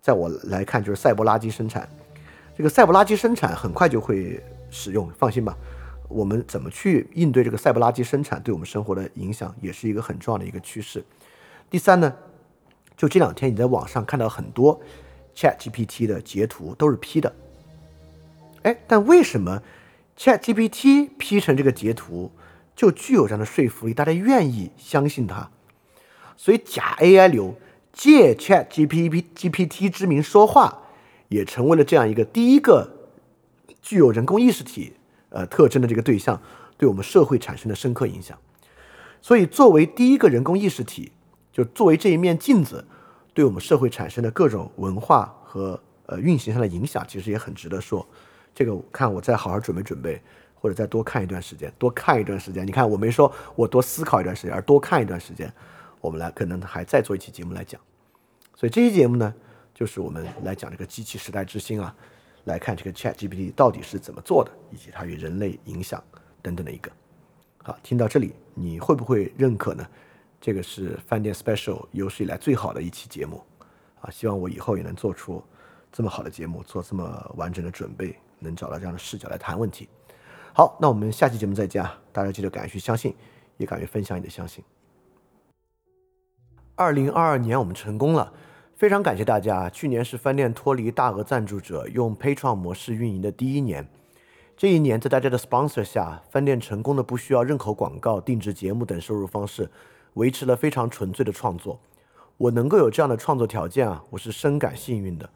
[0.00, 1.88] 在我来看就是赛博垃圾生产。
[2.56, 5.54] 这个赛博垃圾生产很快就会使用，放心吧。
[6.08, 11.04] 我们怎么去应对这个赛博垃圾生产对我们生活的影响，也是一个很重要的一个趋势。
[11.68, 12.14] 第三呢，
[12.96, 14.80] 就这两天你在网上看到很多
[15.34, 17.34] Chat GPT 的截图都是 P 的，
[18.62, 19.62] 哎，但为什么
[20.16, 22.30] Chat GPT P 成这个截图
[22.74, 25.50] 就具有这样的说服力，大家愿意相信它？
[26.38, 27.56] 所以假 AI 流
[27.92, 30.84] 借 Chat GPT GPT 之名说话。
[31.28, 32.90] 也成为了这样一个第一个
[33.82, 34.92] 具有人工意识体
[35.30, 36.40] 呃特征的这个对象，
[36.76, 38.36] 对我们社会产生的深刻影响。
[39.20, 41.10] 所以，作为第一个人工意识体，
[41.52, 42.84] 就作为这一面镜子，
[43.34, 48.06] 对我们社会产生的各种文化和呃运行上的影响，其实也很值得说。
[48.54, 50.22] 这个看我再好好准备准备，
[50.54, 52.66] 或者再多看一段时间，多看一段时间。
[52.66, 55.52] 你看，我没说我多思考一段时间，而多看一段时间，
[56.00, 57.80] 我们来可能还再做一期节目来讲。
[58.54, 59.34] 所以这期节目呢。
[59.76, 61.94] 就是我们来讲这个机器时代之星啊，
[62.44, 66.02] 来看这个 Chat GPT 到底是怎么做的，以及它与人类影响
[66.40, 66.90] 等等的一个。
[67.62, 69.86] 好，听到这里，你会不会认可呢？
[70.40, 73.42] 这个是饭店 Special 有史以来最好的一期节目
[74.00, 74.08] 啊！
[74.10, 75.44] 希望我以后也能做出
[75.92, 79.90] 这么好的节目，做这么完整的准备，能找到这样的视角来谈问题。
[80.54, 82.00] 好，那我们下期节目再见啊！
[82.12, 83.14] 大家记得敢于去相信，
[83.58, 84.64] 也敢于分享你的相信。
[86.76, 88.32] 二零二二年我们成功了，
[88.76, 89.70] 非常感谢大家。
[89.70, 93.88] 去年是饭店脱离大额赞助者，用 Patreon 模式运营的第一年。
[94.54, 99.70] 这一年，在大家的 sponsor 下，饭店成功的不需要任何广告、定制节目等收入方式，
[100.12, 101.80] 维持了非常纯粹的创作。
[102.36, 105.30] 我能够有这样的创作条件啊，我是深感幸运的。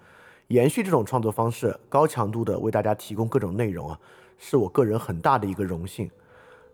[0.48, 3.98] 延续这种创作方式，高强度的为大家提供各种内容啊，
[4.36, 6.10] 是我个人很大的一个荣幸。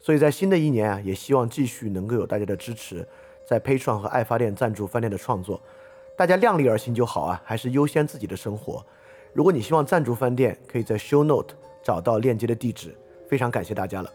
[0.01, 3.07] 所以在新的一年啊，也希望继续能够有大家的支持。
[3.49, 5.63] 在 Patreon 和爱发电赞助饭店的创作，
[6.17, 8.85] 大家量力而行就好啊，还是优先自己的生活。
[9.35, 12.97] 如果你希望赞助饭店，可以在 Show Note 找到链接的地址。
[13.29, 14.11] 非常感谢大家了。